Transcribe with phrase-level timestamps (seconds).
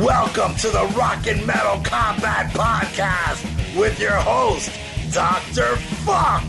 [0.00, 3.44] Welcome to the Rock and Metal Combat Podcast
[3.78, 4.70] with your host,
[5.12, 5.76] Dr.
[6.06, 6.42] Fuck,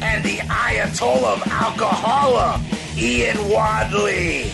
[0.00, 2.62] and the Ayatollah of Alcohola,
[2.96, 4.52] Ian Wadley.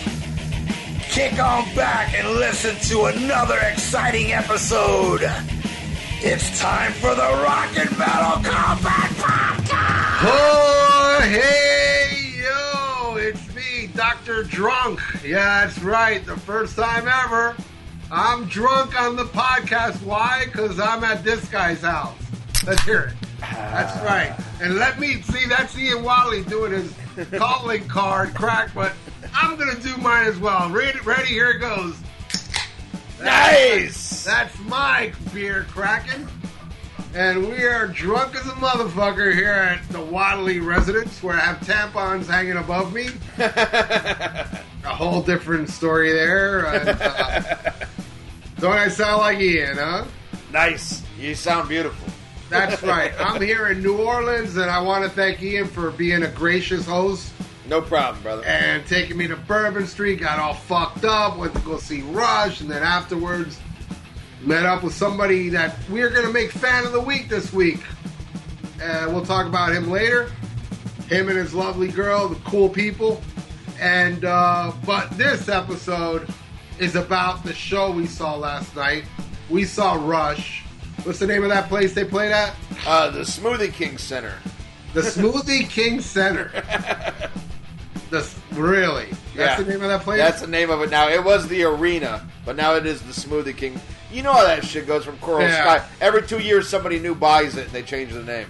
[1.03, 5.21] Kick on back and listen to another exciting episode.
[6.19, 10.19] It's time for the Rock and Metal Combat Podcast.
[10.23, 14.41] Oh, hey, yo, it's me, Dr.
[14.45, 14.99] Drunk.
[15.23, 17.55] Yeah, that's right, the first time ever.
[18.15, 20.03] I'm drunk on the podcast.
[20.03, 20.43] Why?
[20.45, 22.15] Because I'm at this guy's house.
[22.63, 23.27] Let's hear it.
[23.39, 24.39] That's right.
[24.61, 26.93] And let me see, that's Ian Wally doing his
[27.31, 28.93] calling card crack, but
[29.33, 30.69] I'm going to do mine as well.
[30.69, 30.99] Ready?
[30.99, 31.29] Ready?
[31.29, 31.95] Here it goes.
[33.19, 34.23] Nice.
[34.23, 36.27] That's my beer cracking.
[37.15, 41.61] And we are drunk as a motherfucker here at the Wadley residence where I have
[41.61, 43.07] tampons hanging above me.
[43.39, 46.65] a whole different story there.
[46.65, 47.85] And, uh,
[48.59, 50.05] don't I sound like Ian, huh?
[50.51, 51.03] Nice.
[51.19, 52.07] You sound beautiful.
[52.49, 53.11] That's right.
[53.19, 56.85] I'm here in New Orleans and I want to thank Ian for being a gracious
[56.85, 57.31] host
[57.67, 58.43] No problem, brother.
[58.45, 60.19] and taking me to Bourbon Street.
[60.19, 63.59] Got all fucked up, went to go see Rush, and then afterwards
[64.41, 67.79] met up with somebody that we're gonna make fan of the week this week.
[68.83, 70.29] Uh, we'll talk about him later.
[71.07, 73.21] Him and his lovely girl, the cool people.
[73.79, 76.27] And uh, but this episode
[76.79, 79.05] is about the show we saw last night.
[79.49, 80.63] We saw Rush.
[81.03, 82.55] What's the name of that place they played at?
[82.85, 84.33] Uh, the Smoothie King Center.
[84.93, 86.51] The Smoothie King Center.
[88.09, 89.07] The, really?
[89.35, 89.63] That's Yeah.
[89.63, 90.19] the name of that place?
[90.19, 91.09] That's the name of it now.
[91.09, 93.81] It was the arena, but now it is the Smoothie King.
[94.11, 95.79] You know how that shit goes from Coral Yeah.
[95.79, 95.85] Sky.
[95.99, 98.45] Every two years, somebody new buys it and they change the name.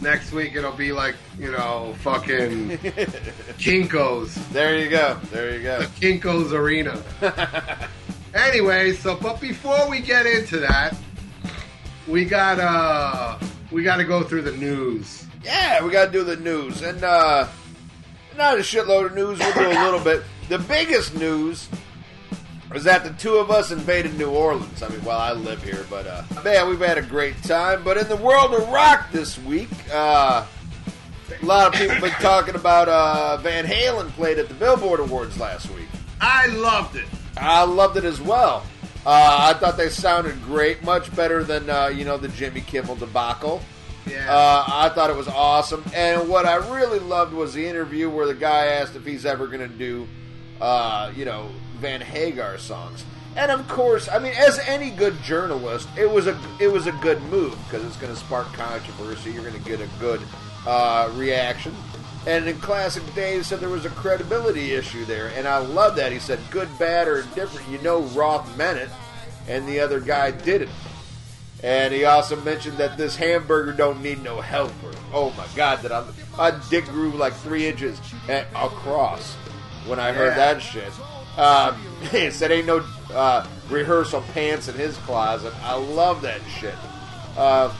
[0.00, 2.68] Next week it'll be like, you know, fucking
[3.58, 4.34] Kinko's.
[4.48, 5.18] There you go.
[5.30, 5.80] There you go.
[6.00, 7.02] Kinko's Arena.
[8.34, 10.96] anyway, so but before we get into that,
[12.06, 15.26] we gotta we gotta go through the news.
[15.44, 16.82] Yeah, we got to do the news.
[16.82, 17.48] And uh,
[18.36, 19.38] not a shitload of news.
[19.38, 20.22] We'll do a little bit.
[20.48, 21.68] The biggest news
[22.72, 24.82] was that the two of us invaded New Orleans.
[24.82, 27.82] I mean, well, I live here, but uh, man, we've had a great time.
[27.82, 30.46] But in the world of rock this week, uh,
[31.40, 35.00] a lot of people have been talking about uh, Van Halen played at the Billboard
[35.00, 35.88] Awards last week.
[36.20, 37.06] I loved it.
[37.36, 38.64] I loved it as well.
[39.06, 42.96] Uh, I thought they sounded great, much better than uh, you know the Jimmy Kimmel
[42.96, 43.62] debacle.
[44.06, 44.26] Yeah.
[44.28, 48.26] Uh, I thought it was awesome, and what I really loved was the interview where
[48.26, 50.08] the guy asked if he's ever going to do,
[50.60, 53.04] uh, you know, Van Hagar songs.
[53.36, 56.92] And of course, I mean, as any good journalist, it was a it was a
[56.92, 59.30] good move because it's going to spark controversy.
[59.32, 60.20] You're going to get a good
[60.66, 61.74] uh, reaction.
[62.26, 66.10] And in classic Dave said there was a credibility issue there, and I love that.
[66.10, 68.90] He said, "Good, bad, or indifferent, you know, Roth meant it,
[69.46, 70.70] and the other guy didn't."
[71.62, 74.90] And he also mentioned that this hamburger don't need no helper.
[75.12, 76.04] Oh my god, that I,
[76.36, 79.34] my dick grew like three inches at, across
[79.86, 80.54] when I heard Yeah.
[80.54, 80.92] that shit.
[82.10, 85.52] He said ain't no uh, rehearsal pants in his closet.
[85.62, 86.74] I love that shit.
[87.36, 87.74] Uh,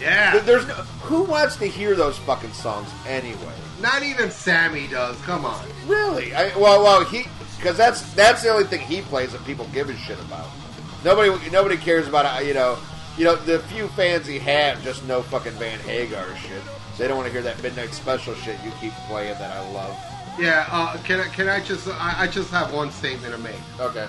[0.00, 0.32] yeah.
[0.32, 3.54] th- there's no, who wants to hear those fucking songs anyway?
[3.80, 5.20] Not even Sammy does.
[5.22, 5.64] Come on.
[5.86, 6.34] Really?
[6.34, 7.24] I, well, well, he
[7.56, 10.48] because that's that's the only thing he plays that people give a shit about.
[11.04, 12.78] Nobody nobody cares about uh, you know
[13.16, 16.62] you know the few fans he had just know fucking Van Hagar shit.
[16.96, 19.96] They don't want to hear that midnight special shit you keep playing that I love.
[20.38, 20.66] Yeah.
[20.70, 23.56] Uh, can I can I just I, I just have one statement to make.
[23.80, 24.08] Okay.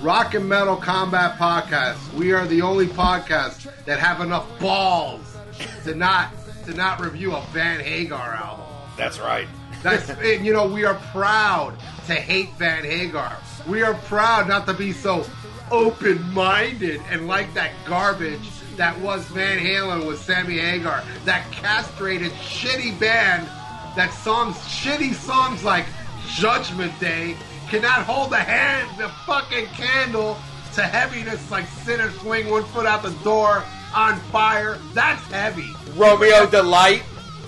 [0.00, 2.12] Rock and Metal Combat Podcast.
[2.12, 5.36] We are the only podcast that have enough balls
[5.84, 6.30] to not
[6.66, 8.66] to not review a Van Hagar album.
[8.96, 9.48] That's right.
[9.82, 13.36] That's and, you know we are proud to hate Van Hagar.
[13.66, 15.24] We are proud not to be so
[15.70, 21.02] open-minded and like that garbage that was Van Halen with Sammy Hagar.
[21.24, 23.48] That castrated shitty band
[23.96, 25.86] that songs shitty songs like
[26.28, 27.36] Judgment Day
[27.68, 30.36] cannot hold the hand the fucking candle
[30.74, 34.78] to heaviness like Sinner Swing one foot out the door on fire.
[34.92, 35.72] That's heavy.
[35.94, 37.02] Romeo Delight.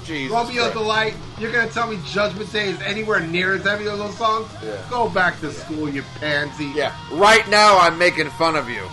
[0.04, 0.32] Jesus.
[0.32, 0.72] Romeo Christ.
[0.72, 4.48] Delight, you're gonna tell me Judgment Day is anywhere near as heavy as those songs?
[4.64, 4.82] Yeah.
[4.88, 6.72] Go back to school, you pansy.
[6.74, 6.96] Yeah.
[7.12, 8.88] Right now I'm making fun of you.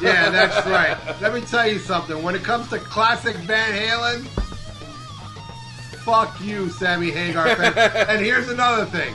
[0.00, 0.96] Yeah, that's right.
[1.20, 2.22] Let me tell you something.
[2.22, 4.26] When it comes to classic Van Halen,
[6.04, 7.56] fuck you, Sammy Hagar.
[7.56, 7.72] fan.
[8.08, 9.14] and here's another thing.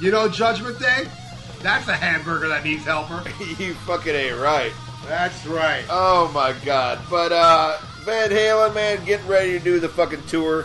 [0.00, 1.08] You know Judgment Day?
[1.62, 3.22] That's a hamburger that needs helper.
[3.58, 4.72] you fucking ain't right.
[5.06, 5.84] That's right.
[5.90, 7.00] Oh my god.
[7.10, 10.64] But uh Van Halen, man, getting ready to do the fucking tour.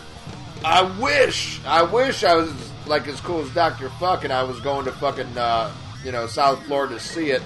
[0.63, 2.53] I wish, I wish I was
[2.85, 3.89] like as cool as Dr.
[3.89, 5.71] Fuck and I was going to fucking uh,
[6.03, 7.41] you know, South Florida to see it.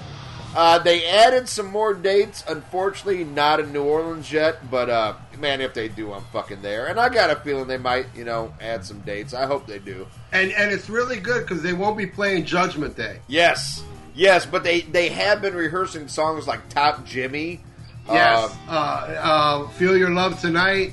[0.56, 2.42] Uh, they added some more dates.
[2.48, 4.70] Unfortunately, not in New Orleans yet.
[4.70, 6.86] But uh, man, if they do, I'm fucking there.
[6.86, 9.34] And I got a feeling they might, you know, add some dates.
[9.34, 10.06] I hope they do.
[10.32, 13.20] And and it's really good because they won't be playing Judgment Day.
[13.28, 13.82] Yes,
[14.14, 14.46] yes.
[14.46, 17.60] But they they have been rehearsing songs like Top Jimmy.
[18.08, 18.50] Yes.
[18.52, 20.92] Um, Uh, uh, Feel Your Love Tonight.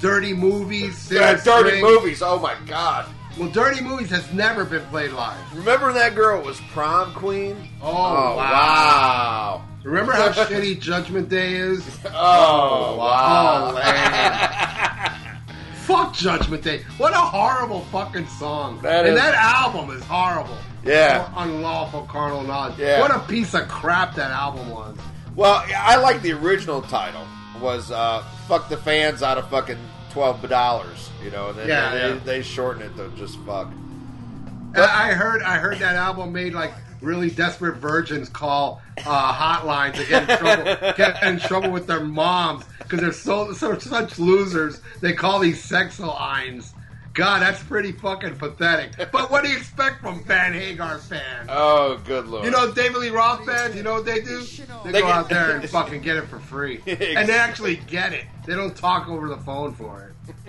[0.00, 1.08] Dirty Movies.
[1.08, 2.20] dirty movies.
[2.22, 3.06] Oh my god.
[3.38, 5.36] Well, Dirty Movies has never been played live.
[5.56, 7.68] Remember that girl was prom queen?
[7.82, 8.36] Oh, wow.
[8.36, 9.64] wow.
[9.82, 11.84] Remember how shitty Judgment Day is?
[12.06, 13.70] Oh, wow.
[13.70, 15.40] Oh, man.
[15.74, 16.82] Fuck Judgment Day.
[16.96, 18.80] What a horrible fucking song.
[18.82, 20.56] That and is- that album is horrible.
[20.84, 21.28] Yeah.
[21.36, 22.78] Unlawful carnal knowledge.
[22.78, 23.00] Yeah.
[23.00, 24.96] What a piece of crap that album was.
[25.34, 27.26] Well, I like the original title
[27.60, 29.78] was uh, "Fuck the Fans" out of fucking
[30.10, 31.10] twelve dollars.
[31.24, 32.18] You know, and then Yeah, they, yeah.
[32.24, 33.68] they shorten it to just fuck.
[33.68, 39.94] And I heard I heard that album made like really desperate virgins call uh, hotlines
[39.94, 44.18] to get in trouble get in trouble with their moms because they're so, so such
[44.18, 44.80] losers.
[45.00, 46.74] They call these sex lines.
[47.14, 48.90] God, that's pretty fucking pathetic.
[49.12, 51.48] But what do you expect from Van Hagar fans?
[51.48, 52.44] Oh, good lord!
[52.44, 54.42] You know, David Lee Roth fans, you know what they do?
[54.84, 56.80] They, They go get- out there and fucking get it for free.
[56.86, 58.24] and they actually get it.
[58.44, 60.34] They don't talk over the phone for it.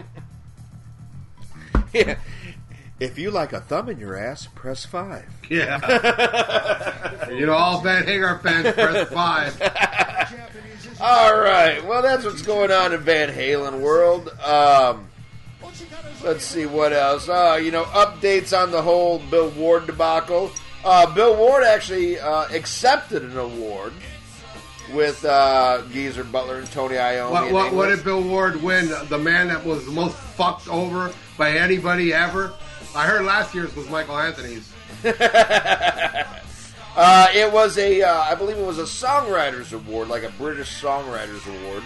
[1.95, 2.17] Yeah.
[2.97, 5.25] If you like a thumb in your ass, press five.
[5.49, 7.27] Yeah.
[7.29, 9.61] you know, all Van Hagar fans press five.
[11.01, 11.85] All right.
[11.85, 14.29] Well, that's what's going on in Van Halen world.
[14.39, 15.09] Um,
[16.23, 17.27] let's see what else.
[17.27, 20.49] Uh, you know, updates on the whole Bill Ward debacle.
[20.85, 23.91] Uh, Bill Ward actually uh, accepted an award
[24.93, 27.31] with uh, Geezer Butler and Tony Iommi.
[27.31, 28.89] What, what, what did Bill Ward win?
[29.09, 32.53] The man that was the most fucked over by anybody ever?
[32.95, 34.71] I heard last year's was Michael Anthony's.
[36.97, 40.81] Uh, it was a, uh, I believe it was a songwriters award, like a British
[40.81, 41.83] songwriters award,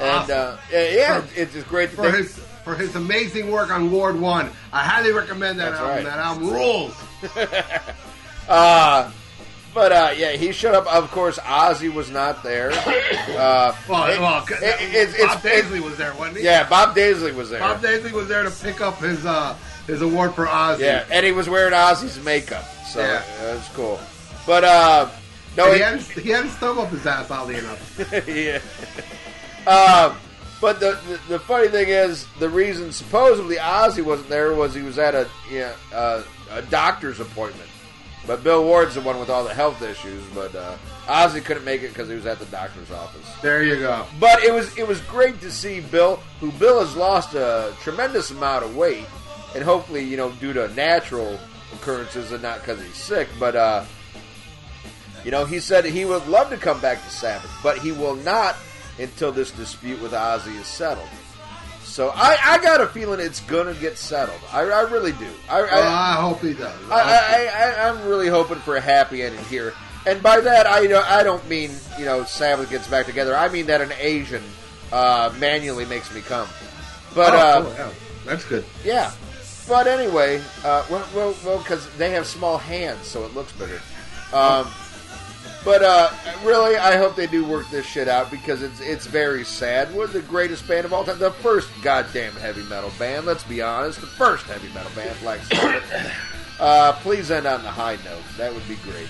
[0.00, 1.90] and uh, yeah, For- it's great.
[1.90, 5.94] For his for his amazing work on Ward One, I highly recommend that That's album.
[5.96, 6.04] right.
[6.04, 6.96] That album rules.
[8.48, 9.10] uh,
[9.76, 10.86] but uh, yeah, he showed up.
[10.86, 12.72] Of course, Ozzy was not there.
[13.36, 16.44] Uh, Well, it- well, it- it's- Bob Daisley was there, wasn't he?
[16.44, 17.60] yeah, Bob Daisley was there.
[17.60, 19.54] Bob Daisley was there to pick up his uh,
[19.86, 20.78] his award for Ozzy.
[20.80, 23.22] yeah, and he was wearing Ozzy's makeup, so Yeah.
[23.42, 24.00] that's cool.
[24.46, 25.08] But uh,
[25.56, 28.26] no, it- he had his, he had his thumb up his ass, oddly enough.
[28.26, 28.58] yeah.
[29.70, 30.16] Um,
[30.60, 34.80] but the, the the funny thing is, the reason supposedly Ozzy wasn't there was he
[34.82, 36.22] was at a yeah, uh,
[36.52, 37.68] a doctor's appointment.
[38.26, 40.22] But Bill Ward's the one with all the health issues.
[40.34, 40.76] But uh,
[41.06, 43.26] Ozzy couldn't make it because he was at the doctor's office.
[43.42, 44.04] There you go.
[44.18, 48.30] But it was it was great to see Bill, who Bill has lost a tremendous
[48.30, 49.06] amount of weight,
[49.54, 51.38] and hopefully you know due to natural
[51.72, 53.28] occurrences and not because he's sick.
[53.38, 53.84] But uh,
[55.24, 58.16] you know he said he would love to come back to Sabbath, but he will
[58.16, 58.56] not
[58.98, 61.08] until this dispute with Ozzy is settled.
[61.96, 64.38] So I, I got a feeling it's gonna get settled.
[64.52, 65.28] I, I really do.
[65.48, 66.78] I, Well, I, I hope he does.
[66.90, 69.72] I, I, I, I'm really hoping for a happy ending here.
[70.04, 73.34] And by that, I don't, I don't mean you know Sabbath gets back together.
[73.34, 74.42] I mean that an Asian
[74.92, 76.46] uh, manually makes me come.
[77.14, 77.90] But Oh, uh, cool, yeah.
[78.26, 78.64] that's good.
[78.84, 79.10] yeah.
[79.66, 83.80] But anyway, uh, well, well, well, because they have small hands, so it looks better.
[84.34, 84.70] Um,
[85.66, 86.10] but uh,
[86.44, 89.92] really, I hope they do work this shit out because it's it's very sad.
[89.92, 93.26] We're the greatest band of all time, the first goddamn heavy metal band.
[93.26, 96.12] Let's be honest, the first heavy metal band, Black Sabbath.
[96.60, 98.22] uh, please end on the high note.
[98.38, 99.08] That would be great.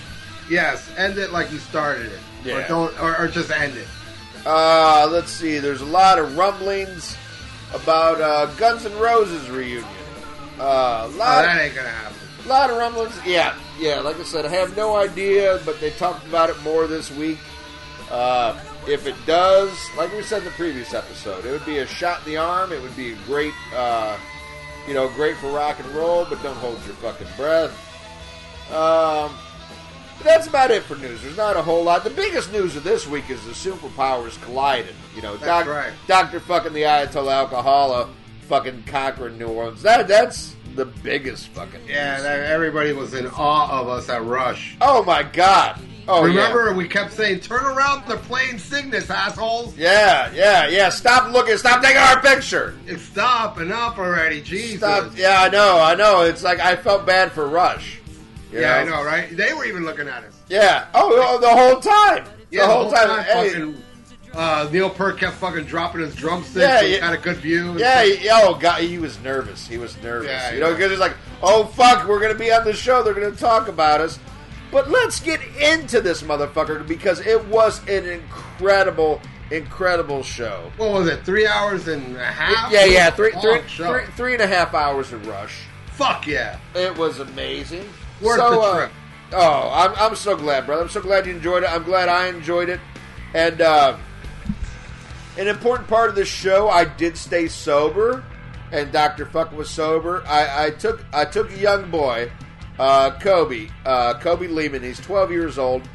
[0.49, 2.19] Yes, end it like you started it,
[2.51, 2.67] or Yeah.
[2.67, 3.87] don't, or, or just end it.
[4.43, 5.59] Uh, let's see.
[5.59, 7.15] There's a lot of rumblings
[7.71, 9.85] about uh, Guns N' Roses reunion.
[10.59, 12.16] Uh, Oh, lot, that ain't gonna happen.
[12.47, 13.13] A lot of rumblings.
[13.25, 13.99] Yeah, yeah.
[13.99, 17.39] Like I said, I have no idea, but they talked about it more this week.
[18.09, 21.85] Uh, if it does, like we said in the previous episode, it would be a
[21.85, 22.71] shot in the arm.
[22.71, 24.17] It would be a great, uh,
[24.87, 27.71] you know, great for rock and roll, but don't hold your fucking breath.
[28.71, 29.35] Um,
[30.17, 31.21] but that's about it for news.
[31.21, 32.05] There's not a whole lot.
[32.05, 34.95] The biggest news of this week is the superpowers colliding.
[35.17, 35.91] You know, right.
[36.07, 38.09] Doctor fucking the Ayatollah Alcohola
[38.47, 39.81] fucking conquering New Orleans.
[39.81, 44.77] That that's the biggest fucking Yeah, that, everybody was in awe of us at Rush.
[44.79, 45.81] Oh my god.
[46.07, 50.31] Oh Remember, we kept saying, "Turn around, they're playing Cygnus, assholes." Yeah.
[50.31, 50.89] yeah, yeah, yeah.
[50.89, 51.57] Stop looking.
[51.57, 52.75] Stop taking our picture.
[52.85, 54.77] It's stop enough already, Jesus.
[54.77, 55.17] Stop.
[55.17, 55.81] Yeah, I know.
[55.81, 56.21] I know.
[56.21, 57.99] It's like I felt bad for Rush.
[58.53, 59.35] Yeah, I know, right?
[59.35, 60.39] They were even looking at us.
[60.47, 60.87] Yeah.
[60.93, 62.25] Oh, oh, the whole time.
[62.51, 63.23] Yeah, the whole, time.
[63.25, 63.83] Hey, fucking,
[64.37, 66.55] uh, Neil Peart kept fucking dropping his drumsticks.
[66.65, 67.77] Yeah, so he had a good view.
[67.77, 69.67] Yeah, he, oh god, he was nervous.
[69.67, 70.29] He was nervous.
[70.29, 73.01] Yeah, you know, because he's like, "Oh fuck, we're gonna be on the show.
[73.03, 74.19] They're gonna talk about us."
[74.71, 80.71] But let's get into this motherfucker because it was an incredible, incredible show.
[80.77, 81.23] What was it?
[81.25, 82.71] Three hours and a half?
[82.71, 85.61] Yeah, yeah, three, three, three, three and a half hours of Rush.
[85.93, 86.59] Fuck yeah.
[86.75, 87.87] It was amazing.
[88.21, 88.91] Worth So, the uh, trip.
[89.33, 90.83] oh, I'm, I'm so glad, brother.
[90.83, 91.71] I'm so glad you enjoyed it.
[91.71, 92.79] I'm glad I enjoyed it.
[93.33, 93.97] And uh,
[95.37, 98.23] an important part of this show, I did stay sober,
[98.71, 100.23] and Doctor Fuck was sober.
[100.27, 102.31] I, I took I took a young boy,
[102.79, 104.83] uh, Kobe, uh, Kobe Lehman.
[104.83, 105.87] He's 12 years old.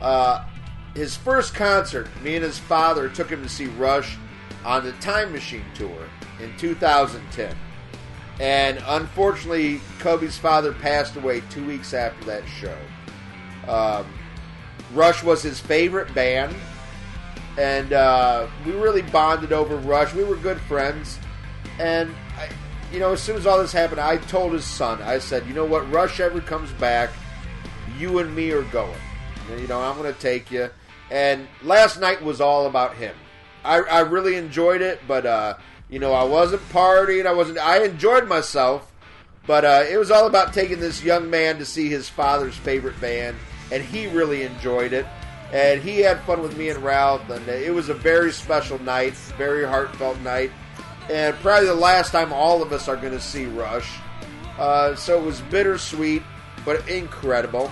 [0.00, 0.44] Uh,
[0.94, 4.16] his first concert, me and his father took him to see Rush
[4.64, 6.08] on the Time Machine tour
[6.40, 7.56] in 2010.
[8.40, 12.76] And unfortunately, Kobe's father passed away two weeks after that show.
[13.68, 14.06] Um,
[14.92, 16.54] Rush was his favorite band,
[17.58, 20.14] and uh, we really bonded over Rush.
[20.14, 21.18] We were good friends,
[21.78, 22.48] and I,
[22.92, 25.54] you know, as soon as all this happened, I told his son, I said, "You
[25.54, 25.90] know what?
[25.90, 27.10] Rush ever comes back,
[27.98, 28.98] you and me are going.
[29.58, 30.70] You know, I'm going to take you."
[31.10, 33.14] And last night was all about him.
[33.64, 35.54] I, I really enjoyed it, but uh,
[35.90, 37.26] you know, I wasn't partying.
[37.26, 37.58] I wasn't.
[37.58, 38.90] I enjoyed myself,
[39.46, 42.98] but uh, it was all about taking this young man to see his father's favorite
[43.00, 43.36] band,
[43.70, 45.06] and he really enjoyed it.
[45.52, 49.12] And he had fun with me and Ralph, and it was a very special night,
[49.36, 50.50] very heartfelt night,
[51.10, 53.98] and probably the last time all of us are going to see Rush.
[54.58, 56.22] Uh, so it was bittersweet,
[56.64, 57.70] but incredible.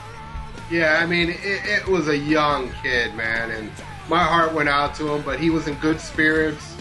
[0.71, 3.71] Yeah, I mean, it, it was a young kid, man, and
[4.09, 6.77] my heart went out to him, but he was in good spirits.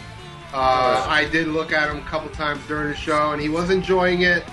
[0.53, 3.69] Uh, I did look at him a couple times during the show, and he was
[3.69, 4.43] enjoying it.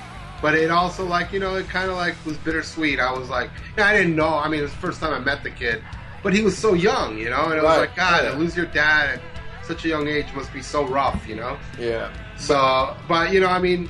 [0.43, 3.00] But it also, like, you know, it kind of like was bittersweet.
[3.00, 4.29] I was like, I didn't know.
[4.29, 5.83] I mean, it was the first time I met the kid,
[6.26, 8.33] but he was so young, you know, and it was Right, like, God, yeah.
[8.37, 11.56] lose your dad at such a young age must be so rough, you know.
[11.78, 12.12] Yeah.
[12.37, 13.88] So, but you know, I mean,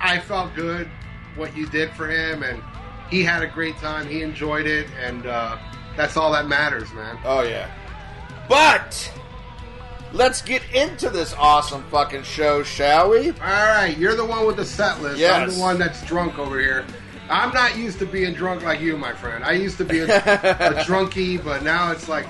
[0.00, 0.90] I felt good
[1.36, 2.60] what you did for him, and
[3.08, 4.08] he had a great time.
[4.08, 5.58] He enjoyed it, and uh,
[5.96, 7.16] that's all that matters, man.
[7.24, 7.70] Oh yeah.
[8.48, 9.12] But
[10.12, 13.28] let's get into this awesome fucking show, shall we?
[13.30, 15.22] All right, you're the one with the set list.
[15.22, 16.84] I'm the one that's drunk over here.
[17.30, 19.44] I'm not used to being drunk like you, my friend.
[19.44, 22.26] I used to be a, a drunkie, but now it's like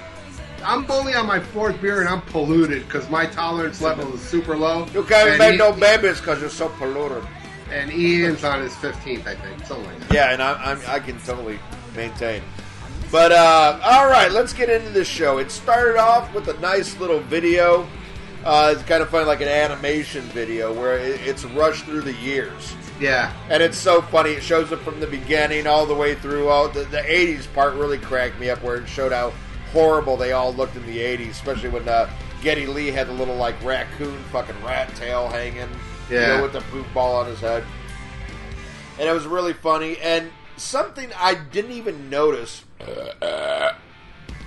[0.62, 4.56] I'm only on my fourth beer and I'm polluted because my tolerance level is super
[4.56, 4.86] low.
[4.92, 7.26] You can't make no babies because you're so polluted.
[7.70, 10.12] And Ian's on his 15th, I think, something like that.
[10.12, 11.58] Yeah, and I'm, I'm, I can totally
[11.94, 12.42] maintain.
[13.10, 15.38] But uh, all right, let's get into this show.
[15.38, 17.88] It started off with a nice little video.
[18.44, 22.14] Uh, it's kind of funny, like an animation video where it, it's rushed through the
[22.14, 22.74] years.
[23.00, 23.32] Yeah.
[23.48, 24.30] And it's so funny.
[24.32, 26.48] It shows it from the beginning all the way through.
[26.48, 29.32] All the, the '80s part really cracked me up, where it showed how
[29.72, 32.10] horrible they all looked in the '80s, especially when uh,
[32.42, 35.68] Geddy Lee had the little like raccoon fucking rat tail hanging,
[36.10, 36.36] you Yeah.
[36.36, 37.64] know, with the poop ball on his head.
[38.98, 39.96] And it was really funny.
[39.98, 42.64] And something I didn't even notice.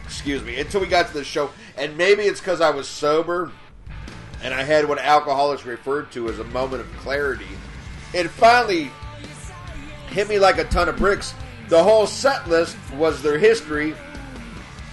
[0.05, 3.51] excuse me, until we got to the show, and maybe it's because I was sober
[4.43, 7.47] and I had what alcoholics referred to as a moment of clarity.
[8.13, 8.91] It finally
[10.09, 11.33] hit me like a ton of bricks.
[11.69, 13.95] The whole set list was their history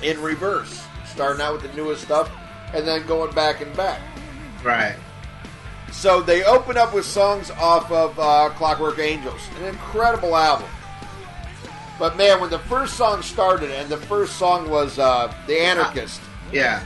[0.02, 2.30] in reverse, starting out with the newest stuff
[2.72, 4.00] and then going back and back.
[4.62, 4.96] Right.
[5.92, 10.68] So they open up with songs off of uh, Clockwork Angels, an incredible album.
[11.98, 16.20] But man, when the first song started, and the first song was uh, "The Anarchist,"
[16.50, 16.82] Yeah.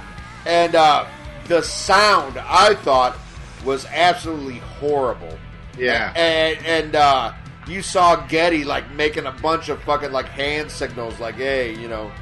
[0.46, 1.06] and uh,
[1.46, 3.16] the sound I thought
[3.64, 5.38] was absolutely horrible.
[5.78, 6.12] Yeah.
[6.14, 7.32] And and uh,
[7.66, 11.88] you saw Geddy like making a bunch of fucking like hand signals, like, "Hey, you
[11.88, 12.12] know,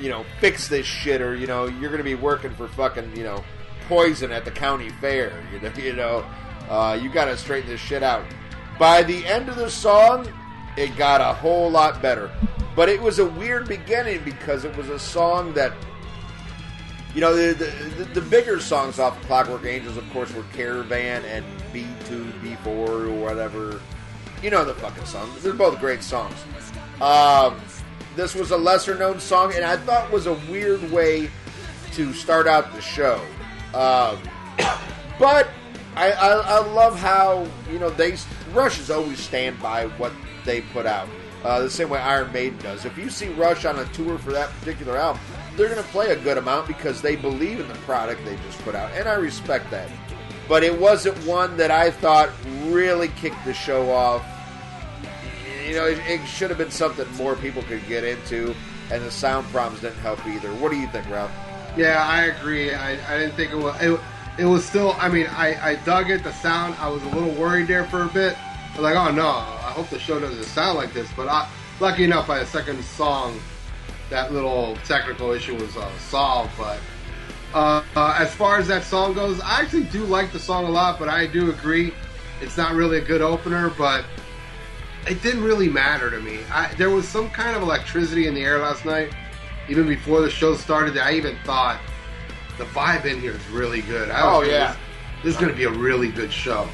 [0.00, 3.24] you know, fix this shit," or you know, you're gonna be working for fucking you
[3.24, 3.44] know,
[3.88, 5.32] poison at the county fair.
[5.52, 6.24] You know, you know,
[6.68, 8.24] uh, you got to straighten this shit out.
[8.78, 10.28] By the end of the song,
[10.76, 12.30] it got a whole lot better.
[12.76, 15.72] But it was a weird beginning because it was a song that
[17.14, 21.24] you know, the, the, the bigger songs off of Clockwork Angels, of course, were Caravan
[21.24, 23.80] and B2, B4, or whatever.
[24.42, 25.42] You know the fucking songs.
[25.42, 26.36] They're both great songs.
[27.00, 27.60] Um,
[28.14, 31.30] this was a lesser known song, and I thought was a weird way
[31.92, 33.20] to start out the show.
[33.74, 34.18] Um,
[35.18, 35.48] but
[35.96, 38.16] I, I, I love how, you know, they
[38.52, 40.12] Rush always stand by what
[40.44, 41.08] they put out.
[41.44, 42.84] Uh, the same way Iron Maiden does.
[42.84, 45.20] If you see Rush on a tour for that particular album,
[45.58, 48.58] they're going to play a good amount because they believe in the product they just
[48.60, 49.88] put out, and I respect that.
[50.48, 52.30] But it wasn't one that I thought
[52.66, 54.24] really kicked the show off.
[55.66, 58.54] You know, it, it should have been something more people could get into,
[58.90, 60.48] and the sound problems didn't help either.
[60.54, 61.32] What do you think, Ralph?
[61.76, 62.72] Yeah, I agree.
[62.72, 63.78] I, I didn't think it was.
[63.82, 64.00] It,
[64.38, 64.94] it was still.
[64.98, 66.22] I mean, I, I dug it.
[66.22, 66.76] The sound.
[66.78, 68.38] I was a little worried there for a bit.
[68.38, 71.10] I was like, oh no, I hope the show doesn't sound like this.
[71.16, 71.50] But I,
[71.80, 73.38] lucky enough, by the second song,
[74.10, 76.50] that little technical issue was uh, solved.
[76.56, 76.78] But
[77.54, 80.70] uh, uh, as far as that song goes, I actually do like the song a
[80.70, 81.92] lot, but I do agree
[82.40, 83.70] it's not really a good opener.
[83.70, 84.04] But
[85.06, 86.40] it didn't really matter to me.
[86.52, 89.12] I, there was some kind of electricity in the air last night,
[89.68, 90.94] even before the show started.
[90.94, 91.80] That I even thought
[92.58, 94.10] the vibe in here is really good.
[94.10, 94.76] I Oh, yeah.
[95.22, 96.68] this is going to be a really good show.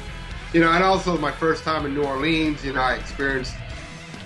[0.53, 2.63] You know, and also my first time in New Orleans.
[2.63, 3.55] You know, I experienced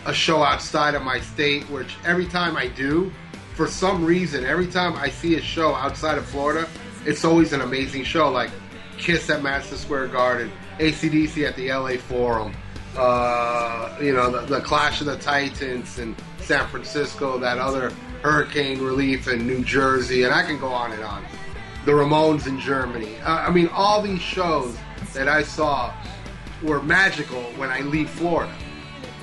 [0.06, 3.12] a show outside of my state, which every time I do,
[3.56, 6.68] for some reason, every time I see a show outside of Florida,
[7.06, 8.29] it's always an amazing show.
[8.29, 8.51] Like
[8.98, 12.53] Kiss at Madison Square Garden, ACDC at the LA Forum,
[12.98, 17.91] uh, you know, the, the Clash of the Titans in San Francisco, that other
[18.22, 21.25] hurricane relief in New Jersey, and I can go on and on.
[21.86, 23.18] The Ramones in Germany.
[23.20, 24.77] Uh, I mean, all these shows
[25.13, 25.94] that I saw
[26.62, 28.53] were magical when I leave Florida.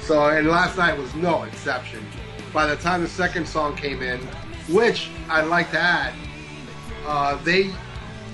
[0.06, 2.06] So, and last night was no exception.
[2.52, 4.20] By the time the second song came in,
[4.68, 6.14] which I'd like to add,
[7.04, 7.70] uh, they,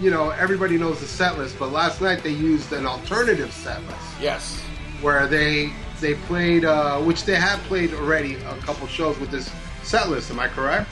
[0.00, 3.82] you know, everybody knows the set list, but last night they used an alternative set
[3.86, 4.60] list Yes.
[5.00, 9.50] where they they played, uh, which they have played already a couple shows with this
[9.84, 10.30] set list.
[10.30, 10.90] Am I correct?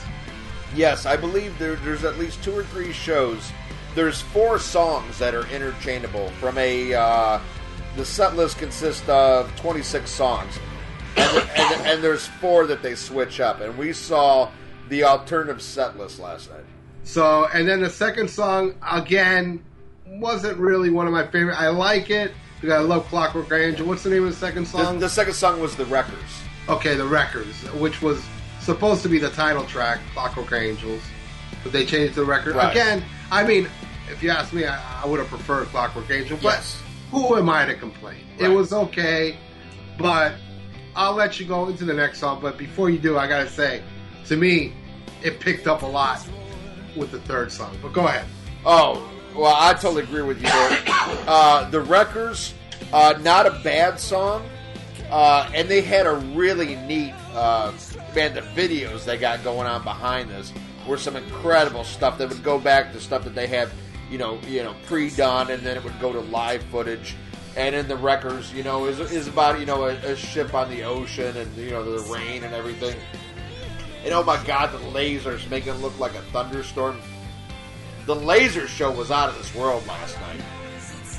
[0.73, 3.51] Yes, I believe there, there's at least two or three shows.
[3.93, 6.93] There's four songs that are interchangeable from a.
[6.93, 7.39] Uh,
[7.97, 10.57] the set list consists of 26 songs,
[11.17, 13.61] and, and, and there's four that they switch up.
[13.61, 14.49] And we saw
[14.89, 16.63] the alternative set list last night.
[17.03, 19.63] So, and then the second song again
[20.07, 21.55] wasn't really one of my favorite.
[21.59, 23.87] I like it because I love Clockwork Angel.
[23.87, 24.99] What's the name of the second song?
[24.99, 26.41] the second song was the Wreckers.
[26.69, 28.23] Okay, the Records, which was
[28.59, 31.01] supposed to be the title track, Clockwork Angels,
[31.63, 32.69] but they changed the record Right.
[32.71, 33.03] again.
[33.31, 33.67] I mean,
[34.11, 36.79] if you ask me, I, I would have preferred Clockwork Angel, but Yes.
[37.09, 38.17] who am I to complain?
[38.37, 39.37] It was okay,
[39.97, 40.33] but
[40.95, 42.39] I'll let you go into the next song.
[42.41, 43.81] But before you do, I gotta say,
[44.25, 44.73] to me,
[45.23, 46.25] it picked up a lot
[46.95, 47.77] with the third song.
[47.81, 48.25] But go ahead.
[48.65, 50.49] Oh, well, I totally agree with you.
[51.27, 52.53] Uh, the Wreckers,
[52.93, 54.47] uh, not a bad song,
[55.09, 57.71] uh, and they had a really neat, uh,
[58.15, 60.53] man, the videos they got going on behind this
[60.87, 63.69] were some incredible stuff that would go back to stuff that they had,
[64.09, 67.15] you know, you know, pre-done, and then it would go to live footage.
[67.57, 70.69] And in the Wreckers, you know, is is about you know a, a ship on
[70.69, 72.95] the ocean and you know the rain and everything.
[74.05, 76.99] And oh my God, the lasers making it look like a thunderstorm
[78.05, 80.41] the laser show was out of this world last night.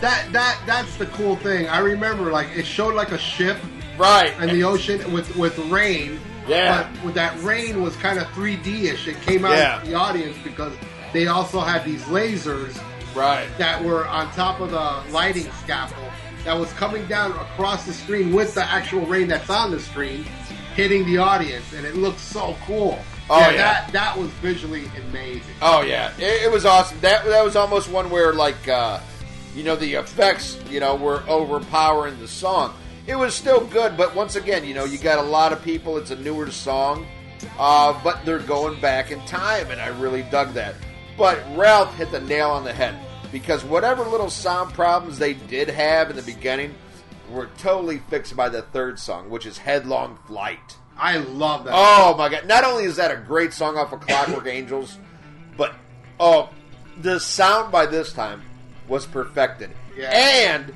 [0.00, 1.68] That that that's the cool thing.
[1.68, 3.56] I remember like it showed like a ship
[3.98, 4.32] Right.
[4.40, 6.18] in the ocean with with rain.
[6.48, 6.88] Yeah.
[6.92, 9.06] But with that rain was kind of 3D-ish.
[9.06, 9.80] It came out Yeah.
[9.80, 10.72] of the audience because
[11.12, 12.76] they also had these lasers
[13.14, 13.48] right.
[13.58, 16.10] that were on top of the lighting scaffold
[16.44, 20.24] that was coming down across the screen with the actual rain that's on the screen
[20.74, 22.98] hitting the audience, and it looked so cool.
[23.30, 23.56] Oh, yeah.
[23.56, 25.54] that that was visually amazing.
[25.60, 26.98] Oh yeah, it, it was awesome.
[27.00, 29.00] That that was almost one where like uh,
[29.54, 32.74] you know the effects you know were overpowering the song.
[33.06, 35.96] It was still good, but once again, you know, you got a lot of people.
[35.96, 37.06] It's a newer song,
[37.58, 40.74] uh, but they're going back in time, and I really dug that.
[41.22, 42.96] But Ralph hit the nail on the head
[43.30, 46.74] because whatever little sound problems they did have in the beginning
[47.30, 51.74] were totally fixed by the third song, which is "Headlong Flight." I love that.
[51.76, 52.48] Oh my god!
[52.48, 54.98] Not only is that a great song off of Clockwork Angels,
[55.56, 55.76] but
[56.18, 56.50] oh,
[57.00, 58.42] the sound by this time
[58.88, 59.70] was perfected.
[59.96, 60.10] Yeah.
[60.10, 60.74] And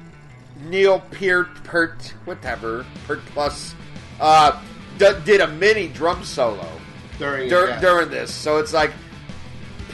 [0.61, 3.75] Neil Peart, Pert, whatever, Pert Plus,
[4.21, 4.63] uh,
[4.97, 6.71] d- did a mini drum solo
[7.19, 7.81] during dur- yeah.
[7.81, 8.33] during this.
[8.33, 8.93] So it's like,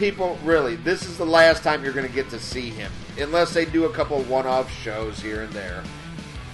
[0.02, 3.54] people, really, this is the last time you're going to get to see him, unless
[3.54, 5.84] they do a couple one-off shows here and there.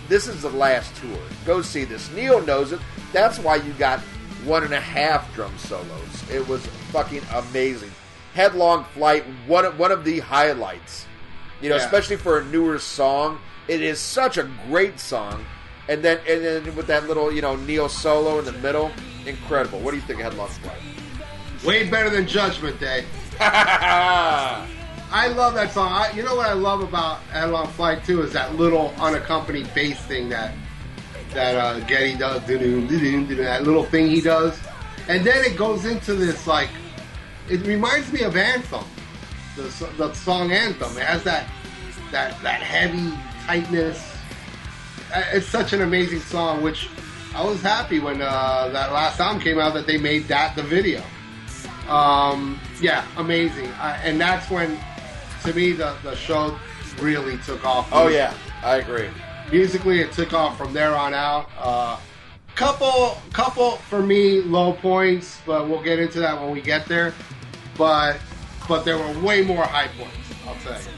[0.06, 1.18] This is the last tour.
[1.46, 2.10] Go see this.
[2.12, 2.80] Neil knows it.
[3.10, 4.00] That's why you got
[4.44, 6.30] one and a half drum solos.
[6.30, 7.90] It was fucking amazing.
[8.34, 11.06] Headlong Flight, one of, one of the highlights.
[11.62, 11.84] You know, Yeah.
[11.86, 15.42] especially for a newer song, it is such a great song.
[15.88, 18.90] And then, and then with that little, you know, Neil solo in the middle,
[19.24, 19.78] incredible.
[19.80, 20.82] What do you think of Headlong Flight?
[21.64, 23.04] way better than Judgment Day.
[23.40, 25.92] I love that song.
[25.92, 30.00] I, you know what I love about Headlong Flight too is that little unaccompanied bass
[30.00, 30.54] thing that
[31.34, 32.44] that uh, Geddy does.
[32.46, 34.58] That little thing he does,
[35.08, 36.70] and then it goes into this like.
[37.48, 38.84] It reminds me of Anthem,
[39.56, 39.62] the,
[39.96, 40.96] the song Anthem.
[40.98, 41.48] It has that
[42.10, 44.16] that that heavy tightness.
[45.32, 46.88] It's such an amazing song, which
[47.34, 50.62] I was happy when uh, that last album came out that they made that the
[50.62, 51.02] video.
[51.88, 53.68] Um, yeah, amazing.
[53.72, 54.78] I, and that's when,
[55.44, 56.58] to me, the, the show
[57.00, 57.88] really took off.
[57.92, 59.08] oh yeah, I agree.
[59.50, 61.48] Musically, it took off from there on out.
[61.58, 61.98] Uh,
[62.54, 67.14] couple, couple for me low points, but we'll get into that when we get there.
[67.78, 68.18] But,
[68.68, 70.16] but there were way more high points.
[70.46, 70.88] I'll tell you.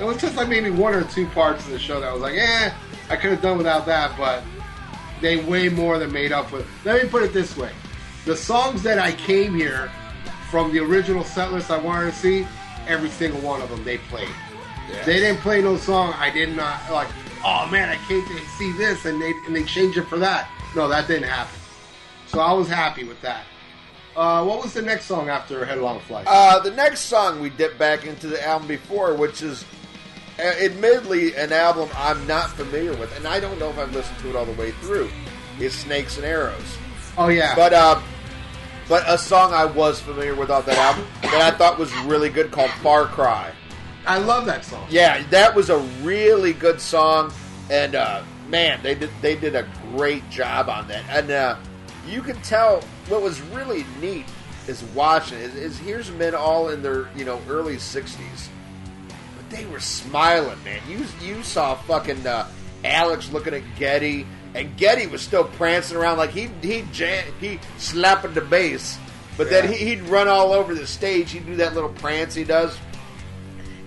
[0.00, 2.22] It was just like maybe one or two parts of the show that I was
[2.22, 2.72] like, eh,
[3.10, 4.42] I could have done without that, but
[5.20, 6.64] they way more than made up for.
[6.84, 7.70] Let me put it this way:
[8.24, 9.90] the songs that I came here
[10.50, 12.46] from the original set list I wanted to see,
[12.86, 14.28] every single one of them they played.
[14.90, 15.04] Yeah.
[15.04, 17.08] They didn't play no song I did not like.
[17.44, 20.50] Oh man, I came to see this, and they and they changed it for that.
[20.74, 21.58] No, that didn't happen.
[22.26, 23.44] So I was happy with that.
[24.16, 26.26] Uh, what was the next song after Headlong Flight?
[26.28, 29.64] Uh, the next song we dip back into the album before, which is
[30.38, 34.18] uh, admittedly an album I'm not familiar with, and I don't know if I've listened
[34.18, 35.08] to it all the way through.
[35.60, 36.78] Is Snakes and Arrows,
[37.18, 38.00] oh yeah, but uh,
[38.90, 42.28] but a song I was familiar with off that album that I thought was really
[42.28, 43.52] good called Far Cry.
[44.04, 44.84] I love that song.
[44.90, 47.32] Yeah, that was a really good song,
[47.70, 51.04] and uh, man, they did they did a great job on that.
[51.08, 51.56] And uh,
[52.08, 54.26] you can tell what was really neat
[54.66, 58.48] is watching is, is here's men all in their you know early sixties,
[59.36, 60.80] but they were smiling, man.
[60.88, 62.48] You you saw fucking uh,
[62.84, 66.80] Alex looking at Geddy, and Geddy was still prancing around like he he
[67.40, 68.98] he slapping the bass,
[69.36, 69.70] but then Yeah.
[69.76, 71.30] he, he'd run all over the stage.
[71.32, 72.76] He'd do that little prance he does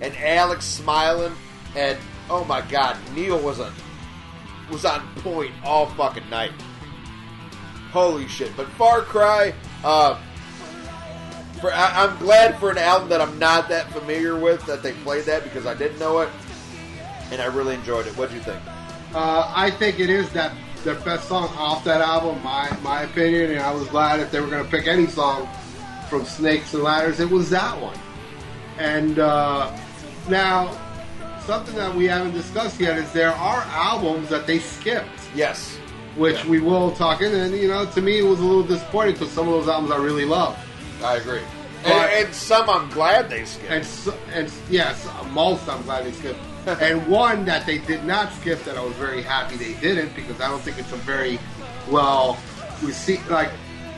[0.00, 1.32] and Alex smiling,
[1.76, 1.98] and
[2.28, 3.72] oh my God, Neil was a
[4.70, 6.52] was on point all fucking night.
[7.92, 8.54] Holy shit!
[8.56, 10.18] But Far Cry, uh,
[11.60, 14.92] for I, I'm glad for an album that I'm not that familiar with that they
[14.92, 16.28] played that because I didn't know it,
[17.30, 18.16] and I really enjoyed it.
[18.16, 18.60] What do you think?
[19.14, 23.52] Uh, I think it is that their best song off that album, my my opinion,
[23.52, 25.48] and I was glad if they were going to pick any song
[26.10, 27.96] from Snakes and Ladders, it was that one.
[28.78, 29.70] And uh,
[30.28, 30.76] now,
[31.46, 35.76] something that we haven't discussed yet is there are albums that they skipped, Yes,
[36.16, 36.50] which Yeah.
[36.50, 37.32] we will talk in.
[37.32, 39.92] And you know, to me, it was a little disappointing because some of those albums
[39.92, 40.58] I really love.
[41.04, 41.40] I agree.
[41.84, 43.70] But- and, and some I'm glad they skipped.
[43.70, 46.40] And so, and yes, most I'm glad they skipped.
[46.80, 50.40] and one that they did not skip that I was very happy they didn't because
[50.40, 51.38] I don't think it's a very
[51.90, 52.38] well
[52.82, 53.50] received like.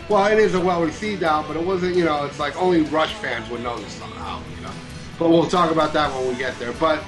[0.09, 1.97] Well, it is a well received album, but it wasn't.
[1.97, 4.45] You know, it's like only Rush fans would know this album.
[4.57, 4.73] You know,
[5.19, 6.73] but we'll talk about that when we get there.
[6.73, 7.03] But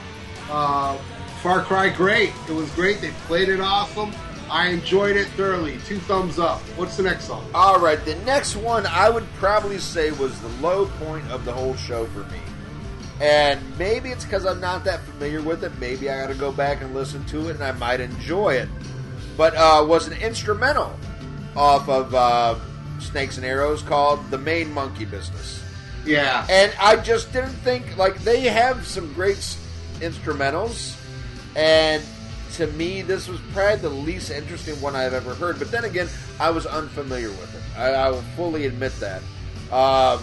[0.50, 0.96] uh,
[1.42, 2.32] Far Cry, great.
[2.48, 3.00] It was great.
[3.00, 4.12] They played it awesome.
[4.50, 5.78] I enjoyed it thoroughly.
[5.86, 6.60] Two thumbs up.
[6.76, 7.46] What's the next song?
[7.54, 11.52] All right, the next one I would probably say was the low point of the
[11.52, 12.38] whole show for me.
[13.20, 15.72] And maybe it's because I'm not that familiar with it.
[15.80, 18.68] Maybe I got to go back and listen to it, and I might enjoy it.
[19.36, 20.96] But uh, was an instrumental
[21.56, 22.54] off of uh,
[23.00, 25.64] Snakes and Arrows called "The Main Monkey Business,"
[26.04, 26.46] Yeah.
[26.48, 29.56] and I just didn't think like they have some great s-
[30.00, 30.96] instrumentals,
[31.56, 32.02] and
[32.54, 35.58] to me, this was probably the least interesting one I've ever heard.
[35.58, 36.08] But then again,
[36.40, 37.78] I was unfamiliar with it.
[37.78, 39.22] I, I will fully admit that.
[39.72, 40.20] Um,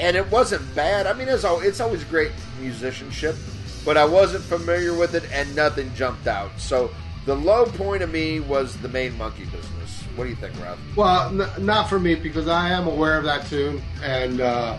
[0.00, 1.06] and it wasn't bad.
[1.06, 3.36] I mean, it's, al- it's always great musicianship,
[3.84, 6.50] but I wasn't familiar with it, and nothing jumped out.
[6.58, 6.90] So
[7.24, 10.02] the low point of me was the main monkey business.
[10.16, 10.78] What do you think, Rob?
[10.96, 14.78] Well, n- not for me because I am aware of that tune, and uh,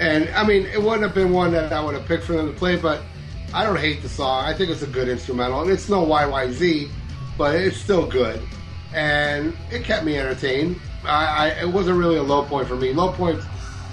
[0.00, 2.52] and I mean it wouldn't have been one that I would have picked for them
[2.52, 3.02] to play, but
[3.54, 4.44] I don't hate the song.
[4.44, 6.90] I think it's a good instrumental, and it's no YYZ,
[7.38, 8.42] but it's still good,
[8.92, 10.80] and it kept me entertained.
[11.04, 12.92] I, I it wasn't really a low point for me.
[12.92, 13.44] Low points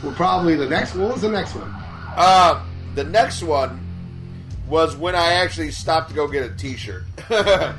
[0.04, 0.96] were probably the next.
[0.96, 1.74] What was the next one?
[2.16, 2.63] Uh,
[2.96, 3.80] the next one
[4.68, 7.04] was when I actually stopped to go get a T-shirt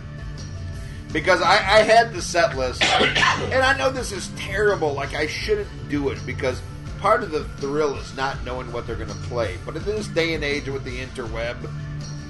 [1.13, 4.93] because I, I had the set list, and I know this is terrible.
[4.93, 6.61] Like I shouldn't do it because
[6.99, 9.57] part of the thrill is not knowing what they're going to play.
[9.65, 11.57] But in this day and age with the interweb,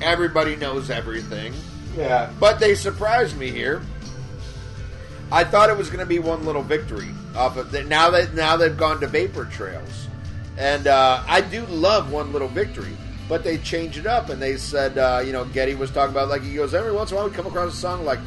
[0.02, 1.54] everybody knows everything.
[1.96, 2.32] Yeah.
[2.40, 3.82] But they surprised me here.
[5.34, 7.72] I thought it was going to be one little victory off of.
[7.88, 10.06] Now that now they've gone to vapor trails,
[10.56, 12.96] and uh, I do love one little victory.
[13.28, 16.28] But they changed it up, and they said, uh, you know, Geddy was talking about
[16.28, 18.20] like he goes every once in a while we come across a song like,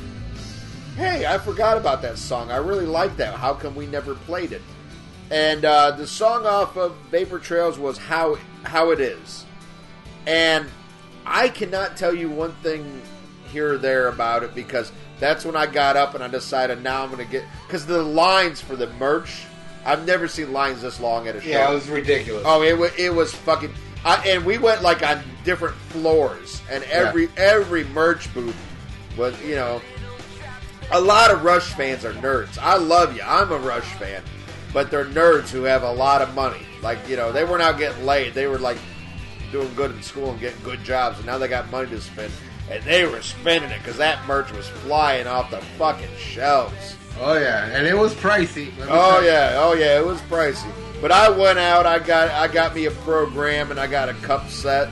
[0.98, 2.52] hey, I forgot about that song.
[2.52, 3.36] I really like that.
[3.36, 4.62] How come we never played it?
[5.32, 9.46] And uh, the song off of Vapor Trails was how how it is,
[10.26, 10.68] and
[11.26, 13.02] I cannot tell you one thing
[13.54, 17.04] here or there about it because that's when I got up and I decided now
[17.04, 19.44] I'm going to get because the lines for the merch.
[19.86, 21.50] I've never seen lines this long at a show.
[21.50, 22.44] Yeah, it was ridiculous.
[22.46, 23.74] Oh, it was it was fucking.
[24.04, 28.56] I, and we went like on different floors, and every every merch booth
[29.18, 29.82] was you know.
[30.92, 32.58] A lot of Rush fans are nerds.
[32.58, 33.22] I love you.
[33.22, 34.24] I'm a Rush fan,
[34.74, 36.66] but they're nerds who have a lot of money.
[36.82, 38.34] Like you know, they weren't out getting laid.
[38.34, 38.78] They were like
[39.52, 42.32] doing good in school and getting good jobs, and now they got money to spend,
[42.70, 46.96] and they were spending it because that merch was flying off the fucking shelves.
[47.20, 48.72] Oh yeah, and it was pricey.
[48.88, 50.72] Oh yeah, oh yeah, it was pricey.
[51.02, 54.14] But I went out, I got I got me a program and I got a
[54.16, 54.90] cup set.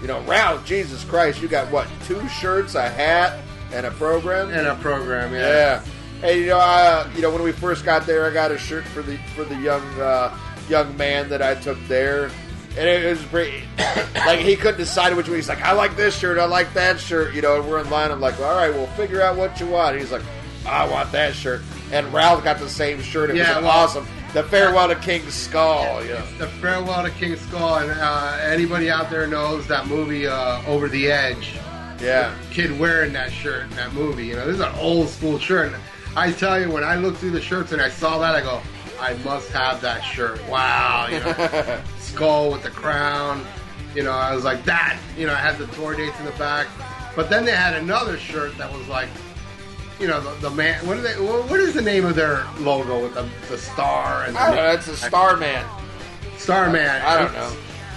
[0.00, 3.40] You know, Ralph, Jesus Christ, you got what, two shirts, a hat,
[3.72, 4.50] and a program?
[4.50, 5.32] And a program.
[5.32, 5.40] Yeah.
[5.40, 5.84] Yeah.
[6.20, 8.84] Hey, you know, I, you know, when we first got there, I got a shirt
[8.84, 10.36] for the for the young uh,
[10.68, 12.30] young man that I took there,
[12.76, 13.62] and it was pretty.
[14.26, 15.36] like he couldn't decide which one.
[15.36, 17.34] He's like, I like this shirt, I like that shirt.
[17.34, 18.10] You know, and we're in line.
[18.10, 19.98] I'm like, all right, we'll figure out what you want.
[19.98, 20.22] He's like,
[20.66, 21.62] I want that shirt.
[21.92, 23.30] And Ralph got the same shirt.
[23.30, 24.06] It Yeah, was well- awesome.
[24.32, 26.04] The farewell to King's Skull.
[26.04, 26.20] Yeah.
[26.38, 30.88] The farewell to King Skull, and uh, anybody out there knows that movie uh, Over
[30.88, 31.54] the Edge.
[32.02, 32.34] Yeah.
[32.50, 34.26] Kid wearing that shirt in that movie.
[34.26, 35.72] You know, this is an old school shirt.
[35.72, 35.82] And
[36.16, 38.60] I tell you, when I looked through the shirts and I saw that, I go,
[39.00, 40.38] I must have that shirt.
[40.48, 41.32] Wow, you know,
[42.16, 43.44] skull with the crown.
[43.94, 44.98] You know, I was like that.
[45.16, 46.66] You know, I had the tour dates in the back.
[47.14, 49.08] But then they had another shirt that was like,
[50.00, 50.86] you know, the, the man.
[50.86, 51.14] What are they?
[51.14, 54.56] What is the name of their logo with the, the star and the I don't
[54.56, 54.70] know.
[54.72, 55.64] It's a Starman.
[56.38, 56.86] Starman?
[56.86, 57.52] I don't know.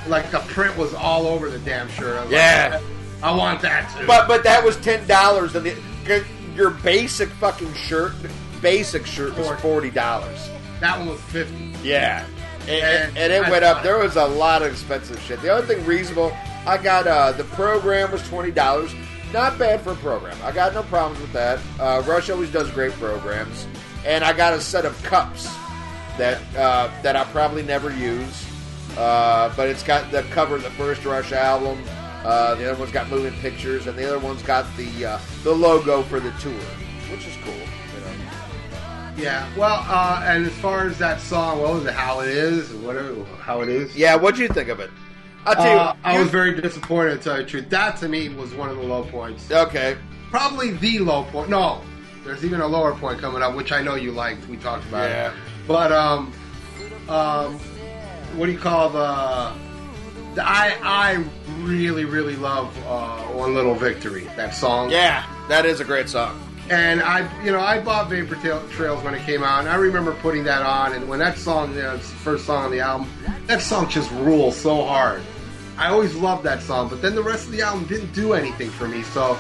[0.07, 2.17] Like the print was all over the damn shirt.
[2.19, 2.69] I Yeah.
[2.73, 2.83] like,
[3.23, 4.07] I want that too.
[4.07, 8.13] But but that was ten dollars, and the, your basic fucking shirt,
[8.61, 10.49] basic shirt was forty dollars.
[10.79, 11.73] that one was fifty.
[11.83, 12.25] Yeah,
[12.69, 13.77] and, And- it I went up.
[13.77, 15.41] thought- There was a lot of expensive shit.
[15.41, 16.31] The only thing reasonable,
[16.65, 18.93] I got uh, the program was twenty dollars.
[19.33, 20.35] Not bad for a program.
[20.43, 21.59] I got no problems with that.
[21.79, 23.67] Uh, Rush always does great programs,
[24.05, 25.47] and I got a set of cups
[26.17, 28.45] that uh, that I probably never use.
[28.97, 31.77] Uh, but it's got the cover of the first Rush album.
[32.25, 35.51] Uh, the other one's got moving pictures, and the other one's got the uh, the
[35.53, 36.51] logo for the tour,
[37.11, 37.53] which is cool.
[39.19, 39.47] Yeah.
[39.57, 41.93] Well, uh, and as far as that song, what was it?
[41.93, 43.23] How it is, or whatever.
[43.41, 43.95] How it is.
[43.95, 44.89] Yeah, What do you think of it?
[45.45, 45.99] I'll tell Uh, you.
[46.03, 47.17] I was very disappointed.
[47.17, 49.49] To tell you the truth, that to me was one of the low points.
[49.51, 49.95] okay.
[50.31, 51.49] Probably the low point.
[51.49, 51.81] No,
[52.23, 54.47] there's even a lower point coming up, which I know you liked.
[54.47, 55.27] We talked about Yeah.
[55.29, 55.33] it.
[55.67, 56.31] But um,
[57.07, 57.57] um,
[58.35, 59.51] what do you call the?
[60.35, 61.23] the I I
[61.61, 64.27] really really love uh, One Little Victory.
[64.35, 64.91] That song.
[64.91, 66.39] Yeah, that is a great song.
[66.69, 69.75] And I, you know, I bought Vapor Tail Trails when it came out, and I
[69.75, 70.93] remember putting that on.
[70.93, 73.09] And when that song, you know, it's the first song on the album,
[73.47, 75.21] that song just rules so hard.
[75.77, 78.69] I always loved that song, but then the rest of the album didn't do anything
[78.69, 79.01] for me.
[79.01, 79.37] So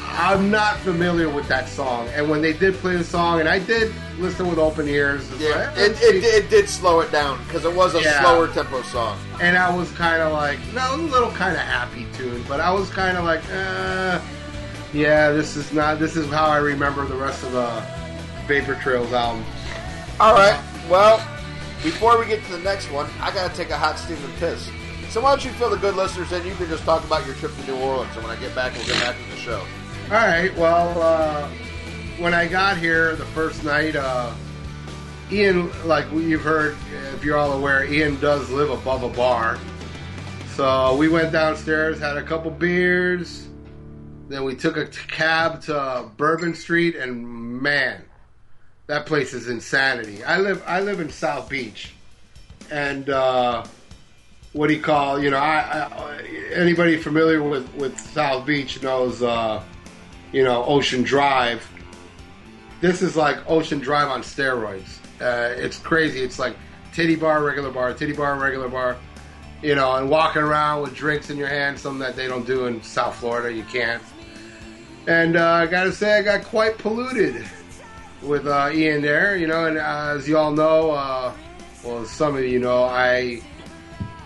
[0.00, 2.06] I'm not familiar with that song.
[2.14, 5.72] And when they did play the song, and I did listen with open ears, Yeah,
[5.74, 8.20] like, it, it, it did slow it down because it was a Yeah.
[8.20, 9.18] slower tempo song.
[9.40, 12.70] and I was kind of like, no, a little kind of happy tune, but I
[12.70, 14.20] was kind of like, uh,
[14.94, 17.84] yeah, this is not, this is how I remember the rest of the
[18.46, 19.44] Vapor Trails album.
[20.20, 20.58] All right.
[20.88, 21.18] Well,
[21.82, 24.70] before we get to the next one, I got to take a hot steaming piss.
[25.10, 26.46] So why don't you fill the good listeners in?
[26.46, 28.72] You can just talk about your trip to New Orleans, and when I get back,
[28.74, 29.60] we'll get back to the show.
[30.06, 31.48] All right, well, uh,
[32.18, 34.32] when I got here the first night, uh,
[35.32, 36.76] Ian, like you've heard,
[37.14, 39.58] if you're all aware, Ian does live above a bar.
[40.54, 43.43] So we went downstairs, had a couple beers,
[44.28, 47.26] then we took a cab to Bourbon Street, and
[47.60, 48.02] man,
[48.86, 50.24] that place is insanity.
[50.24, 51.94] I live, I live in South Beach,
[52.70, 53.64] and uh,
[54.52, 55.22] what do you call?
[55.22, 59.62] You know, I, I anybody familiar with with South Beach knows, uh,
[60.32, 61.68] you know, Ocean Drive.
[62.80, 64.98] This is like Ocean Drive on steroids.
[65.20, 66.20] Uh, it's crazy.
[66.20, 66.56] It's like
[66.92, 68.96] titty bar, regular bar, titty bar, regular bar.
[69.62, 72.66] You know, and walking around with drinks in your hand, something that they don't do
[72.66, 73.52] in South Florida.
[73.52, 74.02] You can't.
[75.06, 77.44] And uh, I gotta say, I got quite polluted
[78.22, 79.36] with uh, Ian there.
[79.36, 81.32] You know, and uh, as you all know, uh,
[81.84, 83.42] well, some of you know, I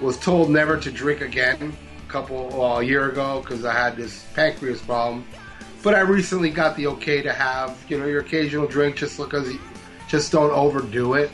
[0.01, 3.97] was told never to drink again a couple well, a year ago because I had
[3.97, 5.25] this pancreas problem.
[5.83, 9.53] But I recently got the okay to have you know your occasional drink just because
[10.09, 11.31] just don't overdo it.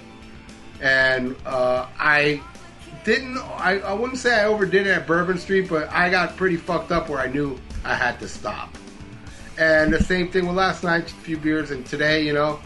[0.81, 2.43] And uh, I
[3.05, 3.37] didn't.
[3.39, 6.93] I, I wouldn't say I overdid it at Bourbon Street, but I got pretty fucked
[6.93, 8.77] up where I knew I had to stop.
[9.59, 12.59] And the same thing with last night, a few beers, and today, you know,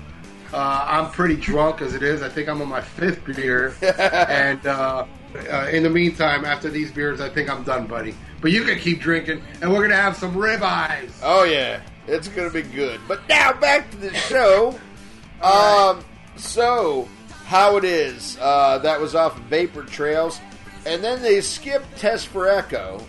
[0.52, 2.22] uh, I'm pretty drunk as it is.
[2.22, 5.04] I think I'm on my fifth beer, and uh,
[5.50, 8.14] uh, in the meantime, after these beers, I think I'm done, buddy.
[8.40, 11.12] But you can keep drinking, and we're gonna have some ribeyes.
[11.22, 13.00] Oh yeah, it's gonna be good.
[13.06, 14.78] But now back to the show.
[15.42, 16.02] um,
[16.36, 17.08] so
[17.44, 18.38] how it is?
[18.40, 20.40] Uh, that was off Vapor Trails,
[20.86, 23.04] and then they skipped Test for Echo.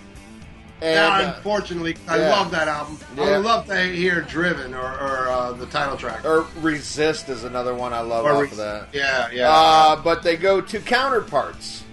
[0.81, 2.29] And now, uh, unfortunately, I yeah.
[2.29, 2.97] love that album.
[3.17, 3.37] I Yeah.
[3.37, 6.23] would love to hear "Driven" or, or uh, the title track.
[6.23, 8.87] or Resist is another one I love Or off Re- of that.
[8.93, 9.49] Yeah, yeah.
[9.49, 11.83] Uh, but they go to Counterparts.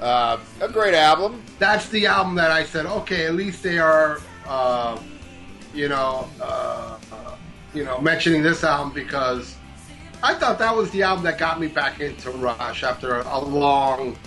[0.00, 1.42] Uh, a great album.
[1.58, 4.98] That's the album that I said, okay, at least they are, uh,
[5.72, 7.36] you know, uh, uh,
[7.72, 9.54] you know, mentioning this album because
[10.22, 13.40] I thought that was the album that got me back into Rush after a, a
[13.40, 14.18] long.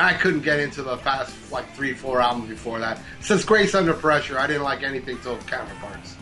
[0.00, 3.00] I couldn't get into the past like three, four albums before that.
[3.20, 6.16] Since Grace Under Pressure, I didn't like anything till Counterparts.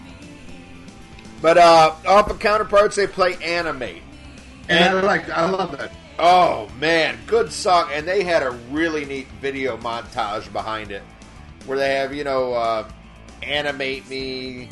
[1.41, 4.03] But uh, off of Counterparts, they play Animate.
[4.69, 5.93] And I like, I love that.
[6.19, 11.03] Oh man, good song, and they had a really neat video montage behind it,
[11.65, 12.89] where they have you know, uh,
[13.45, 14.69] animate me,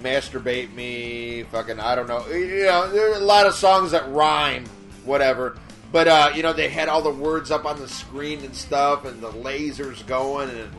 [0.00, 4.08] masturbate me, fucking I don't know, you know, there are a lot of songs that
[4.08, 4.64] rhyme,
[5.04, 5.58] whatever.
[5.96, 9.06] But uh, you know, they had all the words up on the screen and stuff,
[9.06, 10.70] and the lasers going, and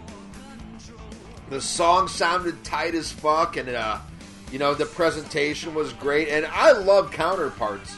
[1.49, 3.97] the song sounded tight as fuck, and uh,
[4.51, 7.97] you know, the presentation was great, and I love counterparts.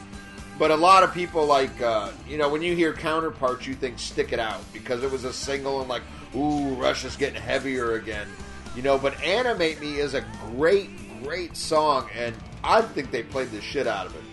[0.58, 4.00] But a lot of people like, uh, you know, when you hear counterparts, you think
[4.00, 6.04] "Stick It Out" because it was a single and like,
[6.38, 8.30] ooh, Rush's getting heavier again,
[8.78, 8.98] you know.
[8.98, 10.24] But "Animate Me" is a
[10.56, 10.90] great,
[11.22, 14.24] great song, and I think they played the shit out of it.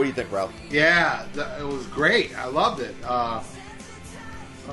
[0.00, 0.54] What do you think, Ralph?
[0.70, 1.26] Yeah,
[1.60, 2.34] it was great.
[2.34, 2.94] I loved it.
[3.04, 3.42] Uh,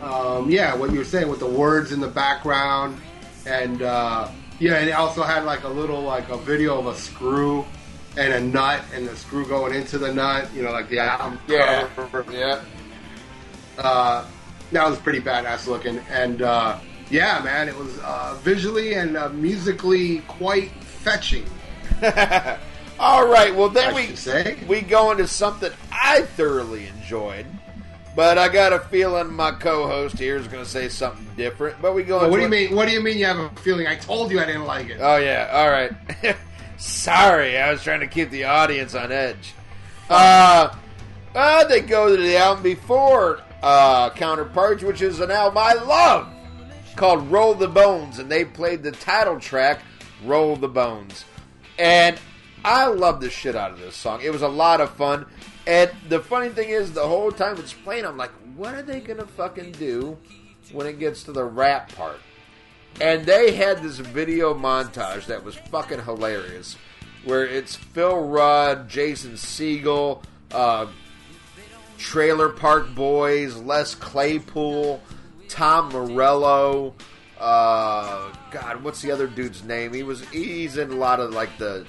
[0.01, 2.97] um, yeah, what you were saying with the words in the background,
[3.45, 6.95] and uh, yeah, and it also had like a little like a video of a
[6.95, 7.65] screw
[8.15, 10.49] and a nut, and the screw going into the nut.
[10.55, 12.25] You know, like the album cover.
[12.31, 12.61] yeah.
[13.77, 14.25] Uh,
[14.71, 19.27] that was pretty badass looking, and uh, yeah, man, it was uh, visually and uh,
[19.27, 21.45] musically quite fetching.
[22.99, 24.57] All right, well then I we say.
[24.67, 27.45] we go into something I thoroughly enjoyed,
[28.15, 31.79] but I got a feeling my co-host here is going to say something different.
[31.81, 32.19] But we go.
[32.19, 32.75] Into what do you mean?
[32.75, 33.17] What do you mean?
[33.17, 33.86] You have a feeling?
[33.86, 34.97] I told you I didn't like it.
[34.99, 35.91] Oh yeah, all right.
[36.77, 39.53] Sorry, I was trying to keep the audience on edge.
[40.10, 40.75] Uh,
[41.36, 46.27] uh they go to the album before uh, Counterparts, which is an album I love
[46.95, 49.81] called "Roll the Bones," and they played the title track
[50.23, 51.25] "Roll the Bones,"
[51.77, 52.19] and
[52.67, 54.19] I love the shit out of this song.
[54.21, 55.25] It was a lot of fun,
[55.65, 58.99] and the funny thing is, the whole time it's playing, I'm like, what are they
[58.99, 60.17] gonna fucking do
[60.73, 62.19] when it gets to the rap part?
[62.99, 66.75] And they had this video montage that was fucking hilarious,
[67.23, 70.88] where it's Phil Rudd, Jason Segel, uh,
[71.97, 75.01] Trailer Park Boys, Les Claypool,
[75.47, 76.95] Tom Morello.
[77.39, 79.93] Uh, God, what's the other dude's name?
[79.93, 81.86] He was he's in a lot of like the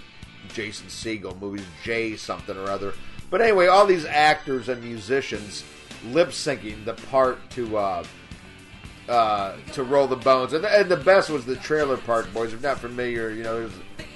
[0.59, 2.93] Jason Segel movies, Jay something or other.
[3.31, 5.63] But anyway, all these actors and musicians
[6.07, 8.05] lip syncing the part to uh,
[9.09, 12.53] uh, to roll the bones, and, and the best was the Trailer Park Boys.
[12.53, 13.73] If not familiar, you know, there's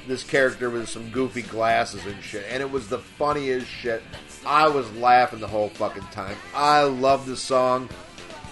[0.09, 4.03] this character with some goofy glasses and shit, and it was the funniest shit.
[4.45, 6.37] I was laughing the whole fucking time.
[6.57, 7.89] I love the song,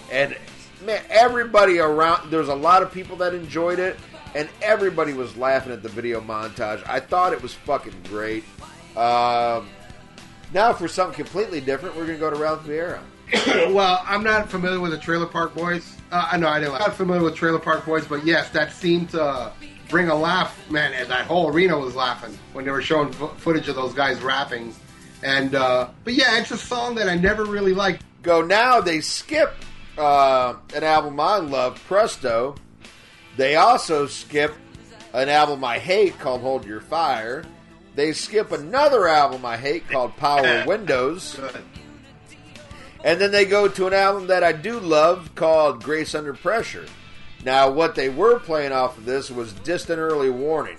[0.09, 0.37] and
[0.85, 2.31] man, everybody around.
[2.31, 3.97] There's a lot of people that enjoyed it,
[4.35, 6.87] and everybody was laughing at the video montage.
[6.87, 8.43] I thought it was fucking great.
[8.95, 9.69] Um,
[10.53, 12.99] now for something completely different, we're gonna go to Ralph Vieira.
[13.73, 15.95] well, I'm not familiar with the Trailer Park Boys.
[16.11, 16.73] Uh, I know I didn't.
[16.75, 19.51] I'm not familiar with Trailer Park Boys, but yes, that seemed to
[19.89, 20.93] bring a laugh, man.
[20.93, 24.21] And that whole arena was laughing when they were showing fo- footage of those guys
[24.21, 24.75] rapping.
[25.23, 28.03] And uh, but yeah, it's a song that I never really liked.
[28.21, 29.53] go now they skip
[29.97, 32.55] uh, an album I love, Presto.
[33.37, 34.53] They also skip
[35.13, 37.43] an album I hate called Hold Your Fire.
[37.95, 41.35] They skip another album I hate called Power Windows.
[41.35, 41.61] Good.
[43.03, 46.85] And then they go to an album that I do love called Grace Under Pressure.
[47.43, 50.77] Now, what they were playing off of this was Distant Early Warning.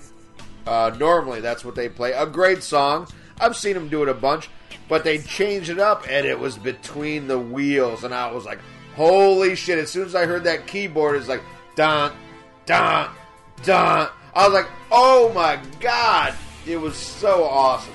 [0.65, 2.13] Uh, normally, that's what they play.
[2.13, 3.09] A great song.
[3.41, 4.49] I've seen them do it a bunch,
[4.89, 8.05] but they changed it up, and it was Between the Wheels.
[8.05, 8.61] And I was like,
[8.95, 9.79] holy shit.
[9.79, 11.43] As soon as I heard that keyboard, it's like,
[11.75, 12.13] dun,
[12.73, 13.11] dun,
[13.65, 14.09] dun.
[14.35, 16.35] I was like, oh my god.
[16.67, 17.93] It was so awesome.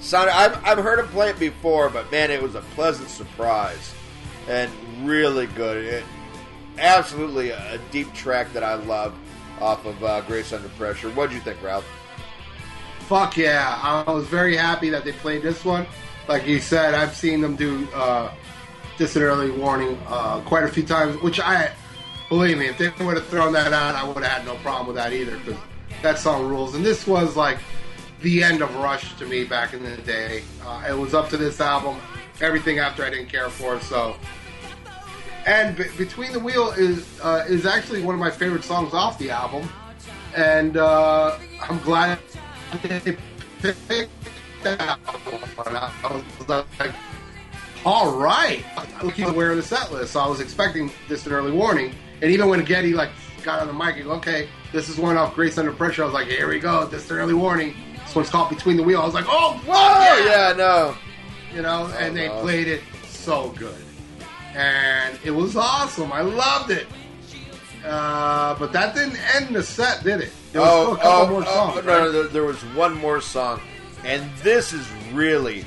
[0.00, 3.94] Sound, I've, I've heard him play it before, but man, it was a pleasant surprise
[4.48, 4.70] and
[5.02, 5.84] really good.
[5.84, 6.04] It,
[6.78, 9.14] absolutely a, deep track that I love
[9.60, 11.10] off of uh, Grace Under Pressure.
[11.10, 11.86] What'd you think, Ralph?
[13.00, 13.78] Fuck yeah!
[13.82, 15.86] I was very happy that they played this one.
[16.26, 18.32] Like you said, I've seen them do uh,
[18.96, 21.20] Distant Early Warning uh, quite a few times.
[21.20, 21.70] Which I
[22.28, 24.86] believe me, if they would have thrown that out, I would have had no problem
[24.86, 25.56] with that either because
[26.02, 26.74] that song rules.
[26.74, 27.58] And this was like
[28.20, 30.42] the end of Rush to me back in the day.
[30.64, 31.96] Uh, it was up to this album.
[32.40, 33.80] Everything after I didn't care for.
[33.80, 34.16] So,
[35.46, 39.18] and be- between the wheel is uh, is actually one of my favorite songs off
[39.18, 39.68] the album,
[40.34, 42.18] and uh, I'm glad
[42.82, 43.16] they
[43.60, 44.10] picked
[44.62, 45.76] that one.
[45.76, 46.92] I was like,
[47.84, 48.64] all right,
[49.02, 52.48] looking aware of the set list, so I was expecting Distant Early Warning, and even
[52.48, 53.10] when Geddy like
[53.42, 56.02] got on the mic and go, okay, this is one off Grace Under Pressure.
[56.02, 56.86] I was like, here we go.
[56.86, 57.74] This is the early warning.
[58.04, 59.00] This one's called Between the Wheel.
[59.00, 60.48] I was like, oh, fuck Oh yeah.
[60.50, 60.96] yeah, no.
[61.54, 62.42] You know, and they awesome.
[62.42, 63.76] played it so good.
[64.54, 66.12] And it was awesome.
[66.12, 66.86] I loved it.
[67.84, 70.32] Uh, but that didn't end the set, did it?
[70.52, 71.76] There was still oh, a couple oh, more oh, songs.
[71.76, 72.12] no, no, right?
[72.12, 73.60] there, there was one more song,
[74.04, 75.66] and this is really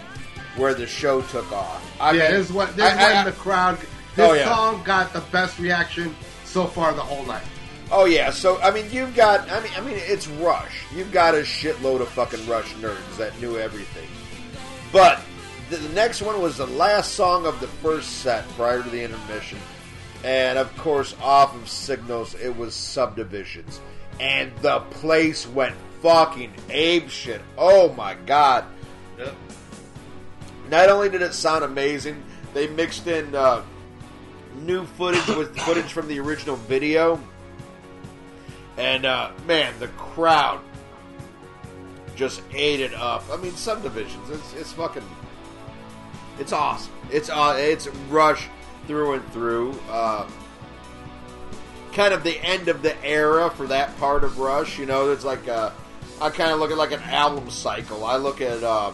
[0.55, 1.85] where the show took off.
[2.01, 3.77] I yeah, mean, this is what this I- is when I- the crowd.
[4.15, 4.45] This Oh, yeah.
[4.45, 6.15] song got the best reaction
[6.57, 7.43] so far the whole night.
[7.91, 9.47] Oh yeah, so I mean, you've got.
[9.51, 10.85] I mean, I mean, it's Rush.
[10.91, 14.09] You've got a shitload of fucking Rush nerds that knew everything.
[14.91, 15.21] But
[15.69, 19.03] the, the next one was the last song of the first set prior to the
[19.03, 19.59] intermission,
[20.23, 23.79] and of course, off of Signals, it was Subdivisions,
[24.19, 27.41] and the place went fucking ape shit.
[27.55, 28.65] Oh my god!
[30.71, 32.23] Not only did it sound amazing,
[32.55, 33.61] they mixed in uh,
[34.65, 37.21] new footage with footage from the original video.
[38.77, 40.61] And uh, man, the crowd
[42.15, 43.23] just ate it up.
[43.31, 44.29] I mean, subdivisions.
[44.29, 45.03] It's it's fucking.
[46.39, 46.93] It's awesome.
[47.11, 48.47] It's uh, it's Rush
[48.87, 49.79] through and through.
[49.89, 50.29] Uh,
[51.93, 54.77] kind of the end of the era for that part of Rush.
[54.77, 55.71] You know, it's like uh,
[56.21, 58.05] I kind of look at like an album cycle.
[58.05, 58.91] I look at uh,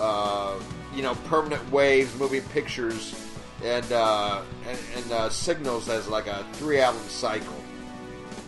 [0.00, 0.58] uh,
[0.94, 3.25] you know permanent waves, moving pictures,
[3.64, 7.54] and uh, and, and uh, signals as like a three album cycle.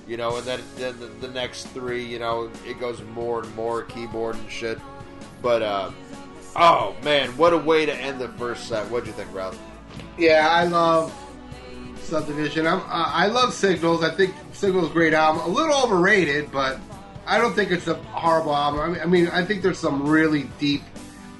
[0.06, 3.54] You know, and then then the, the next three, you know, it goes more and
[3.54, 4.78] more keyboard and shit.
[5.42, 5.90] But uh,
[6.56, 8.88] oh man, what a way to end the first set.
[8.90, 9.59] What'd you think, Ralph?
[10.16, 11.14] Yeah, I love
[12.00, 12.66] Subdivision.
[12.66, 14.02] I'm, uh, I love Signals.
[14.02, 15.42] I think Signals great album.
[15.42, 16.80] A little overrated, but
[17.26, 18.98] I don't think it's a horrible album.
[19.00, 20.82] I, mean, I think there's some really deep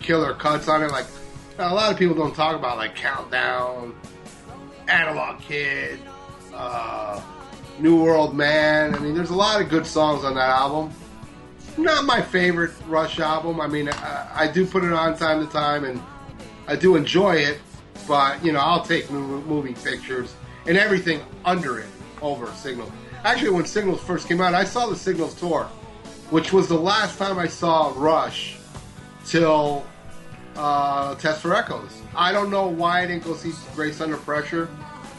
[0.00, 0.90] killer cuts on it.
[0.90, 1.06] Like
[1.59, 3.94] a lot of people don't talk about, like Countdown,
[4.86, 5.98] Analog Kid,
[6.54, 7.20] uh,
[7.78, 8.94] New World Man.
[8.94, 10.92] I mean, there's a lot of good songs on that album.
[11.76, 13.61] Not my favorite Rush album.
[13.61, 16.02] I mean, I, I do put it on time to time, and
[16.66, 17.59] I do enjoy it.
[18.06, 20.34] But you know, I'll take mo- moving pictures
[20.66, 21.86] and everything under it
[22.22, 22.90] over Signal.
[23.24, 25.64] Actually, when Signals first came out, I saw the Signals tour,
[26.30, 28.59] which was the last time I saw Rush
[29.26, 29.84] till
[30.59, 32.02] uh, Test for Echoes.
[32.14, 34.68] I don't know why I didn't go see Grace Under Pressure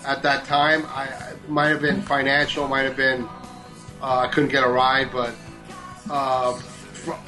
[0.05, 0.85] at that time.
[0.89, 3.27] I it might have been financial, might have been
[4.01, 5.33] uh, I couldn't get a ride, but
[6.09, 6.59] uh,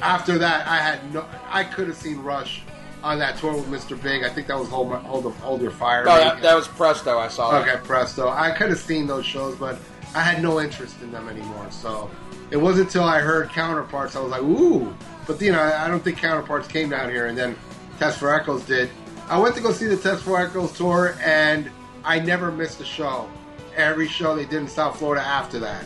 [0.00, 1.26] after that, I had no.
[1.48, 2.62] I could have seen Rush
[3.02, 4.00] on that tour with Mr.
[4.00, 4.22] Big.
[4.22, 6.04] I think that was Hold, My, Hold, Hold Your Fire.
[6.04, 7.18] No, that, that was Presto.
[7.18, 7.68] I saw that.
[7.68, 8.28] Okay, Presto.
[8.28, 9.78] I could have seen those shows, but
[10.14, 11.66] I had no interest in them anymore.
[11.70, 12.10] So
[12.50, 14.94] it wasn't until I heard Counterparts I was like, ooh.
[15.26, 17.56] But you know, I don't think Counterparts came down here, and then
[18.02, 18.90] Test for Echoes did.
[19.28, 21.70] I went to go see the Test for Echoes tour, and
[22.04, 23.30] I never missed a show.
[23.76, 25.84] Every show they did in South Florida after that,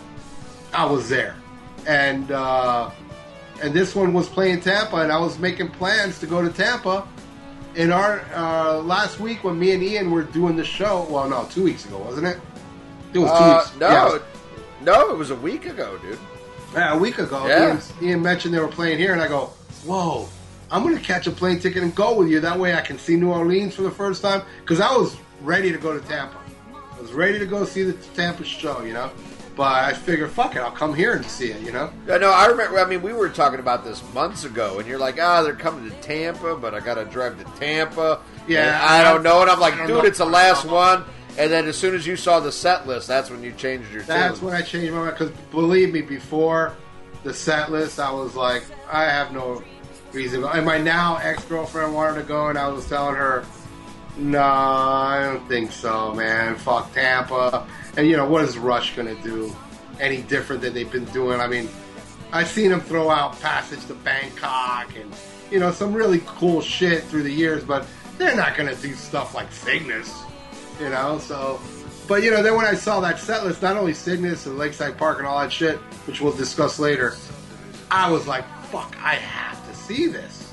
[0.73, 1.37] I was there,
[1.87, 2.91] and uh,
[3.63, 7.07] and this one was playing Tampa, and I was making plans to go to Tampa
[7.75, 11.07] in our uh, last week when me and Ian were doing the show.
[11.11, 12.41] Well, no, two weeks ago, wasn't it?
[13.13, 13.77] It was two Uh, weeks.
[13.79, 14.19] no, yeah,
[14.81, 16.19] no, it was a week ago, dude.
[16.73, 17.47] yeah, a week ago.
[17.47, 17.67] Yeah.
[17.75, 19.53] Ian, Ian mentioned they were playing here, and I go,
[19.85, 20.27] "Whoa,
[20.71, 22.41] I'm going to catch a plane ticket and go with you.
[22.41, 25.73] That way, I can see New Orleans for the first time." Because I was ready
[25.73, 26.39] to go to Tampa.
[26.97, 29.11] I was ready to go see the Tampa show, you know.
[29.55, 31.91] But I figured, fuck it, I'll come here and see it, you know.
[32.07, 32.79] Yeah, no, I remember.
[32.79, 35.91] I mean, we were talking about this months ago, and you're like, "Ah, they're coming
[35.91, 39.59] to Tampa, but I got to drive to Tampa." Yeah, I don't know, and I'm
[39.59, 40.01] like, "Dude, know.
[40.03, 41.05] it's the last one."
[41.39, 44.03] And then as soon as you saw the set list, that's when you changed your
[44.03, 44.49] That's tune.
[44.49, 45.17] when I changed my mind.
[45.19, 46.75] Because believe me, before
[47.25, 49.63] the set list, I was like, I have no
[50.17, 53.45] And my now ex girlfriend wanted to go, and I was telling her,
[54.17, 56.57] No, I don't think so, man.
[56.57, 57.67] Fuck Tampa.
[57.99, 59.55] And you know what is Rush gonna do?
[60.01, 61.39] Any different than they've been doing?
[61.39, 61.69] I mean,
[62.33, 65.15] I've seen them throw out Passage to Bangkok and
[65.51, 67.87] you know some really cool shit through the years, but
[68.17, 70.23] they're not gonna do stuff like Cygnus,
[70.81, 71.19] you know.
[71.19, 71.61] So,
[72.09, 74.97] but you know, then when I saw that set list, not only Cygnus and Lakeside
[74.97, 77.15] Park and all that shit, which we'll discuss later,
[77.91, 80.53] I was like, fuck, I have to see this.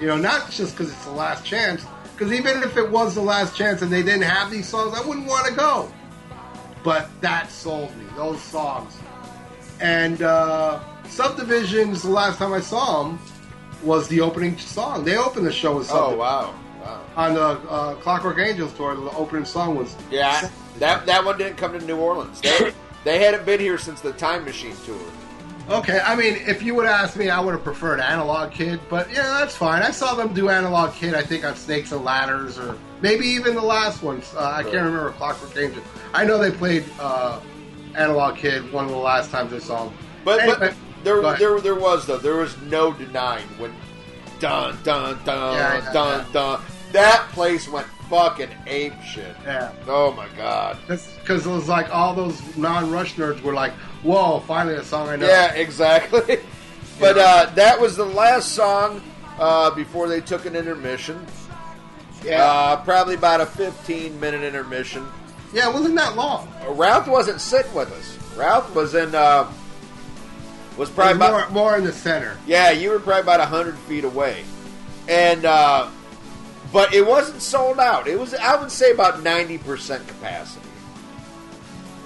[0.00, 3.20] You know, not just because it's the last chance, because even if it was the
[3.20, 5.92] last chance and they didn't have these songs, I wouldn't want to go.
[6.82, 8.96] But that sold me, those songs.
[9.80, 13.18] And uh, Subdivisions, the last time I saw them,
[13.82, 15.04] was the opening song.
[15.04, 17.04] They opened the show with Oh wow, wow.
[17.16, 19.96] On the uh, Clockwork Angels tour, the opening song was.
[20.10, 22.40] Yeah, that that one didn't come to New Orleans.
[22.40, 22.72] They,
[23.04, 25.00] they hadn't been here since the Time Machine tour.
[25.70, 29.08] Okay, I mean, if you would ask me, I would have preferred Analog Kid, but
[29.08, 29.82] yeah, that's fine.
[29.82, 33.54] I saw them do Analog Kid, I think, on Snakes and Ladders, or maybe even
[33.54, 34.34] the last ones.
[34.36, 35.80] Uh, I can't remember Clockwork Angel.
[36.12, 37.38] I know they played uh,
[37.94, 39.96] Analog Kid, one of the last times I saw him.
[40.24, 42.18] But, Anyway, but there, there, there was though.
[42.18, 43.72] There was no denying when
[44.40, 46.32] dun dun dun Yeah, yeah, dun yeah.
[46.32, 46.62] dun.
[46.90, 49.34] That place went fucking ape shit.
[49.44, 49.72] Yeah.
[49.86, 50.76] Oh my god.
[50.88, 55.16] Because it was like all those non-Rush nerds were like, "Whoa, finally a song I
[55.16, 56.38] know." Yeah, exactly.
[57.00, 59.00] but uh, that was the last song
[59.38, 61.24] uh, before they took an intermission.
[62.24, 65.06] yeah, Uh, probably about a 15 minute intermission.
[65.54, 65.68] yeah.
[65.70, 66.52] It wasn't that long.
[66.68, 68.36] Ralph wasn't sitting with us.
[68.36, 69.14] Ralph was in.
[69.14, 69.50] Uh,
[70.76, 72.36] was probably was about more, more in the center.
[72.46, 74.44] Yeah, you were probably about hundred feet away,
[75.08, 75.88] and uh,
[76.72, 78.06] but it wasn't sold out.
[78.06, 80.66] It was, I would say, about ninety percent capacity.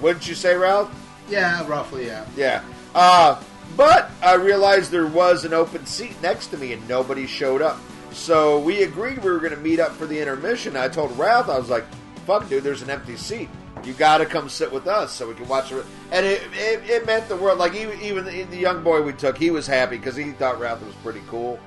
[0.01, 0.93] Wouldn't you say, Ralph?
[1.29, 2.05] Yeah, roughly.
[2.05, 2.25] Yeah.
[2.35, 2.63] Yeah.
[2.93, 3.41] Uh,
[3.75, 7.79] but I realized there was an open seat next to me, and nobody showed up.
[8.11, 10.77] So we agreed we were going to meet up for the intermission.
[10.77, 11.85] I told Ralph, I was like,
[12.25, 13.49] "Fuck, dude, there's an empty seat.
[13.83, 16.89] You got to come sit with us so we can watch it." And it, it,
[16.89, 17.59] it meant the world.
[17.59, 20.59] Like even, even the, the young boy we took, he was happy because he thought
[20.59, 21.59] Ralph was pretty cool,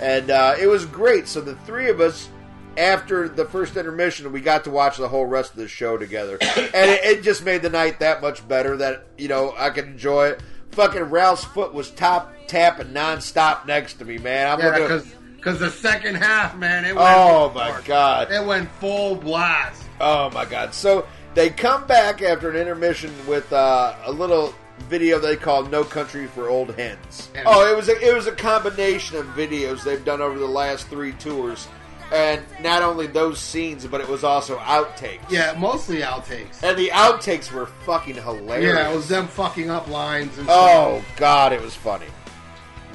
[0.00, 1.28] and uh, it was great.
[1.28, 2.28] So the three of us.
[2.76, 6.38] After the first intermission, we got to watch the whole rest of the show together,
[6.40, 8.76] and it, it just made the night that much better.
[8.76, 10.42] That you know I could enjoy it.
[10.72, 14.48] Fucking Ralph's foot was top tapping nonstop next to me, man.
[14.48, 17.08] I'm Yeah, because because the second half, man, it went.
[17.10, 18.30] Oh my god!
[18.30, 19.82] It went full blast.
[20.00, 20.72] Oh my god!
[20.72, 24.54] So they come back after an intermission with uh, a little
[24.88, 28.32] video they call "No Country for Old Hens." Oh, it was a, it was a
[28.32, 31.66] combination of videos they've done over the last three tours,
[32.12, 35.30] and not only those scenes, but it was also outtakes.
[35.30, 36.62] Yeah, mostly outtakes.
[36.62, 38.74] and the outtakes were fucking hilarious.
[38.74, 40.70] Yeah, it was them fucking up lines and stuff.
[40.70, 42.06] Oh god, it was funny,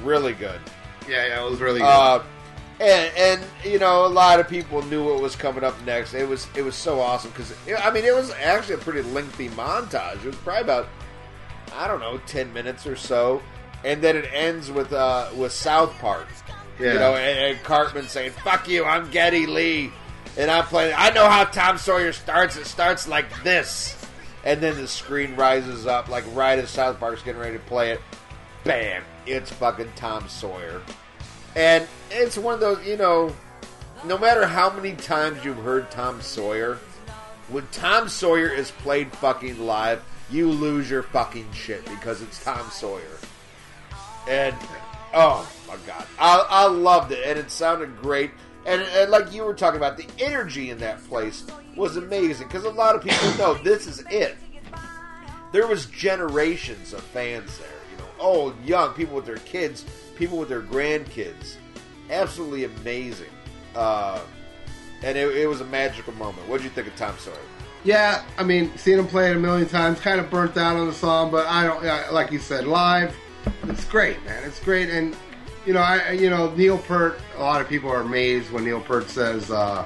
[0.02, 0.60] really good.
[1.08, 1.86] Yeah, yeah, it was really good.
[1.86, 2.22] Uh,
[2.80, 6.14] and and you know a lot of people knew what was coming up next.
[6.14, 7.52] It was it was so awesome because
[7.82, 10.16] I mean it was actually a pretty lengthy montage.
[10.18, 10.88] It was probably about
[11.74, 13.42] I don't know ten minutes or so,
[13.84, 16.28] and then it ends with uh with South Park.
[16.78, 16.92] Yeah.
[16.92, 19.92] You know, and, and Cartman saying "fuck you," I'm Geddy Lee,
[20.36, 20.94] and I'm playing.
[20.96, 22.56] I know how Tom Sawyer starts.
[22.56, 23.96] It starts like this,
[24.44, 27.90] and then the screen rises up like right as South Park's getting ready to play
[27.92, 28.00] it.
[28.64, 29.02] Bam!
[29.26, 30.82] It's fucking Tom Sawyer.
[31.56, 33.34] And it's one of those, you know,
[34.04, 36.78] no matter how many times you've heard Tom Sawyer,
[37.48, 42.68] when Tom Sawyer is played fucking live, you lose your fucking shit because it's Tom
[42.70, 43.18] Sawyer.
[44.28, 44.54] And
[45.14, 48.30] oh my god, I, I loved it, and it sounded great.
[48.66, 51.46] And, and like you were talking about, the energy in that place
[51.76, 54.36] was amazing because a lot of people know this is it.
[55.52, 59.84] There was generations of fans there, you know, old, young, people with their kids,
[60.16, 61.54] people with their grandkids.
[62.10, 63.30] Absolutely amazing.
[63.74, 64.20] Uh,
[65.02, 66.46] and it, it was a magical moment.
[66.48, 67.36] What did you think of Tom Sawyer?
[67.84, 70.86] yeah, I mean, seeing him play it a million times, kind of burnt out on
[70.86, 73.14] the song, but I don't, like you said, live,
[73.64, 74.42] it's great, man.
[74.44, 75.16] It's great, and
[75.66, 77.20] you know, I, you know, Neil Peart.
[77.36, 79.84] A lot of people are amazed when Neil Peart says, uh,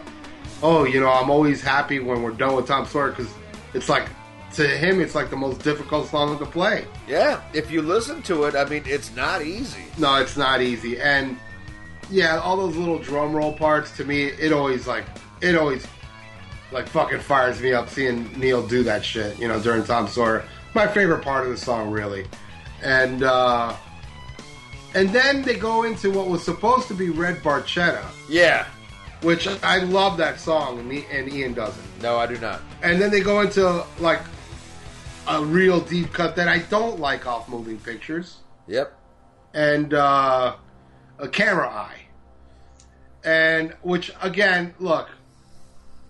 [0.62, 3.32] "Oh, you know, I'm always happy when we're done with Tom Sawyer because
[3.74, 4.08] it's like."
[4.56, 6.84] To him, it's like the most difficult song to play.
[7.08, 9.84] Yeah, if you listen to it, I mean, it's not easy.
[9.96, 11.00] No, it's not easy.
[11.00, 11.38] And
[12.10, 15.06] yeah, all those little drum roll parts to me, it always like
[15.40, 15.86] it always
[16.70, 20.44] like fucking fires me up seeing Neil do that shit, you know, during Tom Sawyer.
[20.74, 22.26] My favorite part of the song really.
[22.82, 23.76] And uh
[24.94, 28.66] and then they go into what was supposed to be Red Barchetta, Yeah.
[29.22, 32.02] which I love that song and, me, and Ian doesn't.
[32.02, 32.60] No, I do not.
[32.82, 34.20] And then they go into like
[35.28, 38.92] a real deep cut that I don't like off moving pictures Yep.
[39.54, 40.56] and uh,
[41.18, 41.98] a camera eye.
[43.24, 45.08] And which again, look,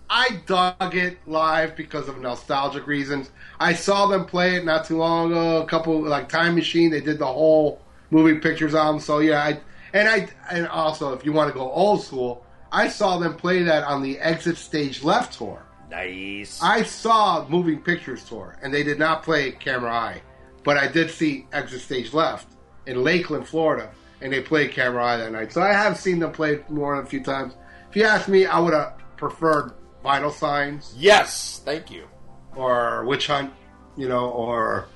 [0.09, 3.29] I dug it live because of nostalgic reasons.
[3.59, 5.61] I saw them play it not too long ago.
[5.61, 8.99] A couple like Time Machine, they did the whole moving pictures album.
[8.99, 9.59] So yeah, I
[9.93, 13.63] and I and also if you want to go old school, I saw them play
[13.63, 15.63] that on the Exit Stage Left tour.
[15.89, 16.59] Nice.
[16.61, 20.21] I saw Moving Pictures tour, and they did not play Camera Eye,
[20.63, 22.47] but I did see Exit Stage Left
[22.87, 25.53] in Lakeland, Florida, and they played Camera Eye that night.
[25.53, 27.53] So I have seen them play more than a few times.
[27.91, 32.07] If you ask me, I would have preferred Vital Signs yes, thank you.
[32.55, 33.51] Or Witch Hunt,
[33.97, 34.87] you know, or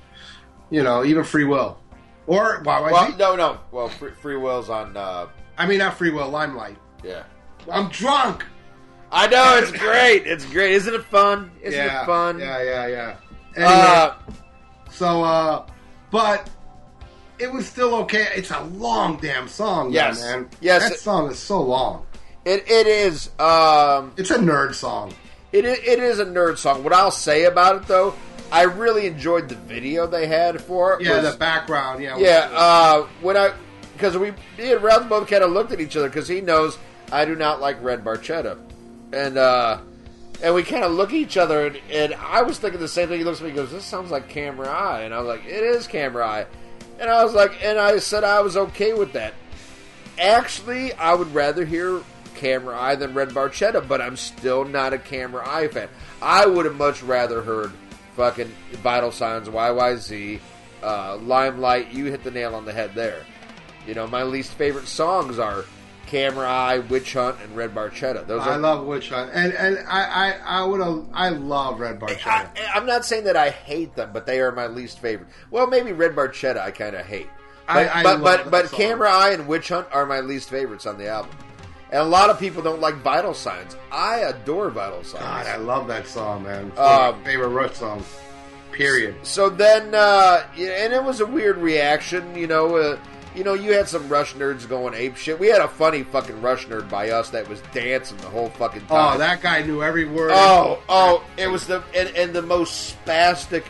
[0.70, 1.78] you know, even Free Will,
[2.26, 2.90] or YYZ.
[2.92, 3.60] Well, no, no.
[3.72, 4.96] Well, Free, free Will's on.
[4.96, 6.76] Uh, I mean, not Free Will, Limelight.
[7.02, 7.22] yeah.
[7.70, 8.44] I'm drunk.
[9.10, 10.26] I know it's great.
[10.26, 10.72] It's great.
[10.72, 11.50] Isn't it fun?
[11.62, 12.38] Isn't yeah, it fun?
[12.38, 13.16] Yeah, yeah, yeah.
[13.56, 14.14] Anyway, Uh,
[14.90, 15.66] So, uh,
[16.10, 16.48] but
[17.38, 18.28] it was still okay.
[18.36, 20.22] It's a long damn song, though, Yes.
[20.22, 20.48] man.
[20.60, 22.04] Yes, that it- song is so long.
[22.44, 23.30] it it is.
[23.38, 25.12] Um, It's a nerd song.
[25.52, 26.84] It i- it is a nerd song.
[26.84, 28.14] What I'll say about it though,
[28.52, 31.02] I really enjoyed the video they had for it.
[31.02, 32.02] Yeah, was- the background.
[32.02, 32.48] Yeah, yeah.
[32.52, 33.52] Uh, when I
[33.94, 36.78] because we me and Ralph both kind of looked at each other because he knows
[37.10, 38.58] I do not like red barchetta,
[39.12, 39.78] and uh,
[40.42, 43.08] and we kind of look at each other and, and I was thinking the same
[43.08, 43.18] thing.
[43.18, 45.44] He looks at me, and goes, "This sounds like Camera Eye," and I was like,
[45.46, 46.46] "It is Camera Eye,"
[47.00, 49.32] and I was like, and I said I was okay with that.
[50.18, 52.00] Actually, I would rather hear
[52.38, 55.88] Camera Eye than Red Barchetta, but I'm still not a Camera Eye fan.
[56.22, 57.72] I would have much rather heard
[58.16, 60.40] fucking Vital Signs, YYZ,
[60.82, 61.92] uh, Limelight.
[61.92, 63.24] You hit the nail on the head there.
[63.86, 65.64] You know, my least favorite songs are
[66.06, 68.26] Camera Eye, Witch Hunt, and Red Barchetta.
[68.26, 68.58] Those I are.
[68.58, 70.80] love Witch Hunt, and and I I, I would
[71.12, 72.50] I love Red I, Barchetta.
[72.74, 75.28] I'm not saying that I hate them, but they are my least favorite.
[75.50, 77.28] Well, maybe Red Barchetta I kind of hate.
[77.66, 78.72] But, I- I but but, but.
[78.72, 81.30] Camera Eye and Witch Hunt are my least favorites on the album.
[81.90, 83.76] And a lot of people don't like Vital Signs.
[83.90, 85.24] I adore Vital Signs.
[85.24, 86.70] God, I love that song, man.
[86.76, 88.04] Um, favorite Rush song.
[88.72, 89.16] Period.
[89.22, 92.76] So then, uh, and it was a weird reaction, you know.
[92.76, 92.98] Uh,
[93.34, 95.38] you know, you had some Rush nerds going ape shit.
[95.38, 98.86] We had a funny fucking Rush nerd by us that was dancing the whole fucking
[98.86, 99.14] time.
[99.14, 100.32] Oh, that guy knew every word.
[100.34, 103.64] Oh, oh, it was the and, and the most spastic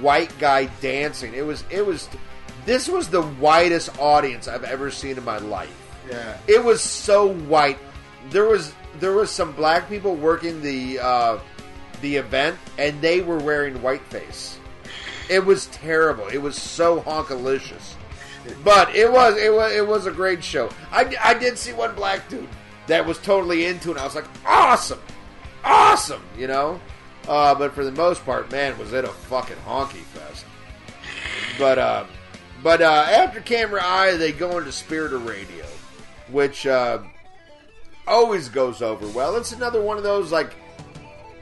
[0.00, 1.34] white guy dancing.
[1.34, 2.08] It was it was
[2.64, 5.85] this was the whitest audience I've ever seen in my life.
[6.10, 6.38] Yeah.
[6.46, 7.78] It was so white.
[8.30, 11.38] There was there was some black people working the uh,
[12.00, 14.58] the event, and they were wearing whiteface.
[15.28, 16.26] It was terrible.
[16.28, 17.94] It was so honkalicious.
[18.62, 20.70] But it was it was it was a great show.
[20.90, 22.48] I, I did see one black dude
[22.86, 23.96] that was totally into it.
[23.96, 25.00] I was like, awesome,
[25.64, 26.80] awesome, you know.
[27.26, 30.46] Uh, but for the most part, man, was it a fucking honky fest.
[31.58, 32.06] But uh,
[32.62, 35.64] but uh, after Camera Eye, they go into Spirit of Radio,
[36.30, 36.98] which uh,
[38.06, 39.36] always goes over well.
[39.36, 40.54] It's another one of those like,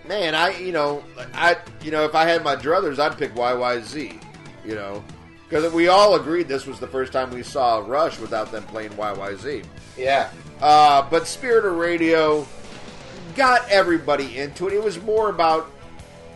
[0.07, 1.03] man, I you know
[1.35, 4.21] I you know if I had my druthers, I'd pick YYZ,
[4.65, 5.05] you know,
[5.49, 8.91] because we all agreed this was the first time we saw Rush without them playing
[8.91, 9.65] YYZ.
[9.97, 10.31] Yeah.
[10.61, 12.47] Uh, but Spirit of Radio
[13.37, 14.73] got everybody into it.
[14.73, 15.71] It was more about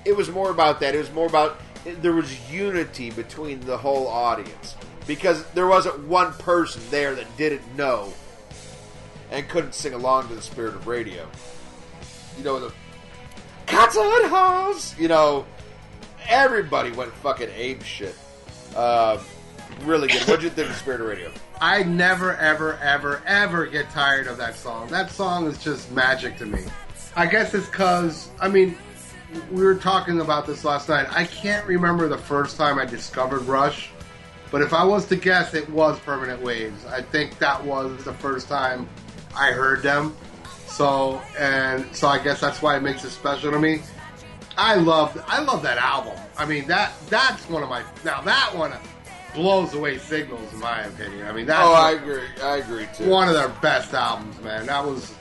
[0.05, 0.95] it was more about that.
[0.95, 4.75] It was more about there was unity between the whole audience
[5.07, 8.13] because there wasn't one person there that didn't know
[9.31, 11.29] and couldn't sing along to the Spirit of Radio.
[12.37, 12.73] You know the
[13.67, 14.99] cotton house.
[14.99, 15.47] You know
[16.29, 18.15] everybody went fucking ape shit.
[18.77, 19.19] Uh,
[19.83, 20.23] really good.
[20.23, 21.31] What'd you think of Spirit of Radio?
[21.61, 24.89] I never, ever, ever, ever get tired of that song.
[24.89, 26.61] That song is just magic to me.
[27.17, 28.77] I guess it's because, I mean,
[29.51, 31.07] we were talking about this last night.
[31.11, 33.91] I can't remember the first time I discovered Rush,
[34.51, 36.87] but if I was to guess, it was Permanent Waves.
[36.87, 38.89] I think that was the first time
[39.37, 40.17] I heard them.
[40.67, 43.81] So, and so I guess that's why it makes it special to me.
[44.57, 46.15] I love, I love that album.
[46.37, 48.73] I mean, that that's one of my now that one
[49.35, 51.27] blows away Signals in my opinion.
[51.27, 52.23] I mean, that's Oh, I agree.
[52.43, 53.09] I agree too.
[53.09, 54.67] one of their best albums, man.
[54.67, 55.15] That was,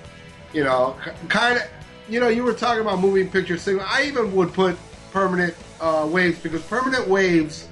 [0.53, 0.95] you know,
[1.27, 1.63] kind of,
[2.09, 3.85] you know, you were talking about moving picture signal.
[3.87, 4.77] I even would put
[5.11, 7.67] Permanent uh, Waves because Permanent Waves,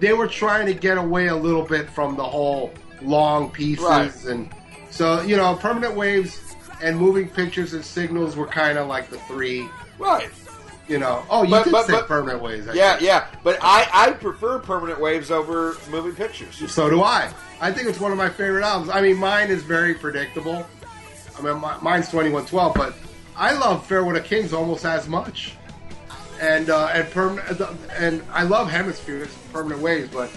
[0.00, 2.72] they were trying to get away a little bit from the whole
[3.02, 4.24] long pieces, Right.
[4.26, 4.50] and
[4.96, 6.40] so you know, Permanent Waves
[6.82, 9.68] and Moving Pictures and Signals were kind of like the three.
[9.98, 10.28] Right.
[10.88, 12.68] You know, oh, you But- did but- say but- Permanent Waves.
[12.68, 13.02] I Yeah, think.
[13.06, 13.26] yeah.
[13.42, 16.62] But I, I prefer permanent waves over moving pictures.
[16.70, 17.32] So do I.
[17.60, 18.90] I think it's one of my favorite albums.
[18.90, 20.64] I mean, mine is very predictable.
[21.36, 22.94] I mean, my, mine's twenty one twelve, but
[23.36, 25.54] I love Farewell to Kings almost as much.
[26.40, 27.60] And uh, and permanent
[27.96, 30.30] and I love Hemispheres, Permanent Waves, but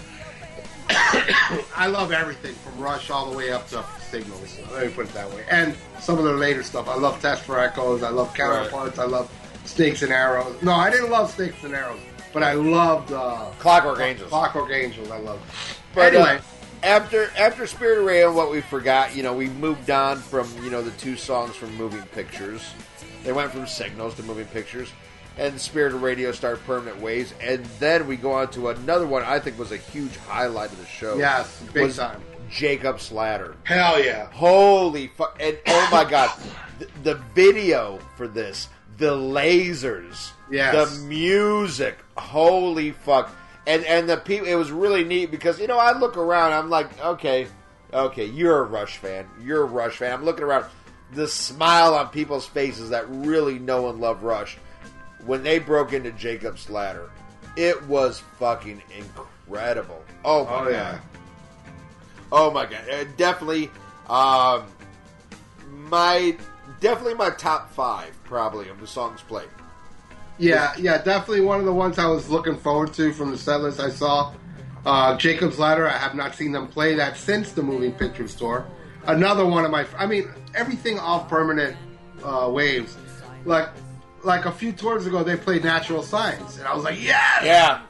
[1.76, 4.58] I love everything from Rush all the way up to Signals.
[4.72, 5.44] Let me put it that way.
[5.50, 6.88] And some of their later stuff.
[6.88, 8.02] I love Test for Echoes.
[8.02, 8.98] I love Counterparts.
[8.98, 9.30] I love
[9.64, 10.60] Snakes and Arrows.
[10.62, 12.00] No, I didn't love Snakes and Arrows,
[12.32, 14.28] but I loved uh, Clockwork Angels.
[14.30, 15.10] Clockwork Angels.
[15.10, 15.40] I love.
[15.94, 16.38] But anyway.
[16.38, 16.40] uh,
[16.82, 20.70] after after Spirit of Radio, what we forgot, you know, we moved on from you
[20.70, 22.62] know the two songs from Moving Pictures.
[23.22, 24.90] They went from Signals to Moving Pictures,
[25.40, 29.22] and Spirit of Radio started Permanent Waves, and then we go on to another one.
[29.22, 31.16] I think was a huge highlight of the show.
[31.16, 32.22] Yes, big time.
[32.50, 33.56] Jacob's Ladder.
[33.64, 34.30] Hell yeah.
[34.32, 35.36] Holy fuck!
[35.40, 36.30] And oh my god,
[36.78, 38.68] the, the video for this,
[38.98, 40.98] the lasers, Yes.
[40.98, 43.34] the music, holy fuck!
[43.66, 46.68] And and the people, it was really neat because you know I look around, I'm
[46.68, 47.46] like, okay,
[47.94, 50.12] okay, you're a Rush fan, you're a Rush fan.
[50.12, 50.66] I'm looking around,
[51.12, 54.58] the smile on people's faces that really know and love Rush
[55.26, 57.10] when they broke into Jacob's Ladder,
[57.56, 60.02] it was fucking incredible.
[60.24, 60.70] Oh my Oh, god.
[60.70, 60.98] yeah.
[62.32, 63.70] Oh my god, Uh, definitely.
[64.08, 64.64] Um,
[65.88, 66.36] my
[66.80, 69.48] definitely my top five probably of the songs played.
[70.38, 73.60] Yeah, yeah, definitely one of the ones I was looking forward to from the set
[73.60, 74.32] list I saw.
[74.86, 78.64] Uh, Jacob's Ladder, I have not seen them play that since the moving picture store.
[79.06, 81.76] Another one of my, I mean, everything off permanent
[82.24, 82.96] uh, waves.
[83.44, 83.68] Like,
[84.22, 87.80] like a few tours ago, they played Natural Science, and I was like, yes, Yeah,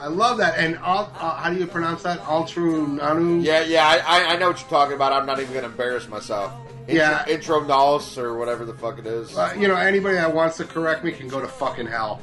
[0.00, 0.58] I love that.
[0.58, 2.20] And Al- uh, how do you pronounce that?
[2.20, 3.44] Altru Nanu.
[3.44, 3.86] yeah, yeah.
[4.06, 5.12] I, I- know what you're talking about.
[5.12, 6.52] I'm not even going to embarrass myself.
[6.88, 7.24] Intro, Yeah.
[7.28, 9.36] intro nullis or whatever the fuck it is.
[9.36, 12.20] Uh, you know, anybody that wants to correct me can go to fucking hell.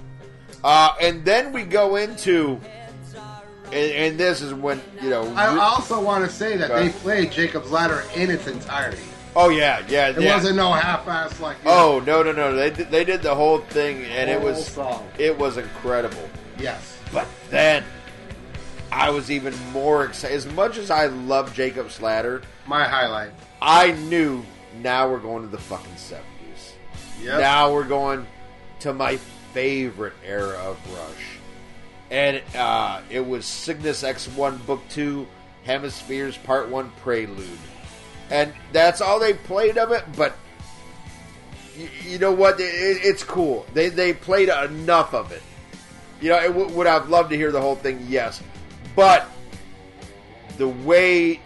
[0.64, 2.60] Uh, and then we go into,
[3.68, 5.24] and, and this is when you know.
[5.36, 9.00] I also want to say that they played Jacob's Ladder in its entirety.
[9.36, 10.10] Oh yeah, yeah.
[10.10, 10.36] It yeah.
[10.36, 11.58] wasn't no half-ass like.
[11.60, 12.56] you know, Oh no no no!
[12.56, 15.08] They did, they did the whole thing, and it was song.
[15.18, 16.30] it was incredible.
[16.58, 16.98] yes.
[17.12, 17.84] But then
[18.92, 20.36] I was even more excited.
[20.36, 23.32] As much as I love Jacob's Ladder, My highlight.
[23.62, 24.44] I knew
[24.82, 26.74] now we're going to the fucking seventies.
[27.22, 27.40] Yep.
[27.40, 28.26] Now we're going
[28.82, 29.18] to my
[29.54, 31.26] favorite era of Rush,
[32.12, 35.28] and uh, it was Cygnus X One Book Two,
[35.64, 37.50] Hemispheres Part One Prelude,
[38.30, 40.04] and that's all they played of it.
[40.16, 40.36] But
[41.78, 42.60] you, you know what?
[42.60, 43.66] It, it's cool.
[43.74, 45.42] They they played enough of it.
[46.22, 48.06] You know, it, w- would I've loved to hear the whole thing?
[48.10, 48.42] Yes,
[48.96, 49.28] but
[50.58, 51.40] the way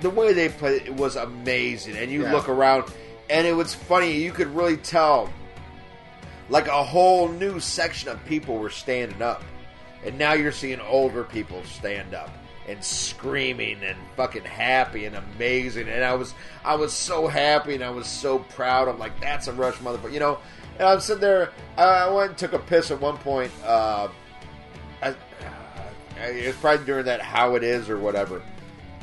[0.00, 1.96] the way they played it was amazing.
[1.96, 2.32] And you Yeah.
[2.32, 2.84] look around,
[3.30, 4.12] and it was funny.
[4.20, 5.32] You could really tell,
[6.50, 9.42] like a whole new section of people were standing up,
[10.04, 12.30] and now you're seeing older people stand up
[12.68, 15.88] and screaming and fucking happy and amazing.
[15.88, 18.88] And I was I was so happy and I was so proud.
[18.88, 20.12] I'm like, that's a rush, motherfucker.
[20.12, 20.38] You know.
[20.78, 21.52] And I'm sitting there.
[21.78, 23.50] I went and took a piss at one point.
[23.64, 24.08] Uh,
[25.00, 25.14] I,
[26.20, 28.42] it was probably during that how it is or whatever.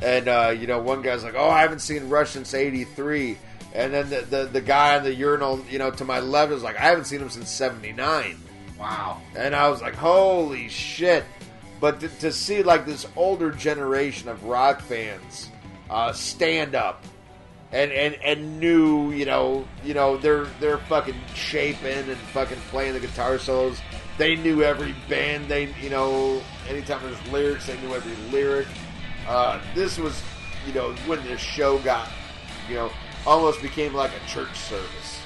[0.02, 3.38] And uh, you know, one guy's like, "Oh, I haven't seen Rush since '83,"
[3.74, 6.62] and then the, the the guy on the urinal, you know, to my left was
[6.62, 8.38] like, "I haven't seen him since '79,"
[8.78, 9.20] Wow.
[9.36, 11.24] and I was like, "Holy shit!"
[11.84, 15.50] But to, to see like this older generation of rock fans
[15.90, 17.04] uh, stand up
[17.72, 22.94] and, and and knew, you know, you know, they're they're fucking shaping and fucking playing
[22.94, 23.82] the guitar solos.
[24.16, 25.48] They knew every band.
[25.48, 28.66] They, you know, anytime there's lyrics, they knew every lyric.
[29.28, 30.22] Uh, this was,
[30.66, 32.08] you know, when this show got,
[32.66, 32.90] you know,
[33.26, 35.20] almost became like a church service.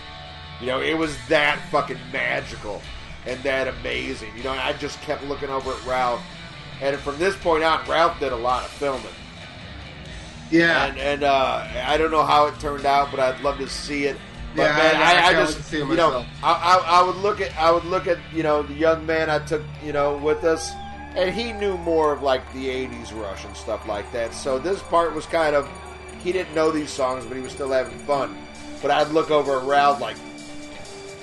[0.60, 2.82] You know, it was that fucking magical
[3.26, 4.36] and that amazing.
[4.36, 6.20] You know, I just kept looking over at Ralph,
[6.80, 9.06] and from this point on, Ralph did a lot of filming.
[10.50, 10.86] Yeah.
[10.86, 14.04] And and uh, I don't know how it turned out, but I'd love to see
[14.04, 14.16] it.
[14.56, 16.24] But Yeah, man, I- I I, I, just to see it you know.
[16.42, 19.28] I, I, I would look at I would look at you know the young man
[19.28, 20.72] I took you know with us,
[21.14, 24.32] and he knew more of like the '80s Rush and stuff like that.
[24.32, 25.68] So this part was kind of
[26.22, 28.36] he didn't know these songs, but he was still having fun.
[28.80, 30.16] But I'd look over at Ralph like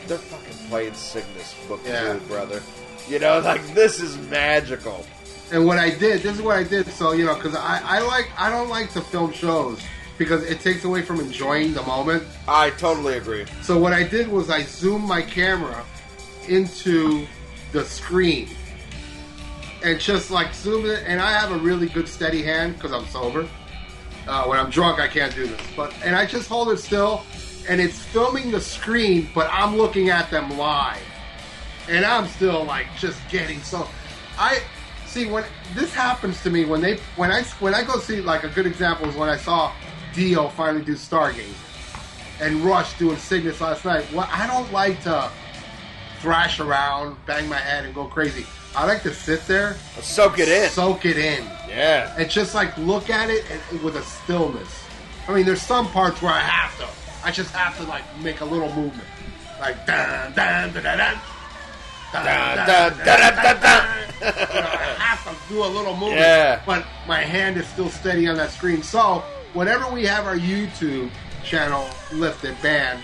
[0.07, 2.13] they're fucking playing Cygnus Book Yeah.
[2.13, 2.61] Two, brother.
[3.09, 5.03] You know, like this is magical.
[5.51, 6.87] And what I did, this is what I did.
[6.87, 9.81] So you know, because I, I like, I don't like to film shows
[10.17, 12.23] because it takes away from enjoying the moment.
[12.47, 13.45] I totally agree.
[13.61, 15.83] So what I did was I zoomed my camera
[16.47, 17.27] into
[17.71, 18.49] the screen
[19.83, 21.03] and just like zoomed it.
[21.05, 23.47] And I have a really good steady hand because I'm sober.
[24.27, 25.61] Uh, when I'm drunk, I can't do this.
[25.75, 27.23] But and I just hold it still,
[27.69, 31.03] and it's filming the screen, but I'm looking at them live,
[31.87, 33.87] and I'm still like just getting so.
[34.39, 34.61] I
[35.15, 35.45] see when
[35.75, 38.65] this happens to me when they when I when I go see like a good
[38.65, 39.71] example is when I saw
[40.13, 41.55] Dio finally do Stargazer
[42.41, 44.05] and Rush doing Cygnus last night.
[44.11, 45.31] Well, I don't like to
[46.19, 48.45] thrash around, bang my head, and go crazy.
[48.75, 50.69] I like to sit there, Soak it in.
[50.69, 52.13] soak it in, yeah.
[52.17, 54.83] and just like look at it and, with a stillness.
[55.29, 56.87] I mean, there's some parts where I have to.
[57.25, 59.07] I just have to like make a little movement,
[59.61, 60.97] like dun dun dun dun.
[60.97, 61.34] dun.
[64.21, 66.61] I have to do a little movement, Yeah.
[66.65, 68.81] but my hand is still steady on that screen.
[68.83, 71.09] So whenever we have our YouTube
[71.43, 72.99] channel lifted banned,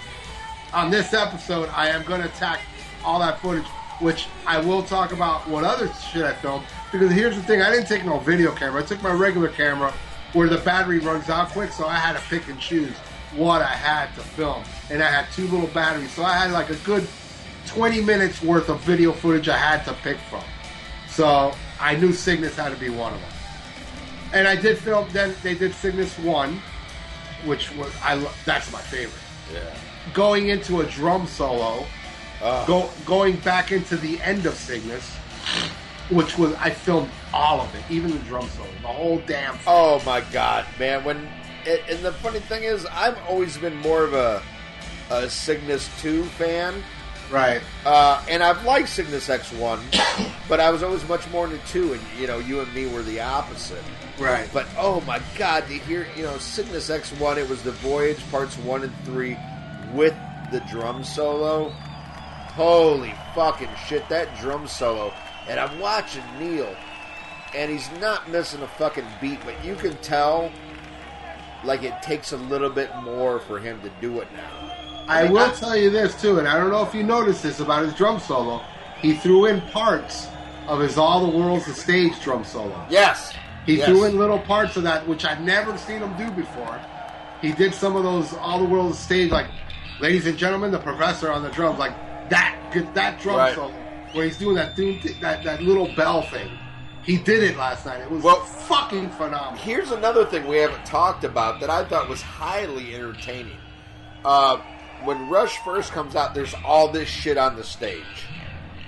[0.73, 2.61] on this episode, I am going to attack
[3.03, 3.65] all that footage,
[3.99, 6.65] which I will talk about what other shit I filmed.
[6.91, 9.93] Because here's the thing I didn't take no video camera, I took my regular camera
[10.33, 12.93] where the battery runs out quick, so I had to pick and choose
[13.35, 14.63] what I had to film.
[14.89, 17.05] And I had two little batteries, so I had like a good
[17.67, 20.43] 20 minutes worth of video footage I had to pick from.
[21.09, 23.29] So I knew Cygnus had to be one of them.
[24.33, 26.61] And I did film, then they did Cygnus 1,
[27.45, 29.21] which was, I lo- that's my favorite
[29.53, 29.59] Yeah.
[30.13, 31.85] going into a drum solo,
[32.41, 32.65] Oh.
[32.65, 35.05] go going back into the end of Cygnus,
[36.09, 39.53] which was I filmed all of it, even the drum solo, the whole damn.
[39.53, 39.63] Thing.
[39.67, 41.03] Oh my god, man!
[41.03, 41.27] When
[41.65, 44.41] it, and the funny thing is, I've always been more of a
[45.11, 46.83] a Cygnus two fan,
[47.31, 47.61] Right.
[47.85, 49.79] Uh, and I've liked Cygnus X1,
[50.49, 53.03] but I was always much more into 2, and, you know, you and me were
[53.03, 53.81] the opposite.
[54.19, 54.49] Right.
[54.53, 58.57] But, oh my god, to hear, you know, Cygnus X1, it was the Voyage parts
[58.57, 59.37] 1 and 3
[59.93, 60.15] with
[60.51, 61.69] the drum solo.
[61.69, 65.13] Holy fucking shit, that drum solo.
[65.47, 66.75] And I'm watching Neil,
[67.55, 70.51] and he's not missing a fucking beat, but you can tell,
[71.63, 74.60] like, it takes a little bit more for him to do it now.
[75.07, 77.43] I mean, will I- tell you this too, and I don't know if you noticed
[77.43, 78.61] this about his drum solo.
[79.01, 80.27] He threw in parts
[80.67, 82.85] of his "All the World's a Stage" drum solo.
[82.89, 83.33] Yes.
[83.65, 83.87] He Yes.
[83.87, 86.79] threw in little parts of that, which I've never seen him do before.
[87.41, 89.47] He did some of those "All the World's a Stage," like
[89.99, 91.93] "Ladies and Gentlemen," the Professor on the drums, like
[92.29, 92.55] that.
[92.93, 93.53] That drum Right.
[93.55, 93.71] solo
[94.13, 94.75] where he's doing that
[95.21, 96.49] that that little bell thing.
[97.03, 97.99] He did it last night.
[98.01, 99.55] It was Well- fucking phenomenal.
[99.59, 103.57] Here's another thing we haven't talked about that I thought was highly entertaining.
[104.23, 104.57] Uh,
[105.05, 108.03] when Rush first comes out, there's all this shit on the stage.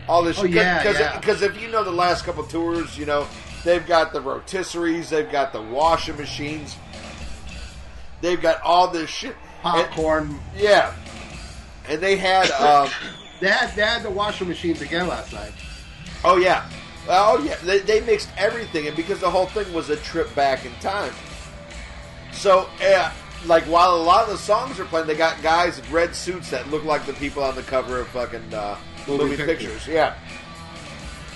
[0.08, 0.80] All this, Oh, yeah,
[1.20, 1.48] because yeah.
[1.48, 3.26] if you know the last couple tours, you know
[3.64, 6.76] they've got the rotisseries, they've got the washing machines,
[8.22, 9.36] they've got all this shit.
[9.64, 10.40] And- Popcorn.
[10.58, 10.94] yeah,
[11.88, 12.50] and they had.
[12.60, 12.90] Um,
[13.40, 15.52] They had, they had the washing machines again last night.
[16.24, 16.70] Oh yeah,
[17.10, 17.56] oh yeah.
[17.64, 21.12] They, they mixed everything, and because the whole thing was a trip back in time.
[22.32, 23.12] So, uh,
[23.46, 26.50] like while a lot of the songs are playing, they got guys in red suits
[26.52, 28.78] that look like the people on the cover of fucking uh,
[29.08, 29.72] movie, Movie pictures.
[29.74, 29.88] pictures.
[29.88, 30.16] Yeah,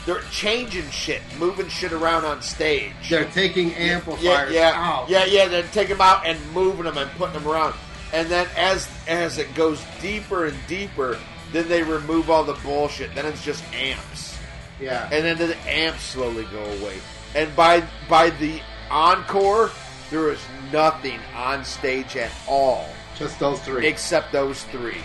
[0.05, 2.93] they're changing shit, moving shit around on stage.
[3.09, 5.09] They're taking yeah, amplifiers yeah, out.
[5.09, 5.47] yeah, yeah.
[5.47, 7.75] They're taking them out and moving them and putting them around.
[8.13, 11.17] And then as as it goes deeper and deeper,
[11.51, 13.13] then they remove all the bullshit.
[13.15, 14.37] Then it's just amps
[14.79, 15.09] Yeah.
[15.11, 16.99] and then the amps slowly go away.
[17.35, 19.71] And by by the encore,
[20.09, 20.39] there is
[20.71, 22.87] nothing on stage at all
[23.17, 23.85] Just those three.
[23.87, 24.97] except those three.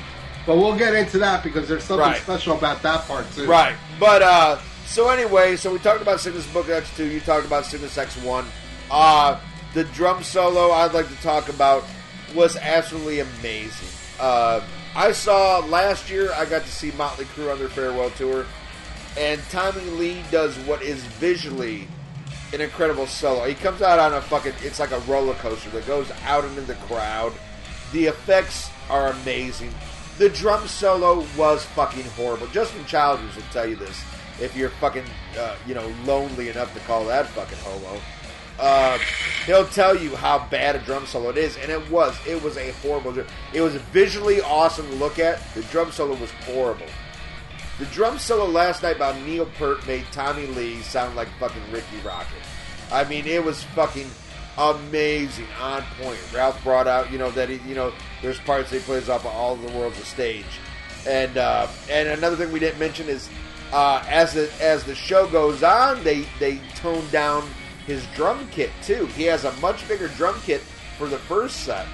[0.46, 2.20] But we'll get into that because there's something Right.
[2.20, 3.46] special about that part too.
[3.46, 3.74] Right.
[4.00, 7.96] But uh so anyway, so we talked about Cygnus Book X2, you talked about Cygnus
[7.96, 8.44] X1.
[8.90, 9.38] Uh
[9.74, 11.84] the drum solo I'd like to talk about
[12.34, 13.88] was absolutely amazing.
[14.20, 14.60] Uh
[14.94, 18.44] I saw last year I got to see Motley Crue on their farewell tour
[19.18, 21.86] and Tommy Lee does what is visually
[22.52, 23.44] an incredible solo.
[23.44, 26.60] He comes out on a fucking it's like a roller coaster that goes out into
[26.62, 27.32] the crowd.
[27.92, 29.70] The effects are amazing.
[30.18, 32.46] The drum solo was fucking horrible.
[32.48, 34.02] Justin Childers will tell you this
[34.40, 35.04] if you're fucking
[35.38, 38.00] uh, you know lonely enough to call that fucking homo.
[38.60, 38.98] Uh,
[39.46, 42.14] he'll tell you how bad a drum solo it is, and it was.
[42.26, 43.12] It was a horrible.
[43.12, 45.40] drum- It was visually awesome to look at.
[45.54, 46.86] The drum solo was horrible.
[47.78, 51.96] The drum solo last night by Neil Peart made Tommy Lee sound like fucking Rikki
[52.04, 52.41] Rockett.
[52.92, 54.08] I mean, it was fucking
[54.58, 56.18] amazing, on point.
[56.32, 59.32] Ralph brought out, you know, that he, you know, there's parts he plays off of
[59.32, 60.44] all of the world's a stage,
[61.08, 63.28] and uh, and another thing we didn't mention is
[63.72, 67.42] uh, as the as the show goes on, they they tone down
[67.86, 69.06] his drum kit too.
[69.06, 70.60] He has a much bigger drum kit
[70.98, 71.86] for the first set.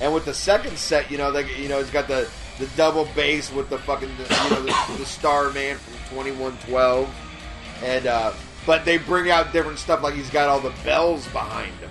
[0.00, 2.28] And with the second set, you know, they, you know, he's got the,
[2.60, 6.56] the double bass with the fucking, you know, the, the Star Man from Twenty One
[6.58, 7.12] Twelve,
[7.82, 8.32] and uh,
[8.68, 11.88] but they bring out different stuff like he's got all the bells behind him,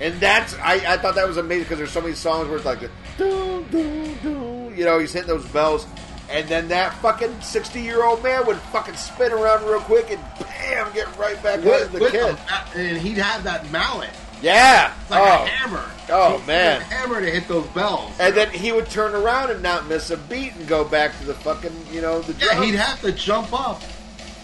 [0.00, 2.66] and that's I, I thought that was amazing because there's so many songs where it's
[2.66, 2.80] like
[3.16, 5.86] doo, doo, doo, you know, he's hitting those bells,
[6.28, 10.20] and then that fucking sixty year old man would fucking spin around real quick and
[10.40, 12.36] bam, get right back With- the kit.
[12.74, 14.10] a- and he'd have that mallet.
[14.42, 14.92] Yeah.
[15.02, 15.44] It's like oh.
[15.44, 15.90] a hammer.
[16.08, 16.80] Oh, He'd man.
[16.80, 18.10] a hammer to hit those bells.
[18.18, 21.26] And then he would turn around and not miss a beat and go back to
[21.26, 23.82] the fucking, you know, the yeah, he'd have to jump up.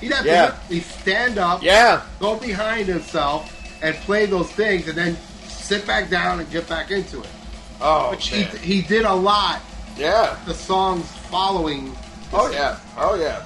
[0.01, 0.47] He'd have Yeah.
[0.47, 2.03] to literally stand up, Yeah.
[2.20, 5.16] go behind himself, and play those things, and then
[5.49, 7.28] sit back down and get back into it.
[7.80, 9.61] Oh, Which he, he did a lot.
[9.97, 10.36] yeah.
[10.47, 11.97] The songs following.
[12.32, 12.76] Oh, yeah.
[12.97, 13.42] Oh, yeah.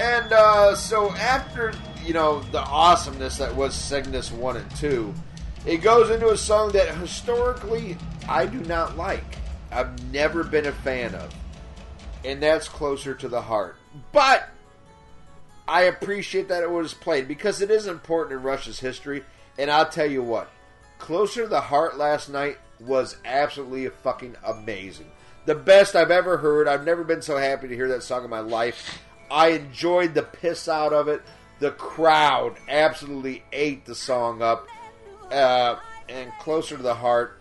[0.00, 1.72] And uh, so after,
[2.04, 5.14] you know, the awesomeness that was Cygnus 1 and 2,
[5.66, 7.96] it goes into a song that historically
[8.28, 9.24] I do not like.
[9.70, 11.32] I've never been a fan of.
[12.24, 13.76] And that's Closer to the Heart.
[14.12, 14.48] But
[15.66, 19.24] I appreciate that it was played because it is important in Rush's history.
[19.58, 20.50] And I'll tell you what,
[20.98, 25.10] Closer to the Heart last night was absolutely fucking amazing.
[25.46, 26.68] The best I've ever heard.
[26.68, 29.00] I've never been so happy to hear that song in my life.
[29.30, 31.22] I enjoyed the piss out of it.
[31.60, 34.66] The crowd absolutely ate the song up.
[35.30, 35.76] Uh,
[36.08, 37.40] and Closer to the Heart,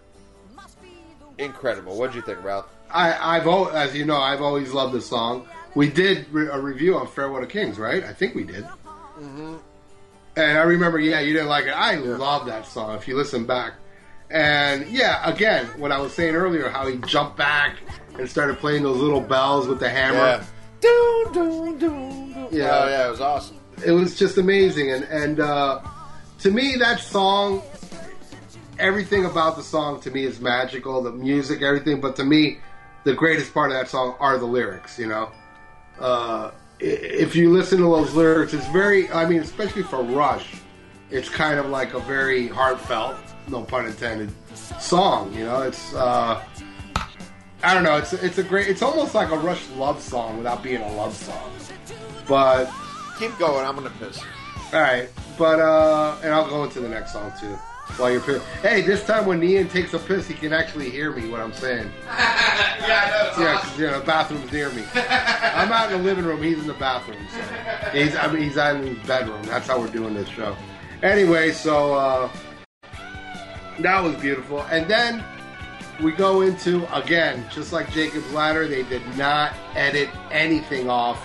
[1.37, 1.97] incredible.
[1.97, 2.67] What'd you think, Ralph?
[2.89, 5.47] I, I've as you know, I've always loved this song.
[5.75, 8.03] We did re- a review on Farewell to Kings, right?
[8.03, 8.63] I think we did.
[8.63, 9.55] Mm-hmm.
[10.35, 11.71] And I remember, yeah, you didn't like it.
[11.71, 12.95] I love that song.
[12.95, 13.73] If you listen back,
[14.29, 17.77] and yeah, again, what I was saying earlier, how he jumped back
[18.17, 20.17] and started playing those little bells with the hammer.
[20.17, 20.43] Yeah.
[20.81, 22.47] Doon, doon, doon.
[22.51, 22.83] Yeah.
[22.83, 23.57] Oh, yeah, it was awesome.
[23.85, 25.81] It was just amazing, and and uh,
[26.39, 27.61] to me that song,
[28.79, 31.01] everything about the song to me is magical.
[31.01, 32.59] The music, everything, but to me,
[33.03, 34.97] the greatest part of that song are the lyrics.
[34.97, 35.31] You know,
[36.03, 39.09] uh, if you listen to those lyrics, it's very.
[39.11, 40.55] I mean, especially for Rush,
[41.09, 43.15] it's kind of like a very heartfelt,
[43.47, 44.31] no pun intended,
[44.79, 45.33] song.
[45.33, 45.93] You know, it's.
[45.95, 46.43] Uh,
[47.63, 47.97] I don't know.
[47.97, 48.67] It's it's a great.
[48.67, 51.51] It's almost like a Rush love song without being a love song,
[52.27, 52.71] but.
[53.19, 53.63] Keep going.
[53.63, 54.19] I'm gonna piss.
[54.73, 57.55] All right, but uh, and I'll go into the next song too.
[57.97, 58.43] While you're piss.
[58.61, 61.53] Hey, this time when Ian takes a piss, he can actually hear me what I'm
[61.53, 61.91] saying.
[62.05, 64.83] yeah, Yeah, you know, the bathroom's near me.
[64.95, 66.41] I'm out in the living room.
[66.41, 67.19] He's in the bathroom.
[67.31, 69.43] So he's, I mean, he's out in his bedroom.
[69.43, 70.55] That's how we're doing this show.
[71.03, 72.29] Anyway, so uh,
[73.79, 74.61] that was beautiful.
[74.63, 75.23] And then
[76.01, 78.67] we go into again, just like Jacob's Ladder.
[78.67, 81.23] They did not edit anything off.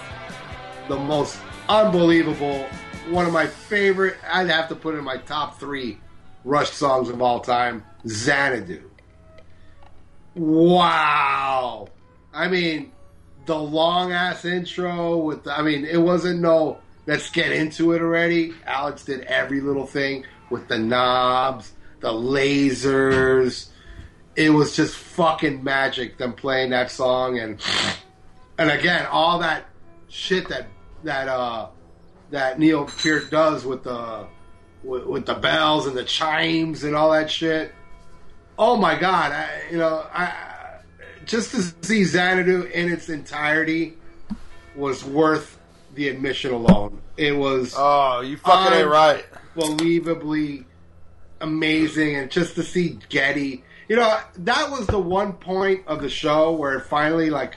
[0.88, 1.38] The most
[1.70, 2.66] unbelievable,
[3.08, 4.16] one of my favorite.
[4.30, 5.98] I'd have to put in my top three
[6.44, 7.84] Rush songs of all time.
[8.06, 8.88] Xanadu.
[10.34, 11.88] Wow.
[12.32, 12.92] I mean,
[13.46, 18.00] the long ass intro with, the, I mean, it wasn't no, let's get into it
[18.00, 18.54] already.
[18.66, 23.68] Alex did every little thing with the knobs, the lasers.
[24.36, 27.60] It was just fucking magic them playing that song and
[28.56, 29.66] and again all that
[30.08, 30.68] shit that
[31.02, 31.68] that uh
[32.30, 34.26] that Neil Peart does with the
[34.88, 37.72] with, with the bells and the chimes and all that shit.
[38.58, 40.32] Oh my god I, you know i
[41.26, 43.96] just to see xanadu in its entirety
[44.74, 45.58] was worth
[45.94, 47.00] the admission alone.
[47.16, 49.24] It was Oh, you fucking ain't right.
[49.54, 50.64] unbelievably
[51.40, 56.08] amazing and just to see Geddy you know that was the one point of the
[56.08, 57.54] show where finally like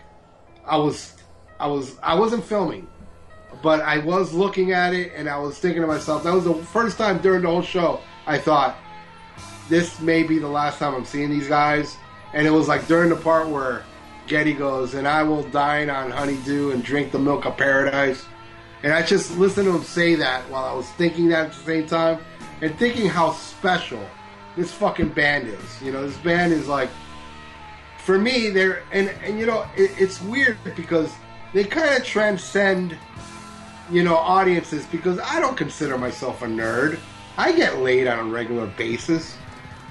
[0.66, 1.16] i was
[1.60, 2.88] i was i wasn't filming
[3.62, 6.54] but i was looking at it and i was thinking to myself that was the
[6.54, 8.78] first time during the whole show i thought
[9.72, 11.96] this may be the last time I'm seeing these guys.
[12.34, 13.84] And it was like during the part where
[14.28, 18.26] Geddy goes, and I will dine on honeydew and drink the milk of paradise.
[18.84, 21.64] And I just listened to him say that while I was thinking that at the
[21.64, 22.20] same time
[22.62, 24.06] and thinking how special
[24.58, 25.82] this fucking band is.
[25.82, 26.90] You know, this band is like,
[28.00, 31.14] for me, they're, and, and you know, it, it's weird because
[31.54, 32.98] they kind of transcend,
[33.92, 36.98] you know, audiences because I don't consider myself a nerd.
[37.38, 39.36] I get laid on a regular basis.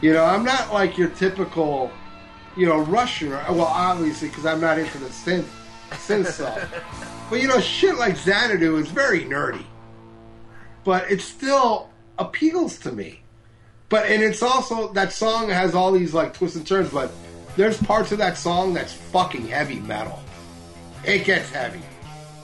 [0.00, 1.90] You know, I'm not like your typical,
[2.56, 3.30] you know, Russian.
[3.30, 5.48] Well, obviously, because I'm not into the synth,
[5.90, 6.68] synth stuff.
[7.28, 9.64] But you know, shit like Xanadu is very nerdy.
[10.84, 13.20] But it still appeals to me.
[13.90, 16.90] But and it's also that song has all these like twists and turns.
[16.90, 17.12] But
[17.56, 20.22] there's parts of that song that's fucking heavy metal.
[21.04, 21.82] It gets heavy.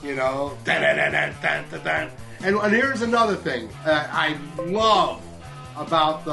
[0.03, 2.11] You know, dun, dun, dun.
[2.43, 5.21] And, and here's another thing I love
[5.75, 6.31] about the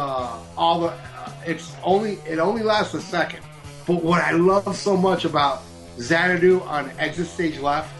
[0.57, 0.89] all the.
[0.89, 3.41] Uh, it's only it only lasts a second,
[3.87, 5.63] but what I love so much about
[5.99, 7.91] Xanadu on Exit Stage Left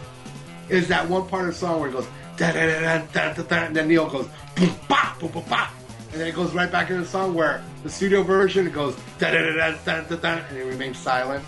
[0.69, 2.07] is that one part of the song where it goes
[2.37, 5.69] da da da da da da and then Neil goes boom ba boom boom ba,
[6.11, 8.95] and then it goes right back into the song where the studio version it goes
[9.19, 11.43] da da da da da da, and it remains silent.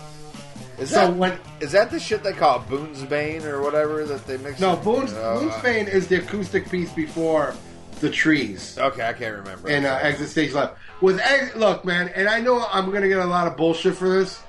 [0.78, 4.26] Is So that when is that the shit they call Broon's Bane or whatever that
[4.26, 4.60] they mix?
[4.60, 7.54] no Boone's Oh, Boone's uh, is the acoustic piece before
[8.00, 8.78] the trees.
[8.78, 9.68] Okay, I can't remember.
[9.68, 10.76] and uh, exit stage left.
[11.00, 14.08] With ex- look, man, and I know I'm gonna get a lot of bullshit for
[14.08, 14.40] this,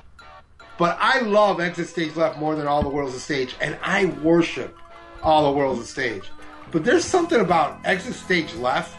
[0.78, 4.06] but I love exit stage left more than all the worlds of stage, and I
[4.06, 4.78] worship
[5.24, 6.30] all the worlds of stage.
[6.72, 8.96] But there's something about exit stage left.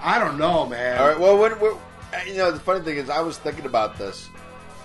[0.00, 0.98] I don't know, man.
[1.00, 1.18] All right.
[1.18, 1.74] Well, when we're,
[2.24, 4.28] you know, the funny thing is, I was thinking about this.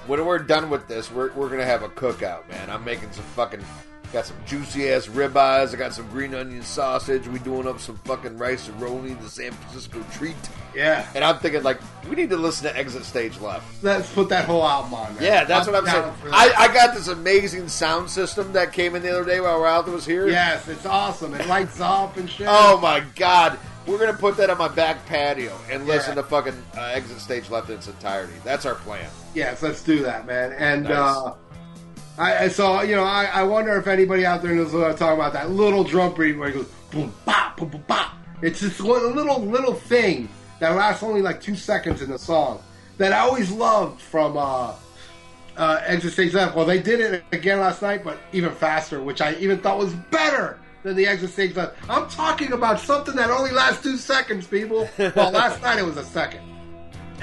[0.07, 2.69] When we're done with this, we're, we're gonna have a cookout, man.
[2.69, 3.63] I'm making some fucking,
[4.11, 5.73] got some juicy ass ribeyes.
[5.73, 7.27] I got some green onion sausage.
[7.27, 10.35] We doing up some fucking rice and rolling the San Francisco treat.
[10.75, 11.79] Yeah, And I'm thinking like,
[12.09, 13.83] we need to listen to Exit Stage Left.
[13.83, 15.13] let's put that whole album on.
[15.15, 15.23] Man.
[15.23, 16.11] Yeah, that's what I'm saying.
[16.33, 16.51] I.
[16.57, 20.05] I got this amazing sound system that came in the other day while Ralph was
[20.05, 20.27] here.
[20.27, 21.33] yes, it's awesome.
[21.35, 22.47] It lights up and shit.
[22.49, 23.57] Oh my god.
[23.85, 26.21] We're gonna put that on my back patio and listen Yeah.
[26.21, 28.33] to fucking uh, Exit Stage Left in its entirety.
[28.43, 29.09] That's our plan.
[29.33, 30.53] Yes, let's do that, man.
[30.53, 30.93] And Nice.
[30.93, 31.33] uh,
[32.17, 34.95] I, I saw, you know, I, I wonder if anybody out there knows what I'm
[34.95, 35.33] talking about.
[35.33, 38.11] That little drum beat where it goes boom, bop, boom, boom, bop.
[38.41, 40.29] It's just a little little thing
[40.59, 42.61] that lasts only like two seconds in the song
[42.97, 44.73] that I always loved from uh,
[45.57, 46.55] uh, Exit Stage Left.
[46.55, 49.93] Well, they did it again last night, but even faster, which I even thought was
[49.93, 51.75] better than the Exit Stage Left.
[51.89, 54.87] I'm talking about something that only lasts two seconds, people.
[54.97, 56.41] Well, last night it was a second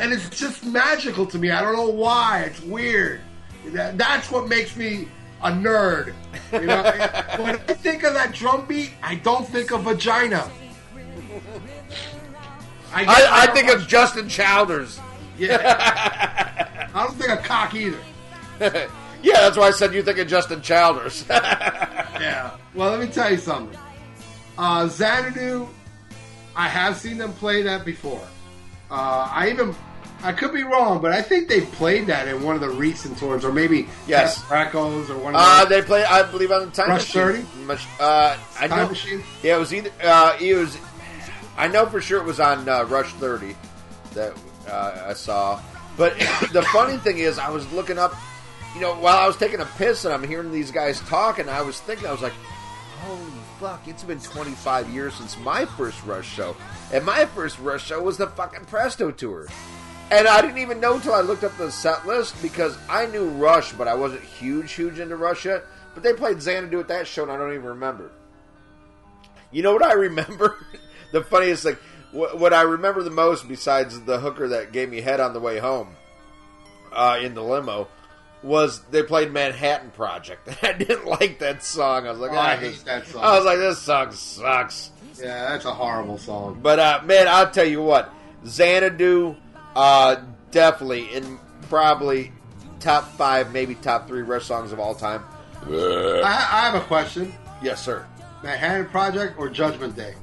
[0.00, 1.50] and it's just magical to me.
[1.50, 2.44] I don't know why.
[2.44, 3.20] It's weird.
[3.66, 5.08] That- That's what makes me
[5.42, 6.14] a nerd.
[6.52, 6.82] You know,
[7.42, 10.50] when I think of that drum beat, I don't think of vagina.
[12.92, 14.98] I, I, I think of Justin Childers.
[15.38, 16.88] yeah.
[16.94, 17.98] I don't think of cock either.
[19.22, 21.24] yeah, that's why I said you think of Justin Childers.
[22.20, 22.50] Yeah.
[22.74, 23.78] Well, let me tell you something.
[24.58, 25.66] Uh, Xanadu,
[26.54, 28.20] I have seen them play that before.
[28.90, 29.74] Uh, I even,
[30.22, 33.16] I could be wrong, but I think they played that in one of the recent
[33.16, 34.44] tours, or maybe Yes.
[34.50, 37.42] Echoes or one of uh, they play, I believe, on the Time Rush Machine.
[37.46, 37.64] 30?
[37.64, 38.88] Mach- Uh, I Time know.
[38.90, 39.22] Machine?
[39.42, 39.90] Yeah, it was either.
[40.02, 40.76] Uh, it was.
[41.56, 43.56] I know for sure it was on uh, Rush 30
[44.12, 44.34] that
[44.68, 45.58] uh, I saw.
[45.96, 46.18] But
[46.52, 48.14] the funny thing is, I was looking up.
[48.74, 51.50] You know, while I was taking a piss and I'm hearing these guys talk, and
[51.50, 52.34] I was thinking, I was like,
[53.00, 53.86] "Holy fuck!
[53.88, 56.56] It's been 25 years since my first Rush show,
[56.92, 59.48] and my first Rush show was the fucking Presto tour."
[60.12, 63.28] And I didn't even know until I looked up the set list because I knew
[63.28, 65.64] Rush, but I wasn't huge, huge into Rush yet.
[65.94, 68.10] But they played Xanadu at that show, and I don't even remember.
[69.52, 70.64] You know what I remember?
[71.12, 71.76] the funniest thing,
[72.12, 75.40] what, what I remember the most, besides the hooker that gave me head on the
[75.40, 75.94] way home
[76.92, 77.88] uh, in the limo,
[78.42, 80.48] was they played Manhattan Project.
[80.62, 82.06] I didn't like that song.
[82.06, 83.22] I was like, Oh, ah, I this- hate that song.
[83.22, 84.90] I was like, this song sucks.
[85.20, 86.60] Yeah, that's a horrible song.
[86.62, 88.12] But uh, man, I'll tell you what,
[88.46, 89.36] Xanadu,
[89.76, 90.16] uh,
[90.50, 91.38] definitely in
[91.68, 92.32] probably
[92.80, 95.22] top five, maybe top three Rush songs of all time.
[95.68, 97.34] I, I have a question.
[97.62, 98.06] Yes, sir.
[98.42, 100.14] Manhattan Project or Judgment Day?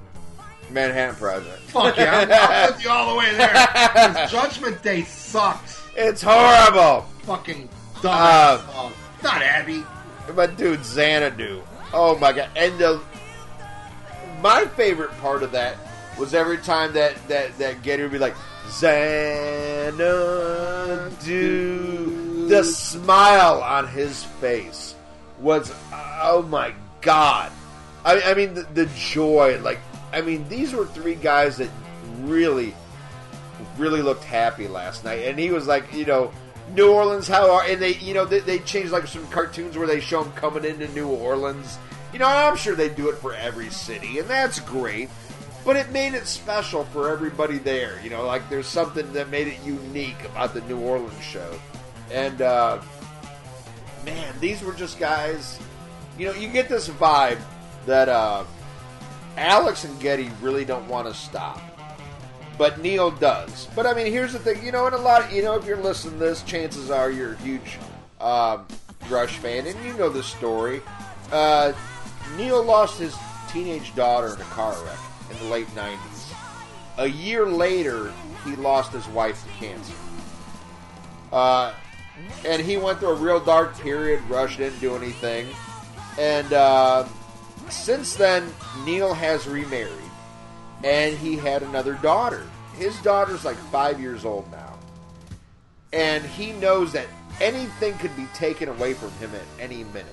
[0.71, 1.59] Manhattan Project.
[1.59, 4.27] Fuck yeah, I'm, I'm with you all the way there.
[4.31, 5.83] Judgment Day sucks.
[5.95, 7.01] It's horrible.
[7.21, 7.69] Fucking
[8.01, 8.91] dumbass Uh.
[9.23, 9.83] Not Abby.
[10.35, 11.61] But dude, Xanadu.
[11.93, 12.49] Oh my god!
[12.55, 13.01] And the
[14.41, 15.77] my favorite part of that
[16.17, 18.35] was every time that that that Geddy would be like
[18.69, 20.07] Xanadu.
[22.47, 24.95] The smile on his face
[25.39, 27.51] was oh my god!
[28.05, 29.59] I, I mean the, the joy.
[29.61, 29.79] Like
[30.13, 31.69] I mean these were three guys that
[32.21, 32.73] really
[33.77, 36.31] really looked happy last night, and he was like, you know,
[36.73, 37.63] New Orleans, how are?
[37.63, 40.65] And they, you know, they, they changed like some cartoons where they show them coming
[40.65, 41.77] into New Orleans.
[42.13, 45.09] You know, I'm sure they do it for every city, and that's great.
[45.65, 47.99] But it made it special for everybody there.
[48.03, 51.59] You know, like there's something that made it unique about the New Orleans show.
[52.11, 52.81] And uh,
[54.05, 55.59] man, these were just guys.
[56.17, 57.39] You know, you get this vibe
[57.85, 58.43] that uh,
[59.35, 61.61] Alex and Geddy really don't want to stop
[62.57, 63.67] but Neil does.
[63.75, 65.65] But I mean, here's the thing, you know, and a lot, of, you know, if
[65.65, 67.77] you're listening to this, chances are you're a huge
[68.19, 68.65] um,
[69.09, 70.81] Rush fan, and you know the story.
[71.31, 71.71] Uh,
[72.35, 73.15] Neil lost his
[73.49, 74.99] teenage daughter in a car wreck
[75.31, 76.33] in the late '90s.
[76.97, 78.11] A year later,
[78.43, 79.93] he lost his wife to cancer.
[81.31, 81.73] Uh,
[82.45, 84.21] and he went through a real dark period.
[84.29, 85.47] Rush didn't do anything,
[86.19, 87.07] and uh,
[87.69, 88.51] since then,
[88.83, 90.06] Neil has remarried
[90.83, 92.45] and he had another daughter.
[92.75, 94.77] His daughter's like five years old now.
[95.93, 97.07] And he knows that
[97.41, 100.05] anything could be taken away from him at any minute.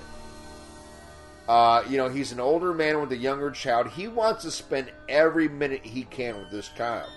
[1.47, 3.87] Uh, you know, he's an older man with a younger child.
[3.89, 7.09] He wants to spend every minute he can with this child.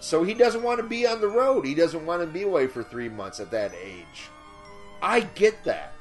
[0.00, 1.64] So he doesn't want to be on the road.
[1.64, 4.28] He doesn't want to be away for three months at that age.
[5.00, 5.94] I get that.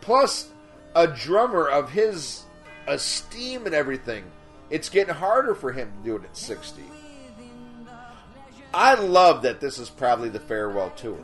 [0.00, 0.50] Plus,
[0.94, 2.44] a drummer of his
[2.86, 4.24] esteem and everything
[4.70, 6.82] it's getting harder for him to do it at 60.
[8.72, 11.18] I love that this is probably the farewell tour.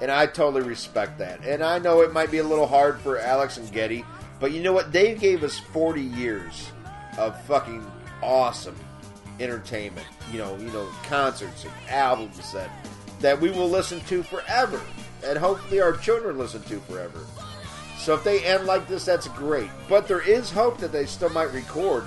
[0.00, 1.44] And I totally respect that.
[1.44, 4.04] And I know it might be a little hard for Alex and Geddy,
[4.40, 4.92] but you know what?
[4.92, 6.70] They gave us 40 years
[7.18, 7.86] of fucking
[8.22, 8.76] awesome
[9.40, 10.06] entertainment.
[10.32, 12.70] You know, you know, concerts and albums that
[13.20, 14.80] that we will listen to forever.
[15.24, 17.20] And hopefully our children listen to forever.
[17.96, 19.70] So if they end like this, that's great.
[19.88, 22.04] But there is hope that they still might record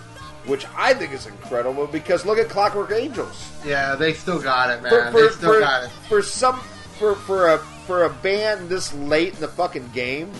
[0.47, 3.51] which I think is incredible because look at Clockwork Angels.
[3.65, 4.91] Yeah, they still got it, man.
[4.91, 5.89] For, for, they still for, got it.
[6.07, 6.59] for some
[6.99, 10.31] for for a for a band this late in the fucking game,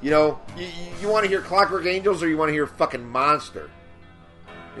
[0.00, 0.68] you know, you,
[1.00, 3.70] you want to hear Clockwork Angels or you want to hear fucking Monster.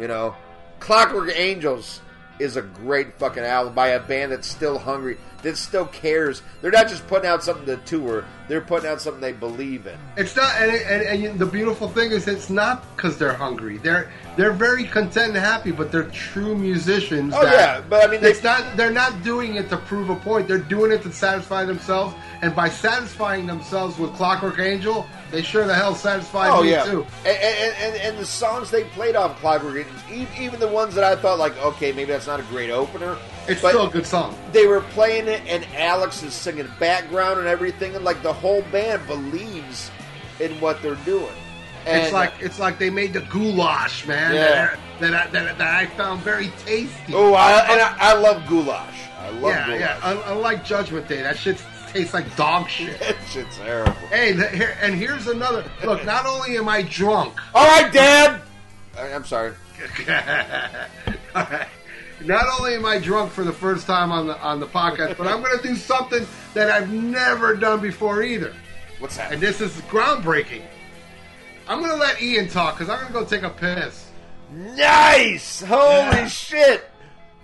[0.00, 0.34] You know,
[0.80, 2.00] Clockwork Angels
[2.38, 6.42] is a great fucking album by a band that's still hungry, that still cares.
[6.60, 9.96] They're not just putting out something to tour; they're putting out something they believe in.
[10.16, 13.78] It's not, and, and, and the beautiful thing is, it's not because they're hungry.
[13.78, 17.34] They're they're very content and happy, but they're true musicians.
[17.36, 18.76] Oh, yeah, but, I mean, they- it's not.
[18.76, 20.48] They're not doing it to prove a point.
[20.48, 25.66] They're doing it to satisfy themselves, and by satisfying themselves with Clockwork Angel, they sure
[25.66, 27.06] the hell satisfied Oh me yeah, too.
[27.26, 30.94] and, and, and, and the songs they played off Clockwork Angels, e- even the ones
[30.94, 33.16] that I thought like, okay, maybe that's not a great opener.
[33.48, 34.36] It's But- still a good song.
[34.52, 38.62] they were playing it and Alex is singing background and everything and like the whole
[38.70, 39.90] band believes
[40.40, 41.32] in what they're doing.
[41.86, 44.34] And it's like it's like they made the goulash, man.
[44.34, 44.76] Yeah.
[45.00, 47.14] That, that, I- that, that I found very tasty.
[47.14, 48.94] oh, I, and I, I love goulash.
[49.20, 49.80] I love yeah, goulash.
[49.80, 49.98] yeah.
[50.02, 51.56] Un- Unlike Judgment Day, that shit
[51.92, 52.98] tastes like dog shit.
[53.00, 53.92] that shit's terrible.
[54.10, 56.04] hey, here, and here's another look.
[56.04, 58.40] Not only am I drunk, All right, Dad.
[58.98, 59.54] I, I'm sorry.
[62.24, 65.26] not only am I drunk for the first time on the on the podcast, but
[65.26, 68.54] I'm going to do something that I've never done before either.
[68.98, 69.32] What's that?
[69.32, 70.62] And this is groundbreaking.
[71.68, 74.10] I'm going to let Ian talk because I'm going to go take a piss.
[74.50, 75.60] Nice!
[75.62, 76.26] Holy Yeah.
[76.26, 76.84] shit!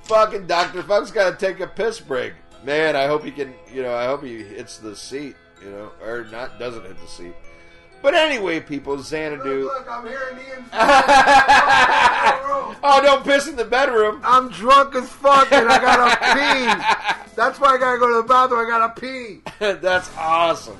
[0.04, 0.82] Fucking Dr.
[0.82, 2.32] Funk's got to take a piss break.
[2.64, 5.90] Man, I hope he can, you know, I hope he hits the seat, you know,
[6.02, 7.34] or not, doesn't hit the seat.
[8.04, 9.64] But anyway, people, Xanadu.
[9.64, 10.66] Look, I'm hearing Ian.
[12.82, 14.20] oh, don't piss in the bedroom.
[14.22, 16.14] I'm drunk as fuck and I gotta
[17.24, 17.34] pee.
[17.34, 18.60] That's why I gotta go to the bathroom.
[18.60, 19.40] I gotta pee.
[19.58, 20.76] That's awesome.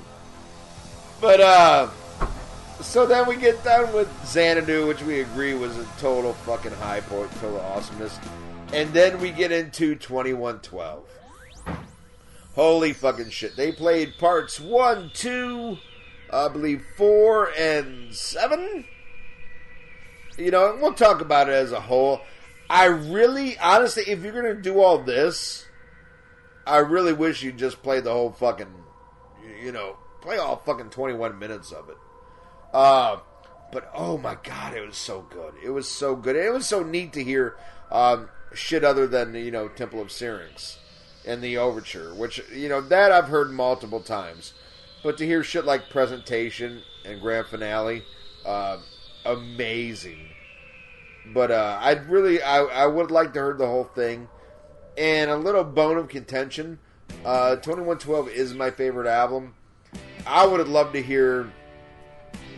[1.19, 1.89] But, uh,
[2.81, 7.01] so then we get done with Xanadu, which we agree was a total fucking high
[7.01, 8.19] point, total awesomeness.
[8.71, 11.03] And then we get into 2112.
[12.53, 13.55] Holy fucking shit.
[13.55, 15.77] They played parts 1, 2,
[16.35, 18.85] I believe 4, and 7.
[20.37, 22.21] You know, we'll talk about it as a whole.
[22.69, 25.65] I really, honestly, if you're going to do all this,
[26.67, 28.73] I really wish you just play the whole fucking,
[29.61, 31.97] you know, play all fucking 21 minutes of it.
[32.73, 33.19] Uh,
[33.71, 35.53] but oh my god, it was so good.
[35.63, 36.35] It was so good.
[36.35, 37.55] It was so neat to hear
[37.91, 40.79] um, shit other than, you know, Temple of Syrinx
[41.25, 44.53] and the overture, which, you know, that I've heard multiple times.
[45.05, 48.01] But to hear shit like Presentation and Grand Finale,
[48.43, 48.79] uh,
[49.23, 50.17] amazing.
[51.31, 54.27] But uh, I'd really, I, I would like to hear the whole thing.
[54.97, 56.79] And a little bone of contention,
[57.23, 59.53] uh, 2112 is my favorite album.
[60.25, 61.51] I would have loved to hear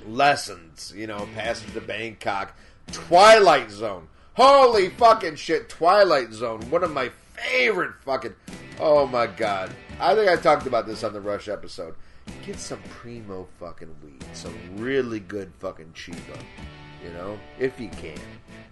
[0.07, 2.55] Lessons, you know, Passage to Bangkok,
[2.93, 4.07] Twilight Zone.
[4.35, 6.61] Holy fucking shit, Twilight Zone.
[6.69, 8.35] One of my favorite fucking.
[8.79, 9.75] Oh my god.
[9.99, 11.95] I think I talked about this on the Rush episode.
[12.45, 14.23] Get some primo fucking weed.
[14.33, 16.39] Some really good fucking Chiba.
[17.03, 17.39] You know?
[17.59, 18.19] If you can.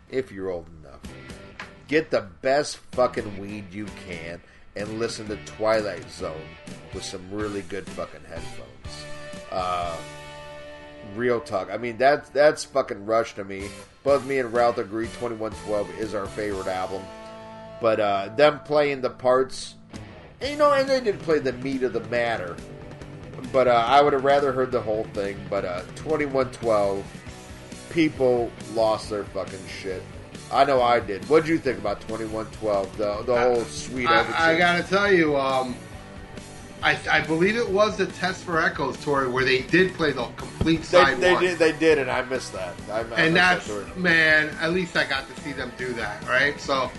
[0.10, 1.02] If you're old enough.
[1.88, 4.42] Get the best fucking weed you can
[4.76, 6.36] and listen to Twilight Zone
[6.94, 9.06] with some really good fucking headphones.
[9.52, 9.96] Uh,
[11.16, 11.70] real talk.
[11.72, 13.68] I mean, that's that's fucking Rush to me.
[14.04, 17.04] Both me and Ralph agree 2112 is our favorite album.
[17.82, 19.76] But uh, them playing the parts,
[20.42, 22.56] and, you know, and they did play the meat of the matter.
[23.52, 25.38] But uh, I would have rather heard the whole thing.
[25.50, 27.04] But uh, 2112,
[27.90, 30.04] people lost their fucking shit.
[30.52, 31.28] I know I did.
[31.28, 32.98] What'd you think about 2112?
[32.98, 34.08] The the whole sweet.
[34.08, 35.76] I, I gotta tell you, um,
[36.84, 40.26] I, I believe it was the Test for Echoes tour where they did play the
[40.38, 41.44] complete they, side they one.
[41.44, 42.76] did they did, and I missed that.
[42.92, 43.86] I, I and that that's story.
[43.96, 44.56] man.
[44.62, 46.60] At least I got to see them do that, right?
[46.60, 46.92] So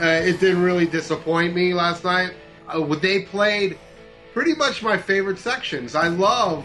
[0.00, 2.32] uh, it didn't really disappoint me last night.
[2.68, 3.78] Uh, they played
[4.36, 5.94] pretty much my favorite sections.
[5.94, 6.62] I love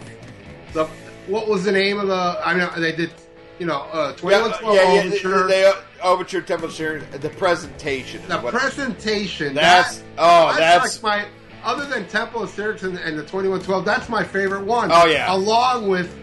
[0.73, 0.85] the
[1.27, 2.37] what was the name of the?
[2.43, 3.11] I mean, they did
[3.59, 5.47] you know uh, twenty Yeah, yeah, yeah, overture.
[5.47, 5.73] They, they,
[6.03, 8.21] overture Temple Syrinx, the presentation.
[8.27, 9.53] the presentation.
[9.53, 11.27] That's- that- oh, that's- like my.
[11.63, 14.89] Other than Temple of and, and the twenty one twelve, that's my favorite one.
[14.91, 15.33] Oh, yeah.
[15.33, 16.13] along with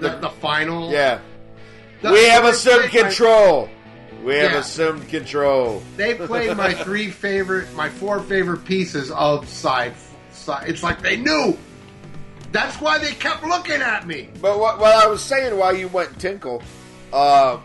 [0.00, 0.90] the, the final.
[0.90, 1.18] yeah.
[2.00, 3.68] The- we have assumed played my- control.
[4.24, 4.58] We have Yeah.
[4.60, 5.82] assumed control.
[5.96, 9.94] They played my three favorite, my four favorite pieces of side.
[10.46, 10.68] Side.
[10.68, 11.58] It's like they knew.
[12.52, 14.30] That's why they kept looking at me.
[14.40, 16.62] But what, what I was saying while you went tinkle,
[17.12, 17.58] uh,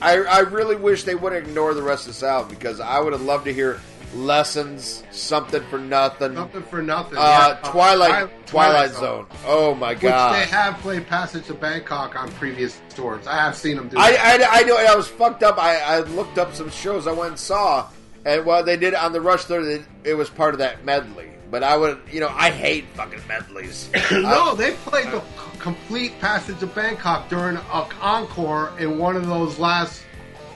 [0.00, 3.12] I, I really wish they wouldn't ignore the rest of this album because I would
[3.12, 3.80] have loved to hear
[4.14, 7.18] lessons, something for nothing, Nothing for nothing.
[7.18, 9.26] uh, Yeah, Twilight, Twi- Twilight Zone.
[9.44, 10.34] Oh my Which god!
[10.36, 13.26] they have played Passage to Bangkok on previous tours.
[13.26, 13.96] I have seen them do.
[13.98, 14.10] I.
[14.12, 15.58] I, I know I was fucked up.
[15.58, 17.88] I, I looked up some shows I went and saw,
[18.24, 19.50] and well, they did it on the Rush.
[19.50, 21.30] It, it was part of that medley.
[21.54, 23.88] But I would, you know, I hate fucking medleys.
[24.10, 25.22] no, they played the
[25.60, 27.62] complete Passage of Bangkok during an
[28.02, 30.02] encore in one of those last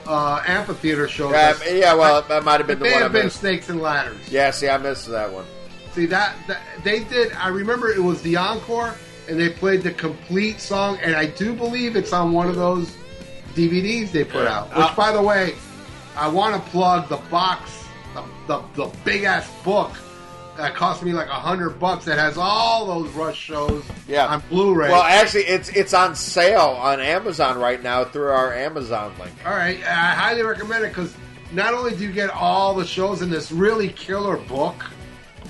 [0.05, 1.33] uh, amphitheater shows.
[1.33, 3.39] Uh, yeah, well, that might have been the may one I have been missed.
[3.39, 4.29] Snakes and Ladders.
[4.29, 5.45] Yeah, see, I missed that one.
[5.93, 7.31] See that, that they did.
[7.31, 8.93] I remember it was the encore,
[9.29, 10.99] and they played the complete song.
[11.01, 12.93] And I do believe it's on one of those
[13.53, 14.67] DVDs they put out.
[14.71, 15.55] Which, Uh, by the way,
[16.17, 19.93] I want to plug the box, the, the, the big ass book
[20.59, 22.05] that cost me like a hundred bucks.
[22.05, 24.27] That has all those Rush shows Yeah.
[24.27, 24.89] on Blu-ray.
[24.89, 29.31] Well, actually, it's it's on sale on Amazon right now through our Amazon link.
[29.45, 31.15] all right, I highly recommend it because
[31.53, 34.75] not only do you get all the shows in this really killer book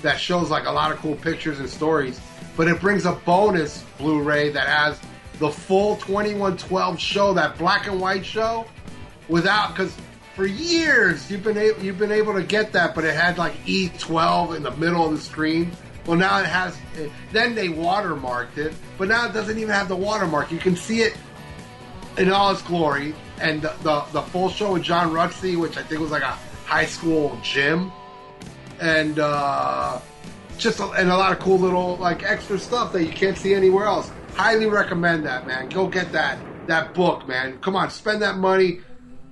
[0.02, 2.20] that shows like a lot of cool pictures and stories,
[2.56, 4.98] but it brings a bonus Blu-ray that has
[5.40, 8.64] the full 2112 show, that black and white show,
[9.28, 9.94] without because
[10.40, 13.52] for years you've been able you've been able to get that, but it had like
[13.66, 15.70] E12 in the middle of the screen.
[16.06, 16.78] Well, now it has.
[17.30, 20.50] Then they watermarked it, but now it doesn't even have the watermark.
[20.50, 21.14] You can see it
[22.16, 25.82] in all its glory, and the the, the full show with John Rutsey, which I
[25.82, 27.92] think was like a high school gym,
[28.80, 30.00] and uh,
[30.56, 33.52] just a, and a lot of cool little like extra stuff that you can't see
[33.52, 34.10] anywhere else.
[34.36, 35.68] Highly recommend that, man.
[35.68, 37.58] Go get that that book, man.
[37.58, 38.80] Come on, spend that money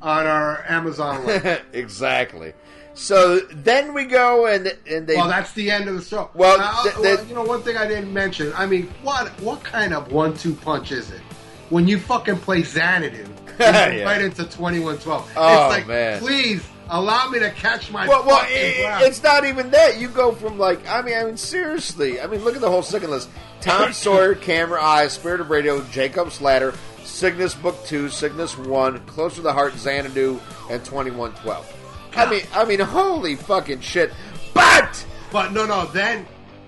[0.02, 1.62] on our Amazon link.
[1.72, 2.52] exactly.
[2.94, 5.14] So then we go and and they.
[5.16, 6.30] well, that's the end of the show.
[6.34, 8.52] Well, Now, th- uh, well, th- you know, one thing I didn't mention.
[8.54, 11.20] I mean, what what kind of one-two punch is it
[11.70, 13.24] when you fucking play Xanadu
[13.60, 14.02] Yeah.
[14.02, 15.30] right into twenty-one twelve?
[15.36, 16.18] Oh, it's like, man.
[16.18, 18.08] please allow me to catch my.
[18.08, 19.02] well, well, fucking i breath.
[19.02, 20.00] it's not even that.
[20.00, 22.20] You go from like, I mean, I mean, seriously.
[22.20, 23.28] I mean, look at the whole second list:
[23.60, 26.74] Tom Sawyer, Camera Eyes, Spirit of Radio, Jacob's Ladder,
[27.18, 30.38] Cygnus Book Two, Cygnus One, Closer to the Heart, Xanadu,
[30.70, 31.66] and Twenty One Twelve.
[32.16, 34.12] I mean, I mean, holy fucking shit!
[34.54, 35.86] But But no, no.
[35.86, 36.26] Then,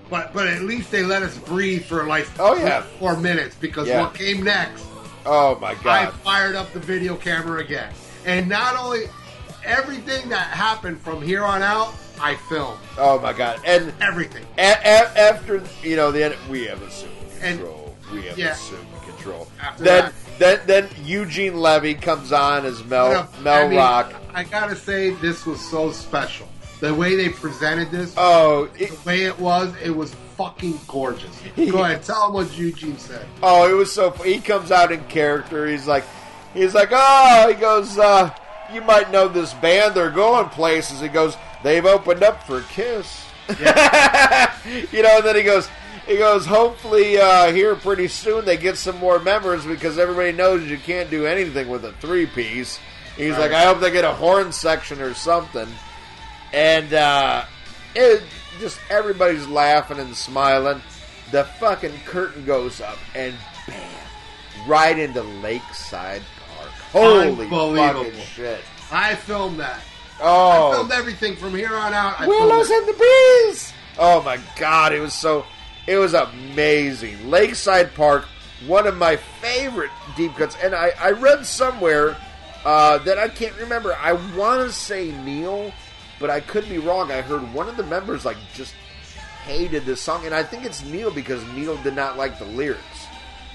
[0.09, 2.81] but but at least they let us breathe for like Oh, yeah.
[2.99, 4.01] four minutes because Yeah.
[4.01, 4.83] what came next,
[5.25, 6.09] oh my god!
[6.09, 7.93] I fired up the video camera again,
[8.25, 9.05] and not only
[9.63, 14.45] everything that happened from here on out, I filmed oh my god, and everything.
[14.57, 17.95] a- a- after you know the end, we have assumed And- control.
[18.11, 18.51] we have yeah.
[18.51, 19.47] assumed control.
[19.61, 20.11] After Then,
[20.41, 24.13] then, then Eugene Levy comes on as Mel But, Mel I mean, Rock.
[24.33, 26.47] I gotta say, this was so special.
[26.79, 31.39] The way they presented this, Oh, it, the way it was, it was fucking gorgeous.
[31.55, 33.25] Go ahead, tell them what Eugene said.
[33.43, 34.09] oh, it was so.
[34.11, 35.67] He comes out in character.
[35.67, 36.03] He's like,
[36.55, 37.99] he's like, oh, he goes.
[37.99, 38.33] uh
[38.73, 39.93] You might know this band.
[39.93, 40.99] They're going places.
[41.01, 41.37] He goes.
[41.63, 43.25] They've opened up for Kiss.
[43.49, 45.69] you know, and then he goes.
[46.07, 46.45] He goes.
[46.45, 51.09] Hopefully, uh, here pretty soon they get some more members because everybody knows you can't
[51.09, 52.79] do anything with a three piece.
[53.15, 55.67] He's like, I hope they get a horn section or something.
[56.53, 57.45] And uh,
[57.95, 58.23] it
[58.59, 60.81] just everybody's laughing and smiling.
[61.31, 63.33] The fucking curtain goes up and
[63.67, 63.89] bam,
[64.67, 66.21] right into Lakeside
[66.55, 66.69] Park.
[66.91, 68.61] Holy fucking shit!
[68.91, 69.81] I filmed that.
[70.19, 72.19] Oh, I filmed everything from here on out.
[72.19, 73.73] I Willows in the breeze.
[73.97, 75.45] Oh my god, it was so
[75.87, 77.29] it was amazing.
[77.29, 78.25] Lakeside Park,
[78.67, 82.17] one of my favorite deep cuts, and I, I read somewhere
[82.63, 83.95] uh, that I can't remember.
[83.95, 85.73] I want to say Neil,
[86.19, 87.11] but I could be wrong.
[87.11, 88.75] I heard one of the members like just
[89.43, 93.07] hated this song, and I think it's Neil because Neil did not like the lyrics.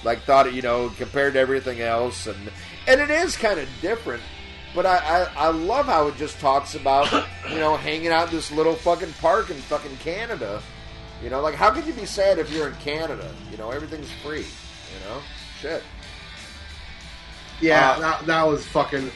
[0.05, 2.51] Like thought it, you know, compared to everything else, and
[2.87, 4.23] and it is kind of different.
[4.75, 7.11] But I, I, I love how it just talks about,
[7.51, 10.63] you know, hanging out in this little fucking park in fucking Canada.
[11.23, 13.31] You know, like how could you be sad if you're in Canada?
[13.51, 14.41] You know, everything's free.
[14.45, 15.21] You know,
[15.61, 15.83] shit.
[17.61, 19.11] Yeah, Uh, that, that was fucking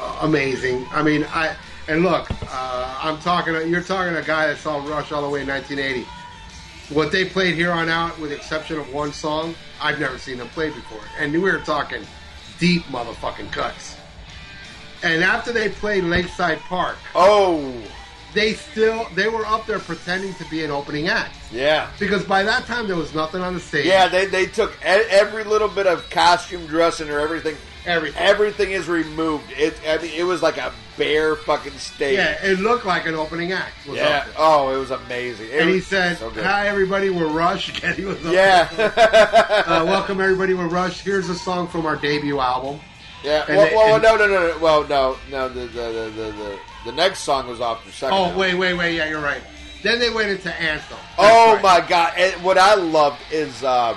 [0.00, 0.86] uh, amazing.
[0.92, 1.54] I mean, I
[1.88, 3.54] and look, uh, I'm talking.
[3.70, 6.06] You're talking to a guy that saw Rush all the way in 1980.
[6.94, 10.38] What they played here on out, with the exception of one song, I've never seen
[10.38, 11.02] them play before.
[11.18, 12.02] And we were talking
[12.58, 13.96] deep motherfucking cuts.
[15.02, 17.72] And after they played Lakeside Park, Oh,
[18.34, 21.90] they still they were up there pretending to be an opening act yeah.
[21.98, 23.86] because by that time there was nothing on the stage.
[23.86, 27.56] Yeah, they, they took every little bit of costume dressing or everything.
[27.86, 28.22] Everything.
[28.22, 29.50] Everything is removed.
[29.56, 32.16] It I mean, it was like a bare fucking stage.
[32.18, 33.72] yeah, it looked like an opening act.
[33.86, 34.26] Yeah.
[34.36, 35.46] Oh, it was amazing.
[35.48, 37.08] It And he said, so "Hi, everybody.
[37.08, 38.68] We're Rush." Again, he was up Yeah.
[39.66, 40.52] Uh, welcome, everybody.
[40.52, 41.00] We're Rush.
[41.00, 42.80] Here's a song from our debut album.
[43.24, 43.46] yeah.
[43.48, 44.58] And Well, they- well, and- no, no, no, no.
[44.58, 45.48] Well, no, no.
[45.48, 48.16] The the, the, the, the the next song was off the second.
[48.16, 48.38] Oh, album.
[48.38, 48.96] wait, wait, wait.
[48.96, 49.42] Yeah, you're right.
[49.82, 50.98] Then they went into Anthem.
[50.98, 51.62] That's Oh right.
[51.62, 52.12] my god!
[52.16, 53.96] And what I loved is uh,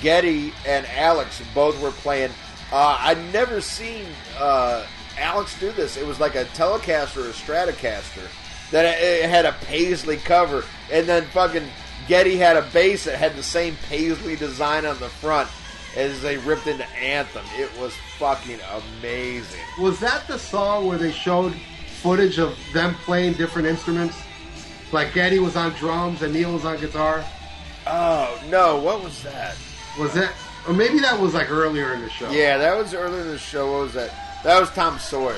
[0.00, 2.30] Geddy and Alex both were playing.
[2.72, 4.06] Uh, I'd never seen
[4.38, 4.84] uh,
[5.18, 5.96] Alex do this.
[5.96, 8.26] It was like a Telecaster or a Stratocaster
[8.70, 11.68] that it had a paisley cover, and then fucking
[12.08, 15.48] Geddy had a bass that had the same paisley design on the front
[15.96, 17.44] as they ripped into Anthem.
[17.56, 18.58] It was fucking
[18.98, 19.60] amazing.
[19.78, 21.54] Was that the song where they showed
[22.04, 24.16] footage of them playing different instruments?
[24.92, 27.24] Like Geddy was on drums and Neil was on guitar.
[27.86, 28.78] Oh no!
[28.78, 29.56] What was that?
[29.98, 30.32] Was that?
[30.68, 32.30] Or maybe that was like earlier in the show.
[32.30, 33.72] Yeah, that was earlier in the show.
[33.72, 34.10] What was that?
[34.44, 35.34] That was Tom Sawyer.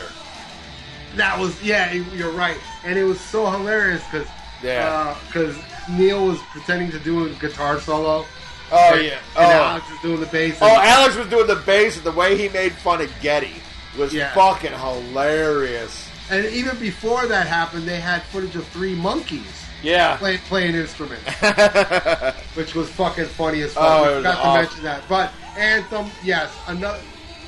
[1.14, 4.28] That was yeah, you're right, and it was so hilarious because
[4.62, 4.88] Yeah.
[4.88, 5.56] Uh, because
[5.88, 8.26] Neil was pretending to do a guitar solo.
[8.72, 9.18] Oh and, yeah.
[9.36, 9.62] and Oh.
[9.64, 10.58] Alex was doing the bass.
[10.60, 13.54] oh, Alex was doing the bass, and the way he made fun of Geddy
[13.96, 14.34] was Yeah.
[14.34, 16.05] fucking hilarious.
[16.30, 20.16] And even before that happened, they had footage of three monkeys Yeah.
[20.16, 21.24] play, playing instruments,
[22.54, 23.84] which was fucking funny as oh, fuck.
[23.84, 25.02] Oh, We forgot to mention that.
[25.08, 26.98] But Anthem, yes, another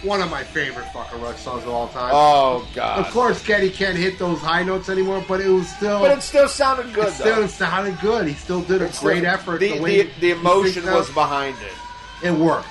[0.04, 2.12] one of my favorite fucking Rush songs of all time.
[2.14, 3.00] oh god.
[3.04, 5.98] Of course, Geddy can't hit those high notes anymore, but it was still.
[5.98, 7.46] But it still sounded good it still though.
[7.48, 8.28] sounded good.
[8.28, 9.58] He still did a It's great still- effort.
[9.58, 12.26] The, way the, the emotion was behind it.
[12.26, 12.68] It worked.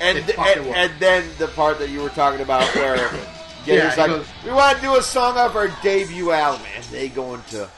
[0.00, 0.78] And It and, worked.
[0.78, 2.96] and then the part that you were talking about where
[3.66, 6.66] Yeah, Geddy's he like, goes- we want to do a song off our debut album,
[6.74, 7.68] and they go into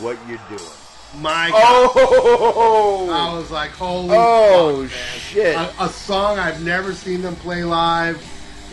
[0.00, 0.70] what you're doing.
[1.20, 1.92] My oh!
[1.94, 2.04] God.
[2.56, 5.54] Oh, I was like, holy oh fuck, shit!
[5.54, 8.22] A, a song I've never seen them play live.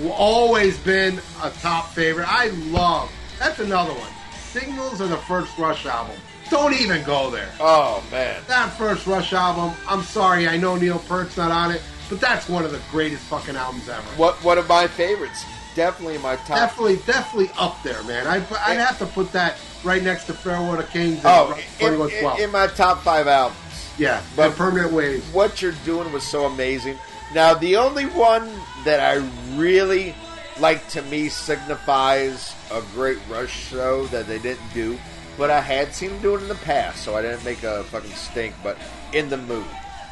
[0.09, 2.27] Always been a top favorite.
[2.27, 3.11] I love.
[3.37, 4.09] That's another one.
[4.39, 6.15] Signals are the first Rush album.
[6.49, 7.49] Don't even go there.
[7.59, 9.73] oh man, That first Rush album.
[9.87, 13.23] I'm sorry, I know Neil Peart's not on it, but that's one of the greatest
[13.23, 14.01] fucking albums ever.
[14.17, 15.45] what one of my favorites?
[15.75, 16.57] Definitely my top.
[16.57, 18.27] Definitely, definitely up there, man.
[18.27, 18.35] I,
[18.65, 21.93] I'd have to put that right next to to Kings and oh, in,
[22.37, 23.57] in, in my top five albums.
[23.97, 25.25] yeah, but- but Permanent Waves.
[25.33, 26.97] what you're doing was so amazing.
[27.33, 28.49] Now, the only one
[28.83, 29.25] that I
[29.57, 30.13] really
[30.59, 34.97] like to me signifies a great Rush show that they didn't do,
[35.37, 37.83] but I had seen them do it in the past, so I didn't make a
[37.85, 38.53] fucking stink.
[38.61, 38.77] But
[39.13, 39.65] in the mood,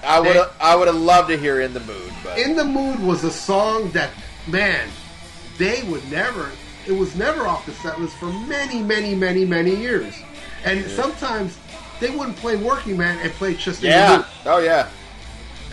[0.03, 2.99] I would I would have loved to hear in the mood, but In the Mood
[3.01, 4.11] was a song that,
[4.47, 4.87] man,
[5.59, 6.49] they would never,
[6.87, 10.15] it was never off the set list for many, many, many, many years.
[10.65, 11.59] And sometimes
[11.99, 14.89] they wouldn't play Working Man and play just in the yeah, oh yeah.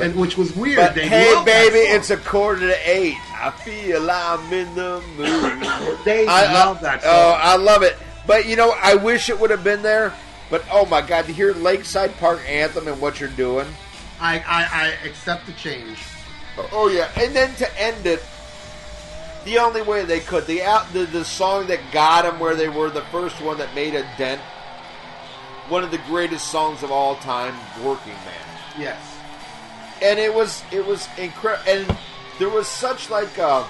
[0.00, 0.76] and which was weird.
[0.76, 3.16] But they hey, baby, it's a quarter to eight.
[3.32, 5.98] I feel I'm in the mood.
[6.04, 7.12] they I love that oh, song.
[7.14, 7.96] Oh, I love it.
[8.26, 10.12] But you know, I wish it would have been there.
[10.50, 13.66] But oh my god, to hear Lakeside Park Anthem and what you're doing.
[14.20, 15.98] I, I, I accept the change.
[16.72, 18.24] Oh yeah, and then to end it,
[19.46, 22.68] the only way they could the out the, the song that got them where they
[22.68, 24.40] were the first one that made a dent.
[25.68, 28.46] One of the greatest songs of all time, "Working Man."
[28.78, 29.00] Yes.
[30.02, 31.98] and it was it was incredible and
[32.38, 33.66] there was such like a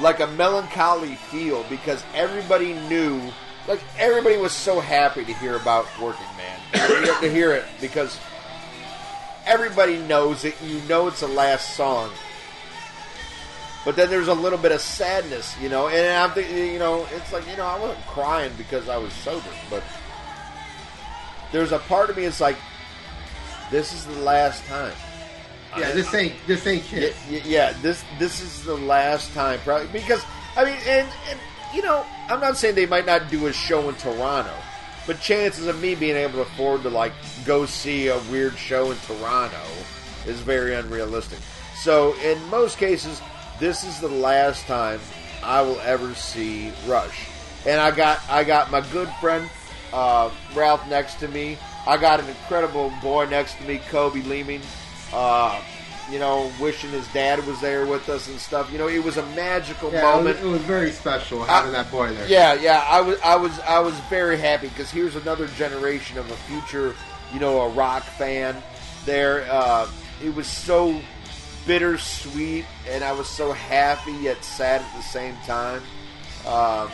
[0.00, 3.20] like a melancholy feel because everybody knew
[3.66, 6.60] like everybody was so happy to hear about working man
[7.04, 8.18] to to hear it because
[9.44, 12.10] everybody knows it you know it's the last song
[13.84, 17.06] but then there's a little bit of sadness you know and i'm thinking you know
[17.12, 19.82] it's like you know i wasn't crying because i was sober but
[21.50, 22.56] there's a part of me it's like
[23.70, 24.94] this is the last time
[25.78, 27.08] Yeah, this ain't this ain't yeah,
[27.44, 30.22] yeah, this this is the last time, probably because
[30.54, 31.40] I mean, and, and
[31.74, 34.52] you know, I'm not saying they might not do a show in Toronto,
[35.06, 37.12] but chances of me being able to afford to like
[37.46, 39.62] go see a weird show in Toronto
[40.26, 41.38] is very unrealistic.
[41.74, 43.22] So in most cases,
[43.62, 44.98] this is the last time
[45.40, 47.28] I will ever see Rush,
[47.64, 49.48] and I got I got my good friend
[49.92, 51.56] uh, Ralph next to me.
[51.86, 54.62] I got an incredible boy next to me, Kobe Leeming.
[55.12, 55.62] Uh,
[56.10, 58.70] you know, wishing his dad was there with us and stuff.
[58.72, 60.36] You know, it was a magical Yeah, it moment.
[60.40, 62.26] was, it was very special having that boy there.
[62.26, 66.28] Yeah, yeah, I was, I was, I was very happy because here's another generation of
[66.28, 66.96] a future,
[67.32, 68.60] you know, a rock fan.
[69.04, 69.88] There, uh,
[70.22, 71.00] it was so
[71.66, 75.82] bittersweet, and I was so happy yet sad at the same time.
[76.46, 76.88] Uh,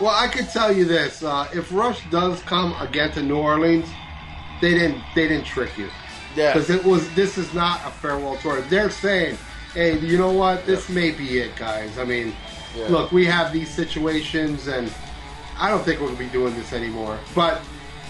[0.00, 3.88] Well, I could tell you this: uh, if Rush does come again to New Orleans,
[4.60, 5.88] they didn't they didn't trick you
[6.36, 8.60] yeah, because it was this is not a farewell tour.
[8.62, 9.38] They're saying,
[9.74, 10.66] "Hey, you know what?
[10.66, 12.34] This may be it, guys." I mean,
[12.76, 12.88] Yeah.
[12.88, 14.92] look, we have these situations, and
[15.58, 17.18] I don't think we're gonna be doing this anymore.
[17.34, 17.62] But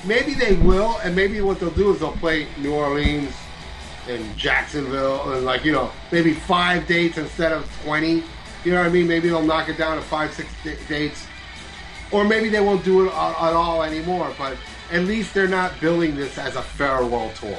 [0.05, 3.33] maybe they will, and maybe what they'll do is they'll play New Orleans
[4.09, 8.23] and Jacksonville, and like you know, maybe five dates instead of twenty.
[8.65, 9.07] You know what I mean?
[9.07, 10.51] Maybe they'll knock it down to five, six
[10.89, 11.27] dates
[12.13, 14.33] or maybe they won't do it at at all anymore.
[14.39, 14.57] But
[14.93, 17.59] at least they're not billing this as a farewell tour.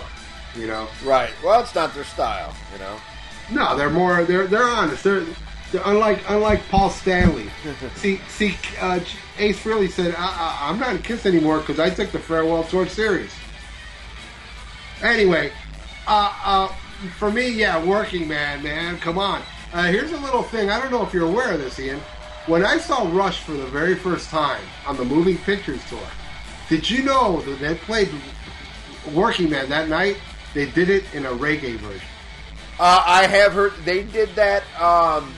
[0.55, 0.87] You know?
[1.03, 1.29] right.
[1.43, 2.97] Well, it's not their style, you know.
[3.51, 4.23] No, they're more.
[4.23, 5.03] They're they're honest.
[5.03, 5.23] They're,
[5.71, 7.49] they're unlike unlike Paul Stanley.
[7.95, 8.99] see see, uh,
[9.37, 12.63] Ace really said, I, I, "I'm not a Kiss anymore because I took the farewell
[12.63, 13.33] tour serious."
[15.03, 15.51] Anyway,
[16.07, 16.67] uh, uh,
[17.17, 19.41] for me, yeah, working man, man, come on.
[19.73, 20.69] Uh, here's a little thing.
[20.69, 21.99] I don't know if you're aware of this, Ian.
[22.47, 25.99] When I saw Rush for the very first time on the Moving Pictures tour,
[26.69, 28.09] did you know that they played
[29.13, 30.17] Working Man that night?
[30.53, 32.07] They did it in a reggae version.
[32.79, 35.33] Uh, I have heard they did that um,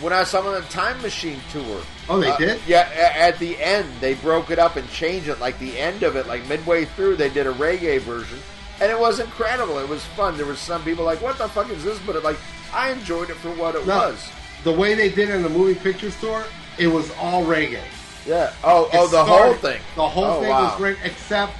[0.00, 1.80] when I saw them on the Time Machine tour.
[2.08, 2.60] Oh, they Uh, did?
[2.66, 5.40] Yeah, at the end they broke it up and changed it.
[5.40, 8.38] Like the end of it, like midway through, they did a reggae version,
[8.80, 9.78] and it was incredible.
[9.78, 10.36] It was fun.
[10.36, 12.38] There was some people like, "What the fuck is this?" But it, like,
[12.72, 14.30] I enjoyed it for what it No, was.
[14.64, 16.44] The way they did it in the movie picture tour,
[16.78, 17.80] it was all reggae.
[18.26, 18.52] Yeah.
[18.62, 19.80] Oh, It oh, the whole thing.
[19.96, 20.64] The whole Oh, thing wow.
[20.64, 21.54] was great, except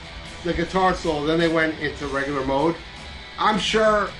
[0.44, 1.26] the guitar solo.
[1.26, 2.76] Then they went into regular mode.
[3.38, 4.10] I'm sure,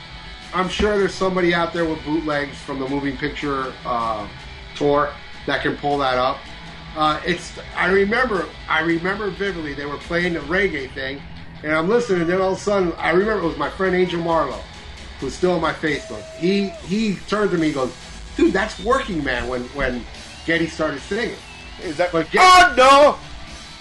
[0.55, 4.27] I'm sure there's somebody out there with bootlegs from the moving picture uh,
[4.75, 5.11] tour
[5.47, 6.39] that can pull that up.
[6.97, 7.53] Uh, it's.
[7.77, 8.47] I remember.
[8.69, 9.75] I remember vividly.
[9.75, 11.21] They were playing the reggae thing,
[11.63, 12.23] and I'm listening.
[12.23, 14.61] And then all of a sudden, I remember it was my friend Angel Marlowe,
[15.21, 16.23] who's still on my Facebook.
[16.37, 17.93] He he turned to me, and goes,
[18.37, 20.05] "Dude, that's Working Man." When when
[20.47, 21.37] Geddy started singing.
[21.83, 22.13] Is that?
[22.13, 23.19] But get- oh no!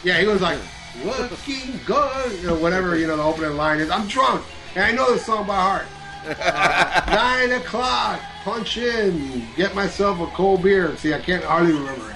[0.04, 0.58] Yeah, he was like,
[1.06, 3.90] "Working good, you know, whatever, you know, the opening line is.
[3.90, 4.44] I'm drunk,
[4.76, 5.86] and I know this song by heart.
[6.28, 10.96] Uh, nine o'clock, punch in, get myself a cold beer.
[10.98, 12.16] See, I can't hardly remember it now.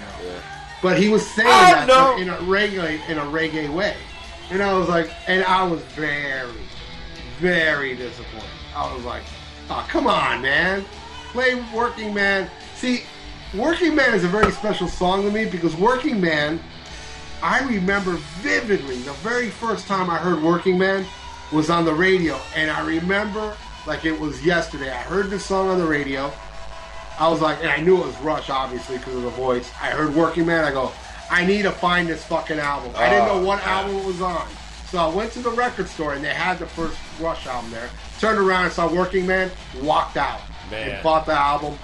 [0.82, 2.18] But he was saying Oh, that no.
[2.18, 3.96] in a reggae, in a reggae way.
[4.52, 6.52] And I was like, and I was very,
[7.40, 8.50] very disappointed.
[8.76, 9.24] I was like,
[9.70, 10.86] oh, come on, man.
[11.32, 12.50] Play Working Man.
[12.76, 13.04] See,
[13.56, 16.60] Working Man is a very special song to me because Working Man,
[17.42, 21.06] I remember vividly the very first time I heard Working Man
[21.52, 22.40] was on the radio.
[22.56, 23.56] And I remember
[23.86, 24.90] like it was yesterday.
[24.92, 26.32] I heard the song on the radio.
[27.20, 29.72] I was like, and I knew it was Rush, obviously, because of the voice.
[29.82, 30.64] I heard Working Man.
[30.66, 30.92] I go,
[31.34, 32.92] I need to find this fucking album.
[32.96, 34.48] I didn't know oh, what album it was on.
[34.86, 37.90] So I went to the record store and they had the first Rush album there.
[38.20, 39.50] Turned around and saw Working Man,
[39.82, 40.92] walked out Man.
[40.92, 41.80] and bought the album,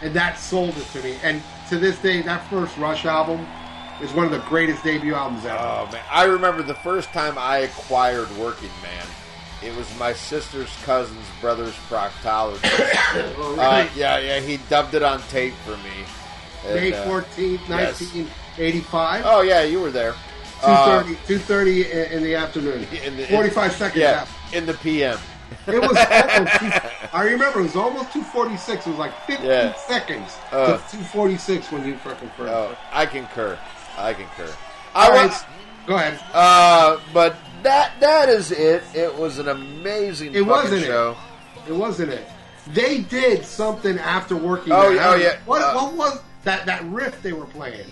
[0.00, 1.18] and that sold it to me.
[1.22, 3.46] And to this day, that first Rush album
[4.00, 5.58] is one of the greatest debut albums ever.
[5.58, 9.06] Oh man, I remember the first time I acquired Working Man.
[9.62, 12.62] It was my sister's cousin's brother's proctologist.
[13.36, 16.04] Oh, uh, yeah, yeah, he dubbed it on tape for me.
[16.66, 18.28] And, May fourteenth, nineteen
[18.58, 19.24] 85.
[19.26, 20.12] Oh, yeah, you were there.
[20.60, 22.86] 2.30, uh, 2.30 in the afternoon.
[23.04, 24.56] In the, 45 in, seconds yeah, after.
[24.56, 25.18] in the PM.
[25.66, 25.96] It was
[27.12, 28.86] I remember it was almost 246.
[28.86, 29.74] It was like 15 yeah.
[29.74, 32.52] seconds uh, to 246 when you fucking oh, first.
[32.52, 33.58] Oh, I concur.
[33.96, 34.50] I concur.
[34.94, 35.26] I right.
[35.28, 35.44] was,
[35.86, 36.18] Go ahead.
[36.32, 38.82] Uh, but that that is it.
[38.94, 41.16] It was an amazing it wasn't show.
[41.66, 41.70] It.
[41.70, 42.26] it wasn't it.
[42.68, 44.72] They did something after working.
[44.72, 45.38] Oh, oh yeah.
[45.44, 47.86] What, uh, what was that, that riff they were playing?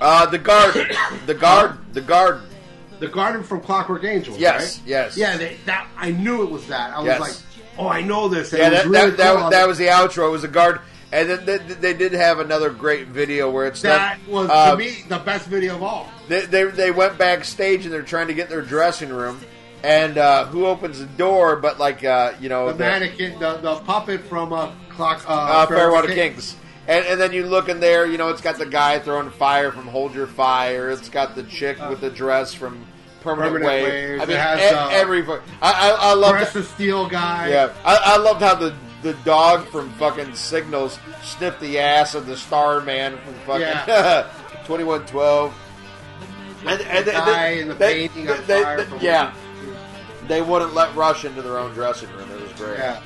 [0.00, 0.86] Uh, the garden,
[1.26, 2.42] the garden, the garden.
[3.00, 4.38] The Garden from Clockwork Angels.
[4.38, 4.88] Yes, right?
[4.88, 5.16] yes.
[5.16, 6.94] Yeah, they, that I knew it was that.
[6.94, 7.20] I was Yes.
[7.20, 7.32] like,
[7.76, 8.52] oh, I know this.
[8.52, 9.42] And Yeah, that, really that, that, cool.
[9.44, 10.28] was- that was the outro.
[10.28, 10.80] It was a guard,
[11.12, 14.70] and then they, they did have another great video where it's that them, was uh,
[14.70, 16.08] to me the best video of all.
[16.28, 19.40] They, they they went backstage and they're trying to get their dressing room,
[19.82, 21.56] and uh, who opens the door?
[21.56, 25.66] But like uh, you know The mannequin, the, the puppet from uh, Clock uh, uh,
[25.66, 26.32] Farewell to King.
[26.34, 26.56] Kings.
[26.86, 29.72] And, and then you look in there, you know, it's got the guy throwing fire
[29.72, 30.90] from Hold Your Fire.
[30.90, 32.84] It's got the chick with the dress from
[33.22, 33.84] Permanent, Permanent Wave.
[33.84, 34.22] Waves.
[34.22, 35.22] I mean, It has, e- uh, every.
[35.22, 37.48] I, I, I love Press the Steel guy.
[37.48, 42.26] Yeah, I, I loved how the the dog from fucking Signals sniffed the ass of
[42.26, 44.30] the Starman from fucking
[44.66, 45.54] Twenty One Twelve.
[46.66, 49.34] And, and The they- guy they- in the they- they- they- from yeah,
[50.28, 52.30] they wouldn't let Rush into their own dressing room.
[52.30, 52.78] It was great.
[52.78, 53.00] yeah.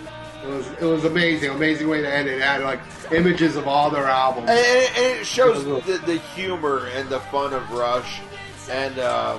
[0.44, 2.34] It was it was amazing, amazing way to end it.
[2.36, 2.80] It had like
[3.12, 4.48] images of all their albums.
[4.50, 8.20] And, and- and it shows the, the humor and the fun of Rush.
[8.70, 9.38] And uh,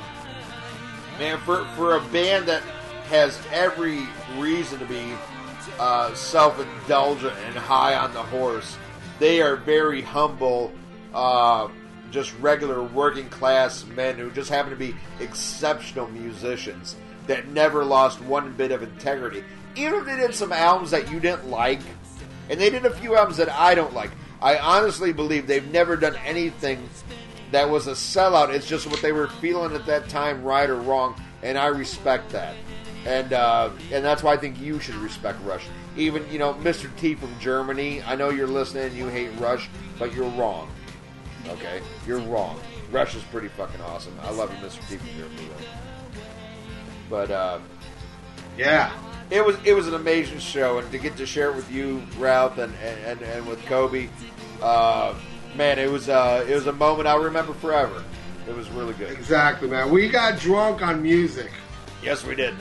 [1.18, 2.62] man, for for a band that
[3.10, 4.08] has every
[4.38, 5.14] reason to be
[5.80, 8.78] uh, self-indulgent and high on the horse,
[9.20, 10.72] they are very humble,
[11.14, 11.68] uh,
[12.12, 16.96] just regular working class men who just happen to be exceptional musicians
[17.28, 19.44] that never lost one bit of integrity.
[19.76, 21.82] Even if they did some albums that you didn't like,
[22.50, 24.12] and they did a few albums that I don't like.
[24.42, 26.90] I honestly believe they've never done anything
[27.52, 28.54] that was a sellout.
[28.54, 32.30] It's just what they were feeling at that time, right or wrong, and I respect
[32.30, 32.56] that.
[33.06, 35.66] And uh, and that's why I think you should respect Rush.
[35.96, 36.90] Even you know, Mr.
[36.98, 38.02] T from Germany.
[38.04, 40.70] I know you're listening and you hate Rush, but you're wrong.
[41.48, 42.60] Okay, you're wrong.
[42.92, 44.14] Rush is pretty fucking awesome.
[44.22, 44.88] I love you, Mr.
[44.90, 45.48] T from Germany.
[47.10, 47.60] But uh,
[48.58, 48.92] yeah,
[49.30, 52.02] it was it was an amazing show, and to get to share it with you,
[52.18, 52.74] Ralph, and
[53.06, 54.10] and, and with Kobe,
[54.62, 55.14] uh,
[55.56, 58.04] man, it was uh, it was a moment I'll remember forever.
[58.48, 59.12] It was really good.
[59.12, 59.92] exactly, man.
[59.92, 61.52] We got drunk on music,
[62.02, 62.56] Yes, we did.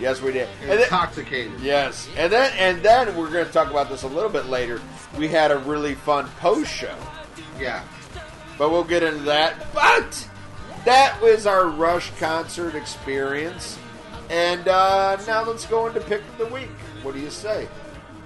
[0.00, 0.48] Yes, we did.
[0.62, 1.60] And then, intoxicated.
[1.60, 4.80] yes, and then and then we're going to talk about this a little bit later.
[5.16, 6.96] We had a really fun post show,
[7.60, 7.82] Yeah,
[8.56, 9.72] but we'll get into that.
[9.74, 10.28] But
[10.84, 13.78] that was our Rush concert experience,
[14.30, 16.70] and uh, now let's go into pick of the week.
[17.02, 17.68] What do you say?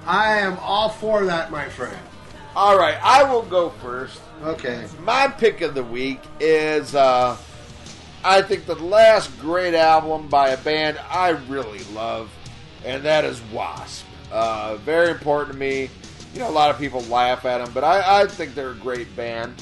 [0.07, 1.97] I am all for that, my friend.
[2.57, 4.21] All right, I will go first.
[4.43, 7.37] Okay, My pick of the week is, uh,
[8.25, 12.31] I think, the last great album by a band I really love,
[12.85, 14.05] and that is Wasp.
[14.33, 15.89] Uh, very important to me.
[16.35, 18.75] You know, a lot of people laugh at them, but I, I think they're a
[18.75, 19.55] great band.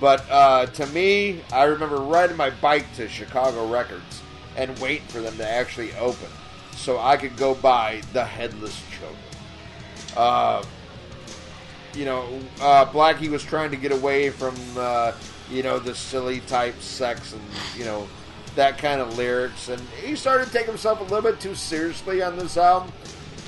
[0.00, 4.23] But uh, to me, I remember riding my bike to Chicago Records
[4.56, 6.28] and wait for them to actually open
[6.76, 9.18] so I could go buy the Headless Children.
[10.16, 10.64] Uh,
[11.94, 15.12] you know, uh, Blackie was trying to get away from, uh,
[15.50, 17.42] you know, the silly type sex and,
[17.76, 18.08] you know,
[18.56, 19.68] that kind of lyrics.
[19.68, 22.92] And he started take himself a little bit too seriously on this album.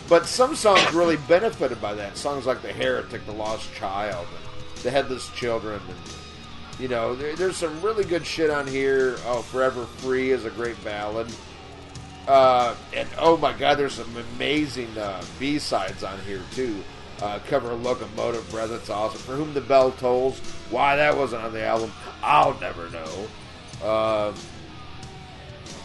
[0.09, 2.17] But some songs really benefited by that.
[2.17, 4.27] Songs like The Heretic, The Lost Child,
[4.83, 5.81] The Headless Children.
[5.89, 5.97] And,
[6.79, 9.17] you know, there, there's some really good shit on here.
[9.27, 11.29] Oh, Forever Free is a great ballad.
[12.29, 16.83] Uh, and oh my god, there's some amazing uh, B sides on here too.
[17.23, 19.21] Uh, cover Locomotive Breath, that's awesome.
[19.21, 20.39] For Whom the Bell Tolls,
[20.71, 21.93] why that wasn't on the album,
[22.23, 23.29] I'll never know.
[23.83, 24.35] Uh,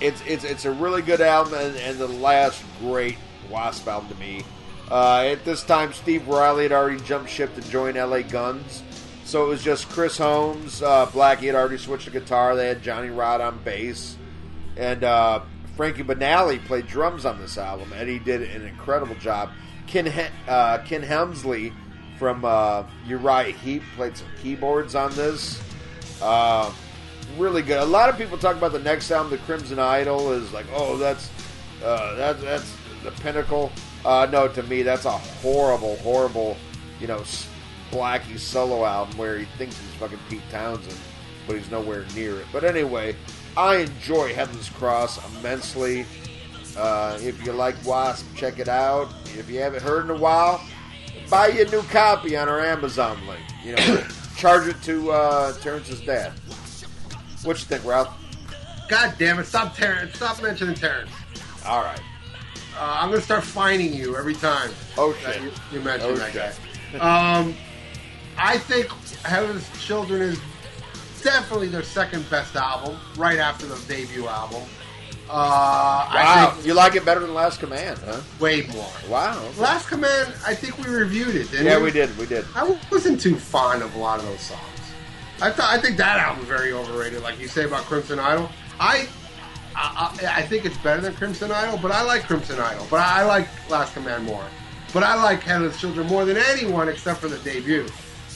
[0.02, 3.18] it's it's it's a really good album, and, and the last great
[3.50, 4.44] W.A.S.P album to me.
[4.90, 8.84] Uh, at this time, Steve Riley had already jumped ship to join LA Guns,
[9.32, 10.82] so it was just Chris Holmes.
[10.82, 12.54] Uh, Blackie had already switched to guitar.
[12.54, 14.18] They had Johnny Rod on bass,
[14.76, 15.40] and uh,
[15.78, 19.52] Frankie Banali played drums on this album, and he did an incredible job.
[19.88, 20.12] Ken
[20.50, 21.72] uh, Ken Hensley
[22.20, 25.64] from uh, Uriah Heep played some keyboards on this.
[26.22, 26.70] Uh,
[27.38, 27.82] really good.
[27.82, 30.98] A lot of people talk about the next album, The Crimson Idol, is like, oh,
[30.98, 31.30] that's
[31.82, 32.76] uh, that, that's
[33.06, 33.72] the pinnacle.
[34.04, 36.58] Uh, no, to me, that's a horrible, horrible,
[37.00, 37.24] you know,
[37.92, 40.98] Blackie solo album where he thinks he's fucking Pete Townshend,
[41.46, 42.46] but he's nowhere near it.
[42.52, 43.16] But anyway,
[43.58, 46.06] I enjoy Heaven's Cross immensely.
[46.78, 49.10] Uh, if you like W.A.S.P, check it out.
[49.38, 50.62] If you haven't heard in a while,
[51.30, 53.42] buy you a new copy on our Amazon link.
[53.64, 54.04] You know,
[54.38, 56.32] charge it to uh, Terrence's dad.
[57.44, 58.16] What you think, Ralph?
[58.88, 59.46] God damn it!
[59.46, 60.16] Stop Terrence.
[60.16, 61.12] Stop mentioning Terrence.
[61.66, 62.00] All right.
[62.78, 64.72] Uh, I'm gonna start fining you every time.
[64.98, 65.42] Oh shit!
[65.42, 66.34] You, you mention Oh, that
[66.94, 67.40] guy.
[67.40, 67.54] Um,
[68.38, 68.88] I think
[69.24, 70.40] Headless Children is
[71.22, 74.64] definitely their second best album, right after the debut album.
[75.30, 78.20] Uh, I Wow, think you like it better than Last Command, huh?
[78.40, 78.90] way more.
[79.08, 79.42] Wow.
[79.52, 79.62] okay.
[79.62, 81.84] Last Command, I think we reviewed it, didn't Yeah, we?
[81.86, 82.18] we did.
[82.18, 82.46] We did.
[82.56, 84.60] I wasn't too fond of a lot of those songs.
[85.42, 88.50] I thought I think that album's very overrated, like you say about Crimson Idol.
[88.80, 89.08] I,
[89.76, 92.86] I I I think it's better than Crimson Idol, but I like Crimson Idol.
[92.92, 94.44] But I like Last Command more.
[94.94, 97.88] But I like Headless Children more than anyone except for the debut.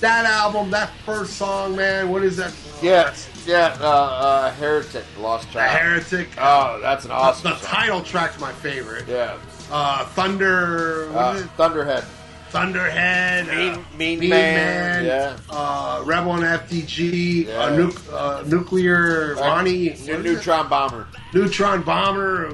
[0.05, 2.09] That album, that first song, man.
[2.09, 2.53] What is that?
[2.79, 3.11] Yeah,
[3.47, 3.75] yeah.
[3.81, 5.79] Uh, uh, Heretic, Lost The Child.
[5.79, 6.29] Heretic.
[6.37, 7.49] Oh, that's an awesome.
[7.49, 7.67] the song.
[7.67, 9.07] title track's my favorite.
[9.07, 9.35] Yeah.
[9.71, 11.07] Uh, Thunder.
[11.11, 11.49] What Uh, is it?
[11.57, 12.03] Thunderhead.
[12.51, 15.37] Thunderhead, Mean- uh, Mean Man, yeah.
[15.49, 17.53] uh, Rebel and FTG, Yeah.
[17.57, 20.21] uh, nuc- uh, Nuclear Ronnie, what is New, it?
[20.23, 21.07] Neutron Bomber.
[21.33, 22.53] Neutron Bomber.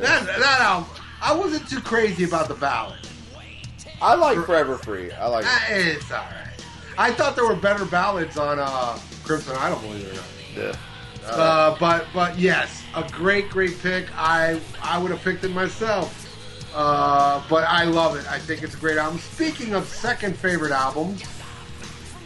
[0.00, 0.88] That, that album,
[1.20, 2.98] I wasn't too crazy about the ballad.
[4.00, 5.12] I like Forever Free.
[5.12, 5.86] I like it.
[5.98, 6.46] It's all right.
[6.98, 10.24] I thought there were better ballads on uh, Crimson Idol, believe it or not.
[10.56, 11.30] Yeah.
[11.30, 14.06] Uh, but but yes, a great great pick.
[14.16, 16.24] I I would have picked it myself.
[16.74, 18.30] Uh, but I love it.
[18.30, 19.18] I think it's a great album.
[19.18, 21.22] Speaking of second favorite albums,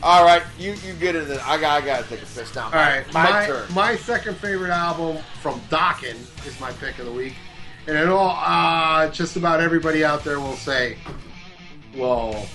[0.02, 1.40] All right, you you get into.
[1.46, 2.64] I got I got to take a piss now.
[2.66, 3.72] All right, my, my, turn.
[3.72, 6.16] my second favorite album from Dokken
[6.46, 7.34] is my pick of the week,
[7.86, 10.96] and I know uh, just about everybody out there will say,
[11.96, 12.48] "Well,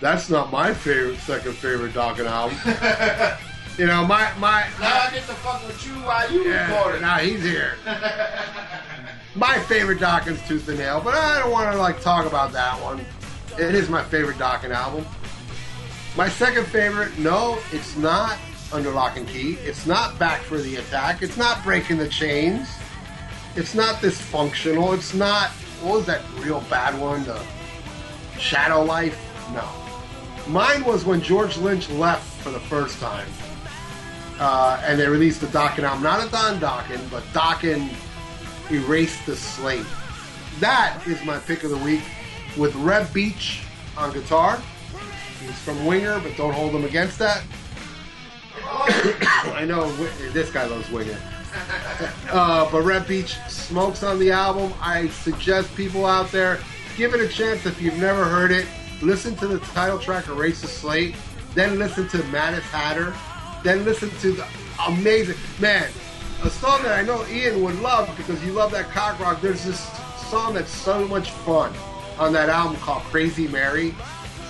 [0.00, 2.58] that's not my favorite second favorite Dokken album."
[3.78, 7.02] you know, my my Now I get to fuck with you while you yeah, recording.
[7.02, 7.74] now he's here.
[9.34, 12.80] my favorite Dokken's Tooth and Nail, but I don't want to like talk about that
[12.82, 13.04] one.
[13.58, 15.06] It is my favorite Dokken album.
[16.16, 18.38] My second favorite, no, it's not
[18.72, 19.58] Under Lock and Key.
[19.60, 21.22] It's not Back for the Attack.
[21.22, 22.68] It's not Breaking the Chains.
[23.54, 24.94] It's not Dysfunctional.
[24.94, 25.50] It's not,
[25.82, 27.24] what was that real bad one?
[27.24, 27.42] The
[28.38, 29.18] Shadow Life?
[29.52, 29.68] No.
[30.48, 33.26] Mine was when George Lynch left for the first time.
[34.38, 36.02] Uh, and they released the Dokken album.
[36.02, 37.90] Not a Don Dokken, but Dokken
[38.70, 39.86] erased the slate.
[40.60, 42.02] That is my pick of the week
[42.56, 43.62] with Reb Beach
[43.96, 44.60] on guitar.
[45.40, 47.42] He's from Winger, but don't hold him against that.
[49.54, 49.90] I know
[50.32, 51.18] this guy loves Winger.
[52.30, 54.74] Uh, but Reb Beach smokes on the album.
[54.82, 56.58] I suggest people out there
[56.98, 58.66] give it a chance if you've never heard it.
[59.02, 61.14] Listen to the title track, Erase the Slate.
[61.54, 63.14] Then listen to Maddest Hatter.
[63.62, 64.46] Then listen to the
[64.86, 65.90] amazing man.
[66.42, 69.40] A song that I know Ian would love because you love that cock rock.
[69.40, 69.80] There's this
[70.30, 71.72] song that's so much fun
[72.18, 73.90] on that album called Crazy Mary,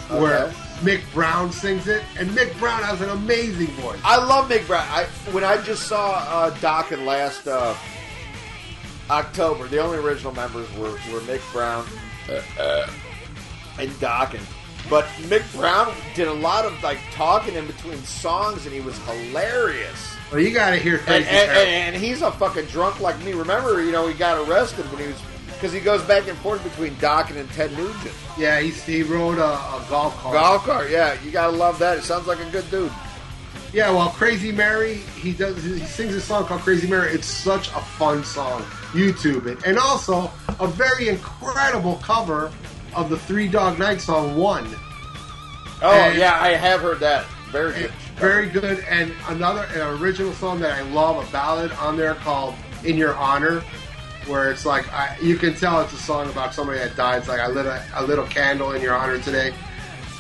[0.09, 3.99] where Mick Brown sings it, and Mick Brown has an amazing voice.
[4.05, 4.87] I love Mick Brown.
[4.89, 7.75] I when I just saw uh, Dokken last uh,
[9.09, 11.87] October, the only original members were, were Mick Brown
[12.29, 12.91] uh, uh,
[13.79, 14.41] and Dokken.
[14.89, 18.97] But Mick Brown did a lot of like talking in between songs, and he was
[19.01, 20.15] hilarious.
[20.31, 21.69] Well, you got to hear And, Crazy and, Mary.
[21.69, 23.33] and, and he's a fucking drunk like me.
[23.33, 25.21] Remember, you know, he got arrested when he was
[25.55, 28.13] because he goes back and forth between Dokken and Ted Nugent.
[28.39, 30.35] yeah, he's, he rode a, a golf cart.
[30.35, 31.97] Golf cart, yeah, you gotta love that.
[31.99, 32.93] It sounds like a good dude.
[33.73, 35.63] Yeah, well, Crazy Mary, he does.
[35.65, 37.11] He sings a song called Crazy Mary.
[37.13, 38.63] It's such a fun song.
[38.93, 40.31] YouTube it, and also
[40.61, 42.53] a very incredible cover
[42.97, 44.67] of the Three Dog Night song "One."
[45.83, 47.27] Oh And- yeah, I have heard that.
[47.51, 47.93] Very good.
[48.17, 52.55] Very good, and another an original song that I love, a ballad on there called
[52.85, 53.63] "In Your Honor,"
[54.27, 57.19] where it's like I, you can tell it's a song about somebody that died.
[57.19, 59.53] It's like I lit a, a little candle in your honor today.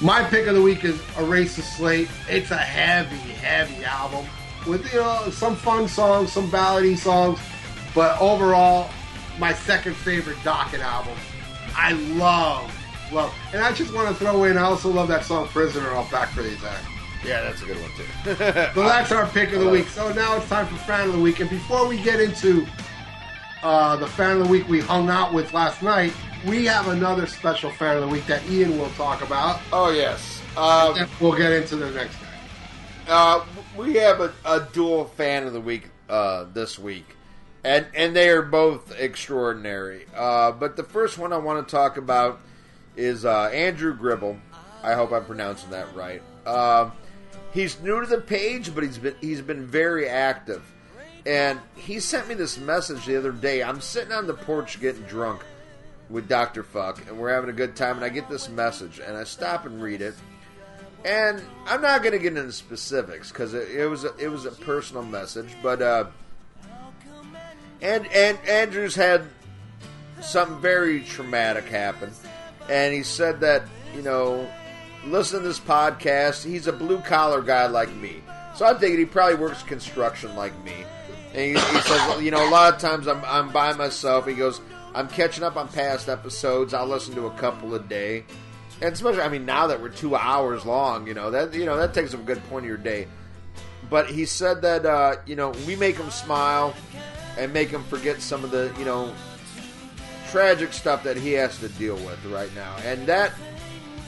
[0.02, 4.26] My pick of the week is "Erase the Slate." It's a heavy, heavy album
[4.66, 7.38] with you know some fun songs, some ballady songs,
[7.94, 8.90] but overall,
[9.38, 11.14] my second favorite Dokken album.
[11.76, 12.74] I love,
[13.12, 14.56] love, and I just want to throw in.
[14.56, 16.80] I also love that song "Prisoner" off Back for the Attack.
[17.24, 18.04] Yeah, that's a good one too.
[18.74, 19.88] So that's our pick of the week.
[19.88, 21.40] So now it's time for fan of the week.
[21.40, 22.66] And before we get into
[23.62, 26.12] uh, the fan of the week we hung out with last night,
[26.46, 29.60] we have another special fan of the week that Ian will talk about.
[29.72, 30.40] oh yes.
[30.56, 32.22] Um, And we'll get into the next guy.
[33.08, 33.44] Uh,
[33.76, 37.06] we have a, a dual fan of the week uh, this week,
[37.66, 40.06] and and they are both extraordinary.
[40.14, 42.40] Uh, but the first one I want to talk about
[42.96, 44.38] is uh, Andrew Gribble.
[44.84, 46.22] I hope I'm pronouncing that right.
[46.46, 46.90] Uh,
[47.52, 50.62] he's new to the page, but he's been he's been very active,
[51.26, 53.64] and he sent me this message the other day.
[53.64, 55.42] I'm sitting on the porch getting drunk
[56.08, 59.16] with Doctor Fuck, and we're having a good time, and I get this message, and
[59.16, 60.14] I stop and read it.
[61.04, 64.44] And I'm not going to get into specifics because it, it was a, it was
[64.44, 66.06] a personal message, but uh,
[67.82, 69.24] and and Andrews had
[70.20, 72.10] something very traumatic happen,
[72.68, 73.62] and he said that
[73.94, 74.46] you know,
[75.06, 76.44] listen to this podcast.
[76.44, 78.22] He's a blue collar guy like me,
[78.54, 80.84] so I think he probably works construction like me.
[81.34, 84.26] And he, he says, you know, a lot of times I'm I'm by myself.
[84.26, 84.60] He goes,
[84.94, 86.72] I'm catching up on past episodes.
[86.72, 88.24] I'll listen to a couple a day.
[88.80, 91.76] And especially, I mean, now that we're two hours long, you know that you know
[91.76, 93.06] that takes up a good point of your day.
[93.88, 96.74] But he said that uh, you know we make him smile
[97.38, 99.12] and make him forget some of the you know
[100.28, 103.32] tragic stuff that he has to deal with right now, and that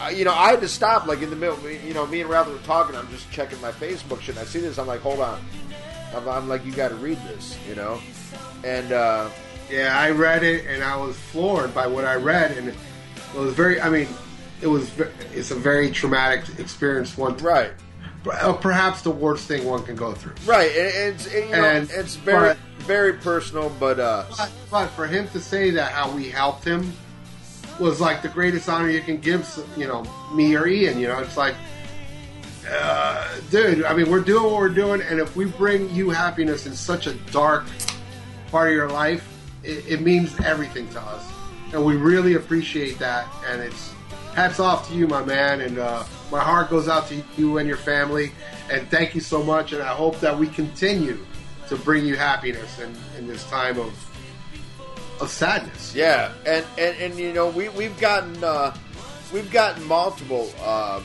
[0.00, 1.58] uh, you know I had to stop like in the middle.
[1.70, 2.96] You know, me and Ralph were talking.
[2.96, 4.36] I'm just checking my Facebook shit.
[4.36, 4.78] And I see this.
[4.78, 5.40] I'm like, hold on.
[6.14, 7.58] I'm, I'm like, you got to read this.
[7.68, 8.00] You know,
[8.64, 9.28] and uh,
[9.70, 12.74] Yeah, I read it and I was floored by what I read, and it
[13.38, 13.80] was very.
[13.80, 14.08] I mean,
[14.62, 14.90] it was.
[15.34, 17.16] It's a very traumatic experience.
[17.18, 17.72] One, right.
[18.24, 20.34] Perhaps the worst thing one can go through.
[20.46, 24.86] Right, and it's you know, And- it's very but- very personal, but uh, But, but
[24.88, 26.92] for him to say that how we helped him
[27.78, 29.46] was like the greatest honor you can give,
[29.76, 30.04] you know,
[30.34, 30.98] me or Ian.
[30.98, 31.54] You know, it's like,
[32.70, 33.84] uh, dude.
[33.84, 37.06] I mean, we're doing what we're doing, and if we bring you happiness in such
[37.06, 37.64] a dark
[38.50, 39.26] part of your life,
[39.62, 41.24] it, it means everything to us,
[41.72, 43.26] and we really appreciate that.
[43.48, 43.92] And it's
[44.38, 47.66] hats off to you, my man, and uh, my heart goes out to you and
[47.66, 48.30] your family.
[48.70, 51.18] And thank you so much, and I hope that we continue
[51.68, 53.92] to bring you happiness in, in this time of
[55.20, 55.92] of sadness.
[55.92, 58.76] Yeah, and, and, and you know we we've gotten uh,
[59.32, 61.00] we've gotten multiple uh,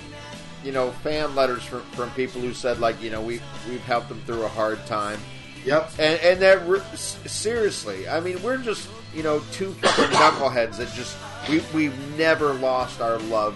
[0.63, 4.09] you know fan letters from, from people who said like you know we we've helped
[4.09, 5.19] them through a hard time,
[5.65, 5.89] Yep.
[5.97, 10.93] and and that re- seriously, I mean we're just you know two fucking knuckleheads that
[10.93, 11.17] just
[11.49, 13.55] we we've never lost our love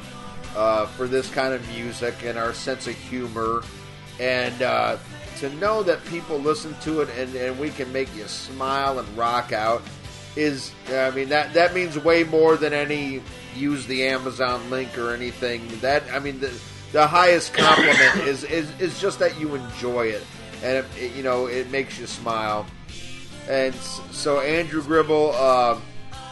[0.56, 3.64] uh, for this kind of music and our sense of humor,
[4.20, 4.98] and uh,
[5.38, 9.18] to know that people listen to it and, and we can make you smile and
[9.18, 9.82] rock out
[10.36, 13.22] is I mean that that means way more than any
[13.56, 15.68] use the Amazon link or anything.
[15.82, 16.54] That I mean the
[16.92, 20.24] the highest compliment is, is is just that you enjoy it
[20.64, 22.66] and it, you know it makes you smile.
[23.50, 25.80] And so Andrew Gribble, uh,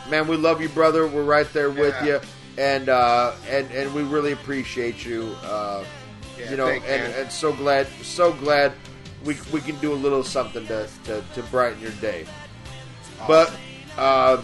[0.09, 1.07] man, we love you, brother.
[1.07, 2.05] We're right there with Yeah.
[2.05, 2.19] you,
[2.57, 5.35] and uh, and and we really appreciate you.
[5.43, 5.83] Uh,
[6.37, 8.73] Yeah, you know, and, and so glad, so glad
[9.23, 12.25] we we can do a little something to to, to brighten your day.
[13.25, 13.53] But
[13.97, 14.41] uh,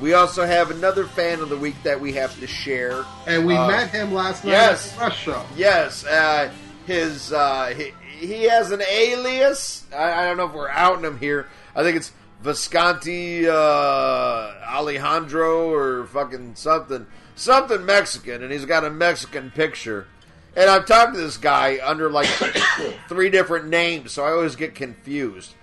[0.00, 3.04] we also have another fan of the week that we have to share.
[3.26, 4.92] And we Uh, met him last night yes.
[4.92, 5.42] at the Rush Show.
[5.56, 6.50] Yes, uh,
[6.86, 7.92] his uh, he,
[8.26, 9.84] he has an alias.
[9.94, 11.46] I, I don't know if we're outing him here.
[11.74, 12.10] I think it's
[12.40, 20.06] Visconti uh, Alejandro or fucking something, something Mexican, and he's got a Mexican picture.
[20.54, 22.26] And I've talked to this guy under like
[23.08, 25.54] three different names, so I always get confused.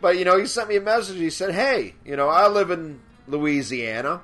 [0.00, 1.18] But you know, he sent me a message.
[1.18, 4.22] He said, "Hey, you know, I live in Louisiana.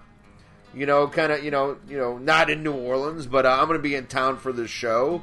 [0.75, 3.67] You know, kind of, you know, you know, not in New Orleans, but uh, I'm
[3.67, 5.23] going to be in town for the show.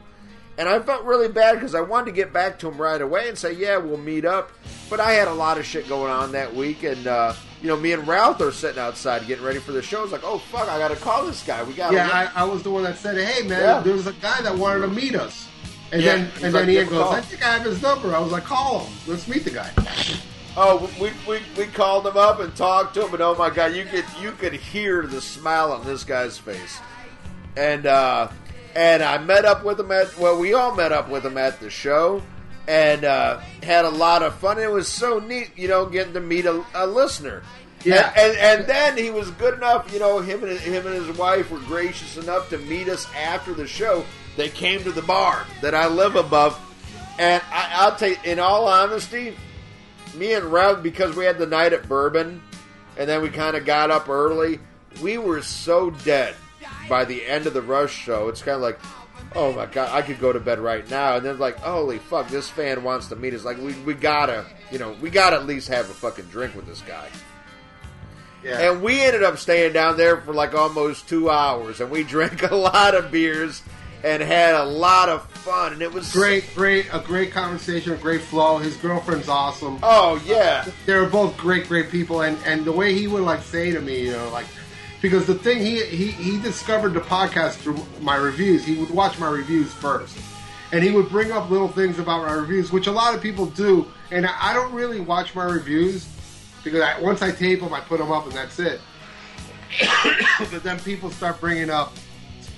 [0.61, 3.27] And I felt really bad because I wanted to get back to him right away
[3.27, 4.51] and say, yeah, we'll meet up.
[4.91, 7.33] But I had a lot of shit going on that week, and uh,
[7.63, 10.03] you know, me and Ralph are sitting outside getting ready for the show.
[10.03, 11.63] It's like, oh fuck, I got to call this guy.
[11.63, 13.79] We got Yeah, I, I was the one that said, "Hey, man, Yeah.
[13.79, 15.47] there was a guy that wanted to meet us."
[15.91, 17.81] And Yeah, then and like, then Ian "Give goes, call." "I think I have his
[17.81, 18.93] number." I was like, "Call him.
[19.07, 19.71] Let's meet the guy."
[20.55, 23.73] Oh, we, we, we called him up and talked to him, and oh my god,
[23.73, 26.77] you could you could hear the smile on this guy's face.
[27.57, 28.27] And uh,
[28.75, 31.59] and I met up with him at well, we all met up with him at
[31.59, 32.21] the show,
[32.67, 34.59] and uh, had a lot of fun.
[34.59, 37.43] It was so neat, you know, getting to meet a, a listener.
[37.83, 38.13] Yeah.
[38.15, 41.17] and, and and then he was good enough, you know, him and him and his
[41.17, 44.05] wife were gracious enough to meet us after the show.
[44.37, 46.59] They came to the bar that I live above,
[47.19, 49.35] and I, I'll tell you, in all honesty,
[50.15, 52.41] me and Rev, because we had the night at Bourbon,
[52.97, 54.59] and then we kind of got up early,
[55.01, 56.35] we were so dead
[56.89, 58.27] by the end of the Rush show.
[58.27, 58.79] It's kind of like,
[59.35, 61.17] oh my god, I could go to bed right now.
[61.17, 63.43] And then like, holy fuck, this fan wants to meet us.
[63.43, 66.67] Like, we, we gotta, you know, we gotta at least have a fucking drink with
[66.67, 67.07] this guy.
[68.43, 68.71] Yeah.
[68.71, 72.49] And we ended up staying down there for like almost two hours, and we drank
[72.49, 73.61] a lot of beers
[74.03, 75.73] and had a lot of fun.
[75.73, 78.57] And it was great, great, a great conversation, a great flow.
[78.57, 79.79] His girlfriend's awesome.
[79.83, 83.43] Oh yeah, they were both great, great people, and and the way he would like
[83.43, 84.47] say to me, you know, like
[85.01, 88.63] because the thing he he he discovered the podcast through my reviews.
[88.63, 90.17] He would watch my reviews first,
[90.71, 93.47] and he would bring up little things about my reviews, which a lot of people
[93.47, 96.07] do, and I, don't really watch my reviews
[96.63, 98.79] because I, once I tape them, I put them up, and that's it.
[100.51, 101.93] but then people start bringing up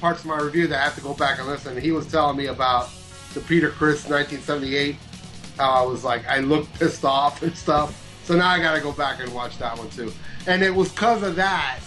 [0.01, 1.79] parts of my review that I have to go back and listen.
[1.79, 2.89] He was telling me about
[3.33, 4.97] the Peter Criss 1978
[5.57, 7.99] how I was like I looked pissed off and stuff.
[8.23, 10.11] So now I got to go back and watch that one too.
[10.47, 11.79] And it was because of that,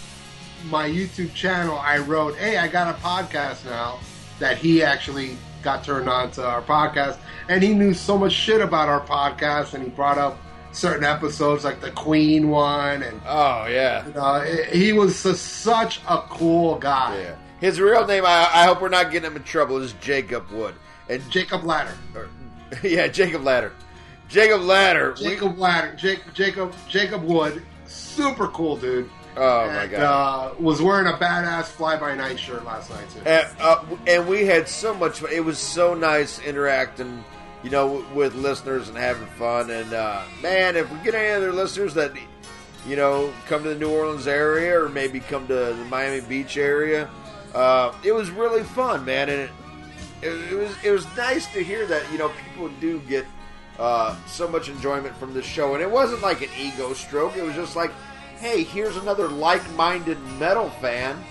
[0.70, 3.98] my YouTube channel, I wrote, "Hey, I got a podcast now."
[4.38, 7.16] That he actually got turned on to our podcast,
[7.48, 10.38] and he knew so much shit about our podcast, and he brought up
[10.72, 14.04] certain episodes like the Queen one, and oh yeah.
[14.14, 17.18] uh, he was su- such a cool guy.
[17.18, 17.34] Yeah.
[17.60, 20.74] His real name, I, I hope we're not getting him in trouble, is Jacob Wood.
[21.08, 21.94] And Jacob Ladder.
[22.14, 22.28] or-
[22.82, 23.72] yeah, Jacob Ladder.
[24.28, 25.14] Jacob Ladder.
[25.18, 25.94] we- Jacob Ladder.
[25.96, 27.62] Jake, Jacob Jacob Wood.
[27.86, 29.08] Super cool dude.
[29.36, 30.02] Oh my And, god.
[30.02, 33.20] Uh, was wearing a badass fly by night shirt last night too.
[33.26, 35.30] and, uh, and we had so much fun.
[35.32, 37.22] It was so nice interacting,
[37.62, 39.70] you know, with listeners and having fun.
[39.70, 42.12] And uh, man, if we get any other listeners that,
[42.86, 46.56] you know, come to the New Orleans area or maybe come to the Miami Beach
[46.56, 47.08] area,
[47.54, 49.28] uh, it was really fun, man.
[49.28, 49.50] And it,
[50.22, 53.26] it, it was it was nice to hear that you know people do get
[53.78, 57.36] uh, so much enjoyment from this show, and it wasn't like an ego stroke.
[57.36, 57.90] It was just like,
[58.36, 61.22] hey, here's another like-minded metal fan,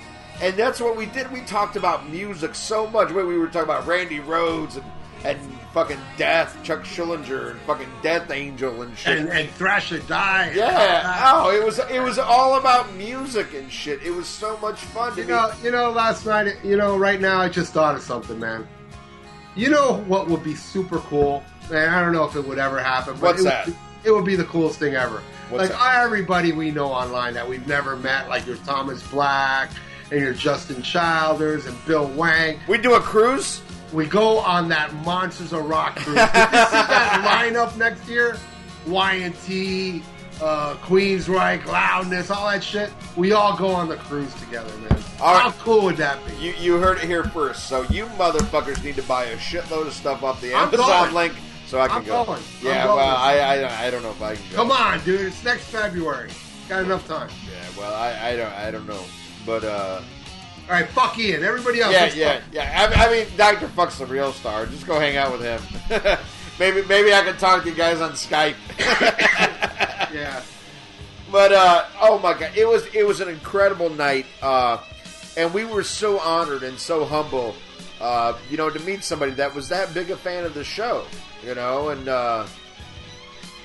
[0.41, 1.31] and that's what we did.
[1.31, 3.11] We talked about music so much.
[3.11, 4.85] We we were talking about Randy Rhoads and
[5.23, 5.39] and
[5.73, 9.17] fucking Death, Chuck Schuldiner, and fucking Death Angel and shit.
[9.17, 10.55] And, Thrash and Thrasher died.
[10.55, 14.03] yeah, oh, it was it was all about music and shit.
[14.03, 15.29] It was so much fun You be.
[15.29, 18.67] know, you know, last night, you know, right now, I just thought of something, man.
[19.55, 22.77] You know what would be super cool, and I don't know if it would ever
[22.79, 23.13] happen.
[23.13, 23.65] But What's it that?
[23.67, 25.23] Would, it would be the coolest thing ever.
[25.49, 26.03] What's like that?
[26.03, 29.71] everybody we know online that we've never met, like your Thomas Black
[30.11, 32.59] and your Justin Childers and Bill Wang.
[32.67, 33.61] we do a cruise.
[33.93, 36.15] We go on that Monsters of Rock cruise.
[36.15, 37.23] Did you see that
[37.53, 38.37] lineup next year?
[38.87, 40.01] Y&T,
[40.41, 42.91] uh, Queensryche, Loudness, all that shit.
[43.15, 45.03] We all go on the cruise together, man.
[45.21, 45.59] All How right.
[45.59, 46.33] cool would that be?
[46.47, 47.65] You you heard it here first.
[47.69, 51.13] So you motherfuckers need to buy a shitload of stuff off the I'm Amazon going.
[51.13, 51.35] link
[51.67, 52.25] so I can I'm go.
[52.25, 52.41] going.
[52.61, 52.97] Yeah, going.
[52.97, 54.55] well, I, I I don't know if I can go.
[54.57, 55.21] Come on, dude.
[55.21, 56.29] It's next February.
[56.69, 57.29] Got enough time.
[57.51, 59.03] Yeah, well, I, I don't I don't know,
[59.45, 60.01] but uh,
[60.67, 61.43] All right, fuck Ian.
[61.43, 61.93] Everybody else.
[61.93, 62.43] yeah, yeah, fuck.
[62.51, 62.91] yeah.
[62.95, 64.65] I, I mean, Doctor Fuck's the real star.
[64.65, 65.61] Just go hang out with him.
[66.59, 68.55] maybe maybe I can talk to you guys on Skype.
[70.13, 70.41] Yeah.
[71.31, 74.77] But uh, oh my god, it was it was an incredible night, uh,
[75.35, 77.55] and we were so honored and so humble,
[78.05, 81.05] uh, you know, to meet somebody that was that big a fan of the show,
[81.43, 82.45] you know, and uh,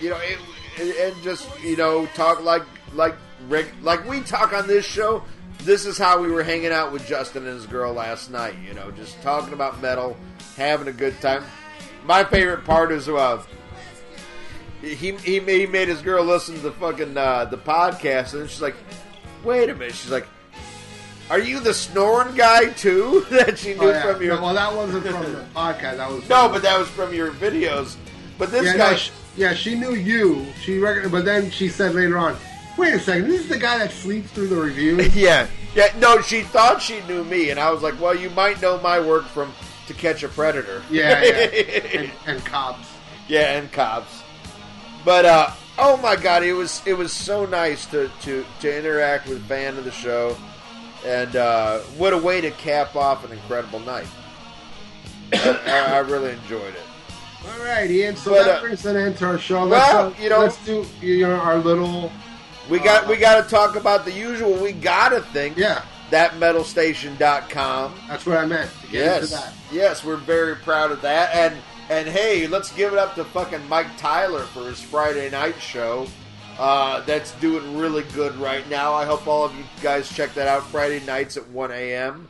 [0.01, 0.39] you know, it,
[0.79, 2.63] it, and just you know, talk like
[2.95, 3.17] like
[3.49, 5.23] Rick, like we talk on this show.
[5.59, 8.73] This is how we were hanging out with Justin and his girl last night, you
[8.73, 10.17] know, just talking about metal,
[10.57, 11.45] having a good time.
[12.07, 13.43] My favorite part is uh,
[14.81, 18.77] he, he made, his girl listen to the fucking uh, the podcast, and she's like,
[19.45, 20.27] "Wait a minute." She's like,
[21.31, 24.03] "Are you the snoring guy too?" that she knew Oh, yeah.
[24.13, 25.97] from your Well, that wasn't from the podcast.
[25.97, 27.97] That was no, but that was from your videos.
[28.39, 30.47] But this yeah, guy, no, she, yeah, she knew you.
[30.61, 32.37] She recognized, but then she said later on,
[32.79, 33.29] Wait a second.
[33.29, 35.15] This is the guy that sleeps through the reviews.
[35.17, 35.93] Yeah, yeah.
[35.99, 38.99] No, she thought she knew me, and I was like, "Well, you might know my
[39.01, 39.53] work from
[39.89, 41.31] To Catch a Predator." Yeah, yeah.
[42.01, 42.89] and, and cops.
[43.29, 44.23] yeah, and cops.
[45.05, 49.29] But uh, oh my god, it was it was so nice to to to interact
[49.29, 50.37] with fan of the show,
[51.05, 54.07] and uh, what a way to cap off an incredible night.
[55.33, 56.83] I, I- really enjoyed it.
[57.49, 58.17] All right, Ian.
[58.17, 59.67] So But, that uh, brings an end to our show.
[59.67, 62.13] well, let's, uh, you know- let's do you know our little
[62.69, 64.53] We got we got to talk about the usual.
[64.55, 65.85] We gotta think yeah.
[66.11, 67.95] that metalstation.com.
[68.09, 68.71] That's what I meant.
[68.83, 69.53] To get into Yes, that.
[69.73, 71.35] yes, we're very proud of that.
[71.35, 71.57] And
[71.89, 76.07] and hey, let's give it up to fucking Mike Tyler for his Friday night show.
[76.61, 78.93] Uh, that's doing really good right now.
[78.93, 82.29] I hope all of you guys check that out Friday nights at 1 a.m.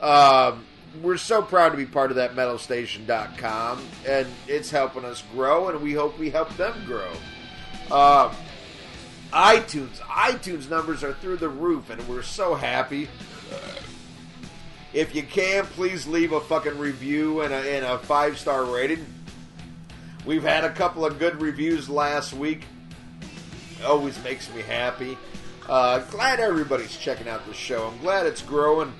[0.00, 0.64] Um,
[1.02, 5.82] we're so proud to be part of that metalstation.com, and it's helping us grow, and
[5.82, 7.10] we hope we help them grow.
[7.90, 8.34] Um,
[9.34, 13.06] iTunes, iTunes numbers are through the roof, and we're so happy.
[14.94, 19.04] If you can, please leave a fucking review and a, and a five star rating.
[20.24, 22.62] We've had a couple of good reviews last week.
[23.84, 25.16] Always makes me happy.
[25.68, 27.86] Uh, glad everybody's checking out the show.
[27.88, 28.92] I'm glad it's growing.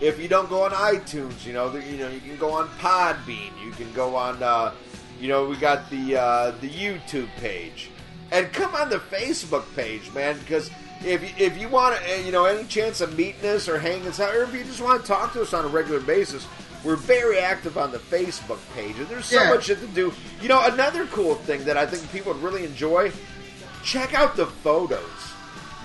[0.00, 2.68] If you don't go on iTunes, you know, the, you know, you can go on
[2.78, 3.50] Podbean.
[3.64, 4.72] You can go on, uh,
[5.20, 7.90] you know, we got the uh, the YouTube page,
[8.30, 10.70] and come on the Facebook page, man, because
[11.02, 14.06] if you, if you want, uh, you know, any chance of meeting us or hanging
[14.06, 16.46] us out, or if you just want to talk to us on a regular basis,
[16.84, 19.48] we're very active on the Facebook page, and there's so Yeah.
[19.54, 20.12] much to do.
[20.42, 23.10] You know, another cool thing that I think people would really enjoy:
[23.86, 25.32] check out the photos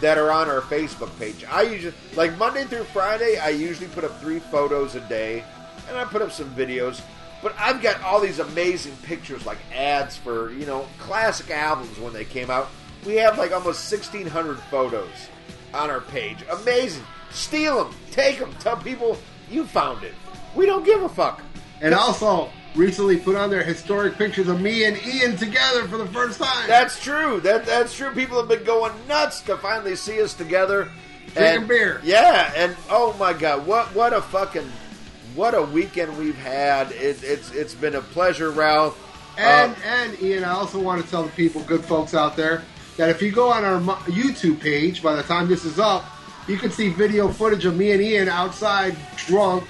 [0.01, 1.45] that are on our Facebook page.
[1.47, 3.37] I usually like Monday through Friday.
[3.37, 5.45] I usually put up three photos a day,
[5.87, 7.01] and I put up some videos.
[7.43, 12.11] But I've got all these amazing pictures, like ads for you know classic albums when
[12.11, 12.69] they came out.
[13.05, 15.29] We have like almost sixteen hundred photos
[15.73, 16.43] on our page.
[16.51, 17.03] Amazing.
[17.29, 19.17] Steal them, take them, tell people
[19.49, 20.13] you found it.
[20.53, 21.41] We don't give a fuck.
[21.79, 26.07] And also recently put on their historic pictures of me and Ian together for the
[26.07, 26.67] first time.
[26.67, 27.39] That's true.
[27.41, 28.13] That that's true.
[28.13, 30.89] People have been going nuts to finally see us together.
[31.33, 32.01] Drinking beer.
[32.03, 34.69] Yeah, and oh my god, what what a fucking
[35.35, 36.91] what a weekend we've had.
[36.91, 38.97] It, it's it's been a pleasure, Ralph.
[39.37, 42.63] And Uh, and Ian, I also want to tell the people, good folks out there,
[42.97, 46.05] that if you go on our YouTube page, by the time this is up,
[46.47, 49.63] you can see video footage of me and Ian outside drunk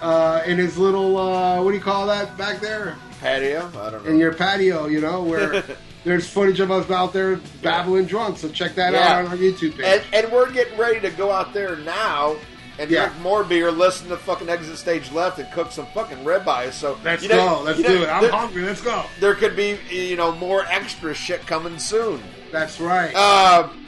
[0.00, 3.68] uh, in his little uh, what do you call that back there patio.
[3.78, 4.10] I don't know.
[4.10, 5.64] in your patio, you know, where
[6.04, 8.38] there's footage of us out there babbling drunk.
[8.38, 9.08] So check that Yeah.
[9.18, 9.84] out on our YouTube page.
[9.84, 12.36] and, and we're getting ready to go out there now
[12.78, 13.06] and Yeah.
[13.08, 16.74] drink more beer, listen to fucking Exit Stage Left, and cook some fucking ribeyes.
[16.74, 17.62] So Let's you know- go.
[17.64, 18.08] Let's you know, do it.
[18.08, 18.62] I'm there, hungry.
[18.62, 19.04] Let's go.
[19.18, 22.22] there could be you know more extra shit coming soon.
[22.52, 23.12] That's right.
[23.16, 23.84] Um,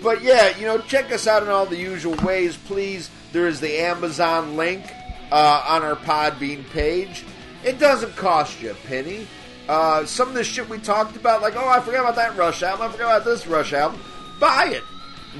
[0.00, 3.10] but yeah, you know, check us out in all the usual ways, please.
[3.32, 4.84] There is the Amazon link
[5.30, 7.24] uh, on our Podbean page.
[7.64, 9.26] It doesn't cost you a penny.
[9.68, 12.62] Uh, some of the shit we talked about, like, oh, I forgot about that Rush
[12.62, 14.00] album, I forgot about this Rush album.
[14.40, 14.82] Buy it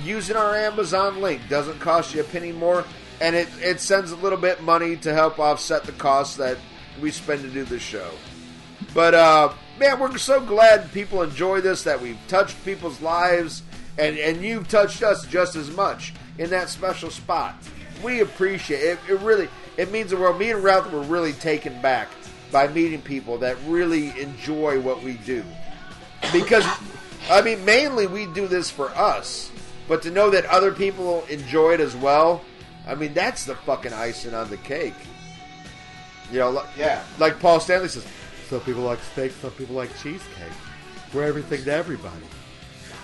[0.05, 1.41] using our Amazon link.
[1.49, 2.85] Doesn't cost you a penny more,
[3.21, 6.59] and it, it sends a little bit money to help offset the costs that
[7.01, 8.11] we spend to do the show.
[8.95, 11.85] But uh, man, we're so glad people enjoy this.
[11.85, 13.63] That we've touched people's lives,
[13.99, 17.57] and and you've touched us just as much in that special spot.
[18.03, 18.99] We appreciate it.
[19.09, 19.49] It really
[19.81, 20.39] it means the world.
[20.39, 22.09] Me and Ralph were really taken back
[22.53, 25.43] by meeting people that really enjoy what we do.
[26.33, 26.67] Because
[27.31, 29.51] I mean, mainly we do this for us,
[29.89, 32.43] but to know that other people enjoy it as well.
[32.87, 34.95] I mean, that's the fucking icing on the cake.
[36.33, 37.03] You know, like, Yeah.
[37.19, 38.05] like Paul Stanley says,
[38.49, 40.53] some people like steak, some people like cheesecake.
[41.15, 42.25] We're everything to everybody.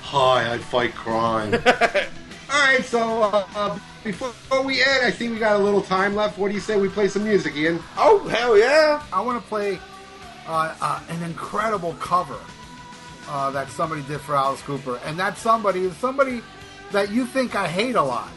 [0.02, 1.52] Hi, I fight crime.
[2.48, 6.38] All right, so uh, before we end, I think we got a little time left.
[6.38, 7.82] What do you say we play some music, Ian?
[7.96, 9.02] Oh hell yeah!
[9.12, 9.80] I want to play
[10.46, 12.38] uh, uh, an incredible cover
[13.28, 16.40] uh, that somebody did for Alice Cooper, and that somebody is somebody
[16.92, 18.30] that you think I hate a lot,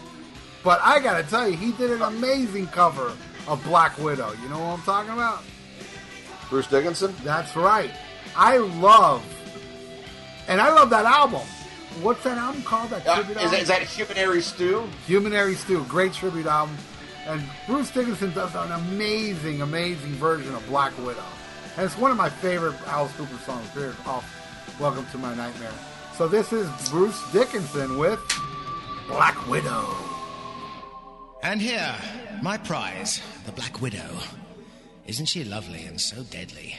[0.64, 3.14] but I gotta tell you, he did an amazing cover
[3.48, 4.34] of Black Widow.
[4.41, 5.44] You know what I'm talking about?
[6.49, 7.14] Bruce Dickinson.
[7.23, 7.91] That's right.
[8.36, 9.23] I love,
[10.48, 11.45] and I love that album.
[12.01, 12.89] What's that album called?
[12.91, 13.34] That Uh, is, album?
[13.35, 14.88] that, is that Humanary Stew?
[15.05, 16.77] Humanary Stew, great tribute album.
[17.27, 21.23] And Bruce Dickinson does an amazing, amazing version of Black Widow.
[21.77, 24.26] And it's one of my favorite Alice Cooper songs, period, off
[24.80, 25.71] Welcome to My Nightmare.
[26.15, 28.19] So this is Bruce Dickinson with
[29.07, 29.85] Black Widow.
[31.43, 31.95] And here,
[32.41, 34.09] my prize, the Black Widow.
[35.05, 36.77] Isn't she lovely and so deadly?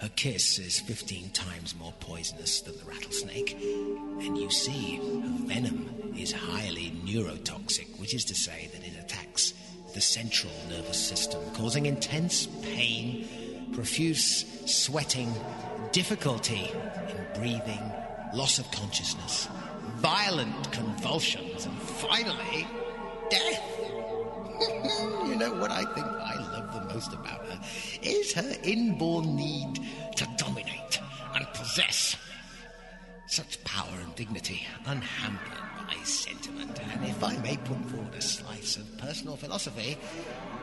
[0.00, 3.52] Her kiss is 15 times more poisonous than the rattlesnake.
[3.52, 9.52] And you see, her venom is highly neurotoxic, which is to say that it attacks
[9.92, 15.30] the central nervous system, causing intense pain, profuse sweating,
[15.92, 16.72] difficulty
[17.10, 17.92] in breathing,
[18.32, 19.48] loss of consciousness,
[19.96, 22.66] violent convulsions, and finally,
[23.28, 23.80] death.
[25.26, 27.60] you know what I think I love the most about her
[28.02, 29.80] is her inborn need
[30.16, 31.00] to dominate
[31.34, 32.16] and possess.
[33.26, 36.80] Such power and dignity, unhampered by sentiment.
[36.92, 39.96] And if I may put forward a slice of personal philosophy,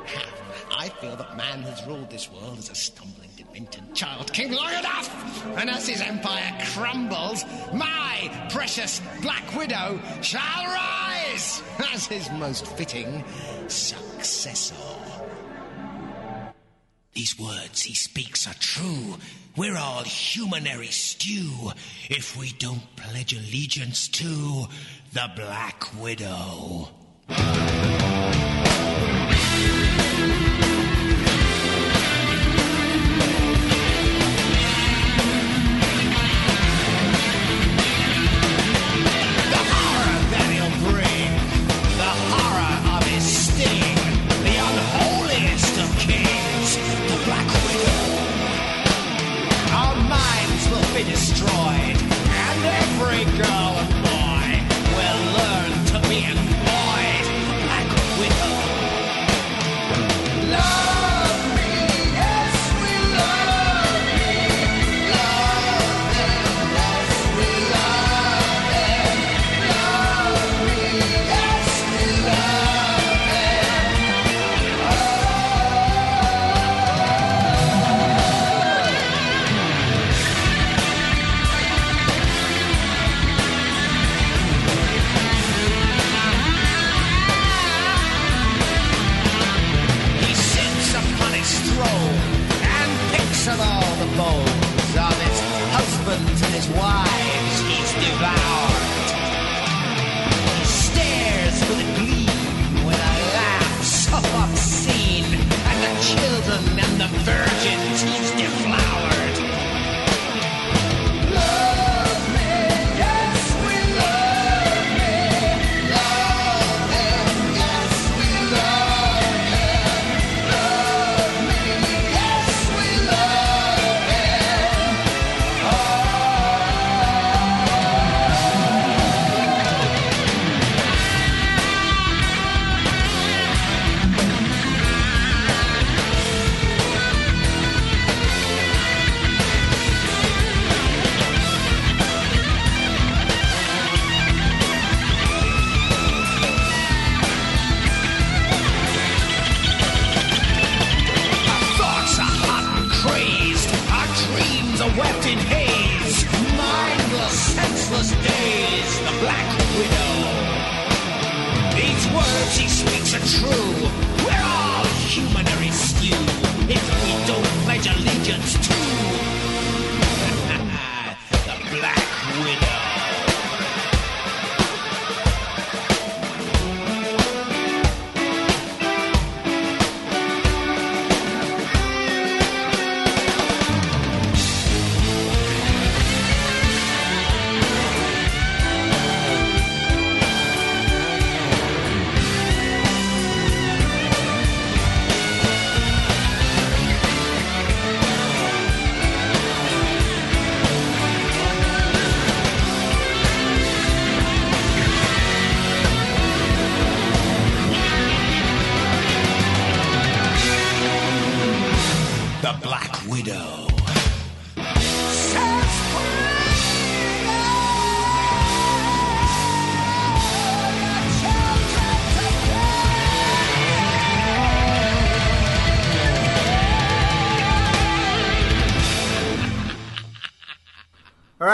[0.77, 4.73] I feel that man has ruled this world as a stumbling, demented child king long
[4.73, 5.45] enough.
[5.57, 7.43] And as his empire crumbles,
[7.73, 13.23] my precious Black Widow shall rise as his most fitting
[13.67, 14.75] successor.
[17.17, 19.15] These words he speaks are true.
[19.55, 21.71] We're all humanary stew
[22.11, 24.67] if we don't pledge allegiance to
[25.13, 26.89] the Black Widow.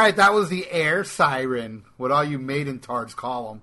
[0.03, 3.61] Right, that was the Air Siren, what all you maiden tards call them,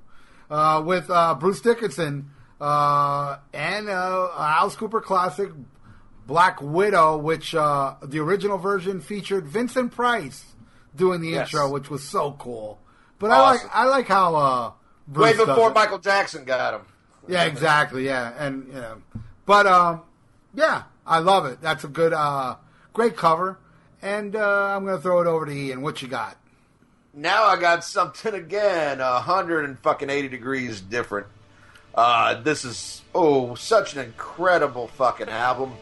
[0.51, 2.31] uh, with uh, Bruce Dickinson
[2.61, 5.51] uh, and uh, Alice Cooper classic
[6.27, 10.45] Black Widow, which uh, the original version featured Vincent Price
[10.95, 11.49] doing the Yes.
[11.49, 12.79] intro, which was so cool.
[13.19, 14.73] But I like I like how uh,
[15.07, 15.73] Bruce Way before.
[15.73, 16.83] Michael Jackson got him.
[17.29, 18.07] Yeah, exactly.
[18.07, 18.95] Yeah, and yeah,
[19.47, 20.03] but um,
[20.55, 21.61] yeah, I love it.
[21.61, 22.57] That's a good, uh,
[22.93, 23.59] great cover,
[24.03, 25.83] And uh, I'm going to throw it over to Ian.
[25.83, 26.37] What you got?
[27.13, 31.27] Now I got something again, a hundred and fucking eighty degrees different.
[31.93, 35.73] Uh, this is oh such an incredible fucking album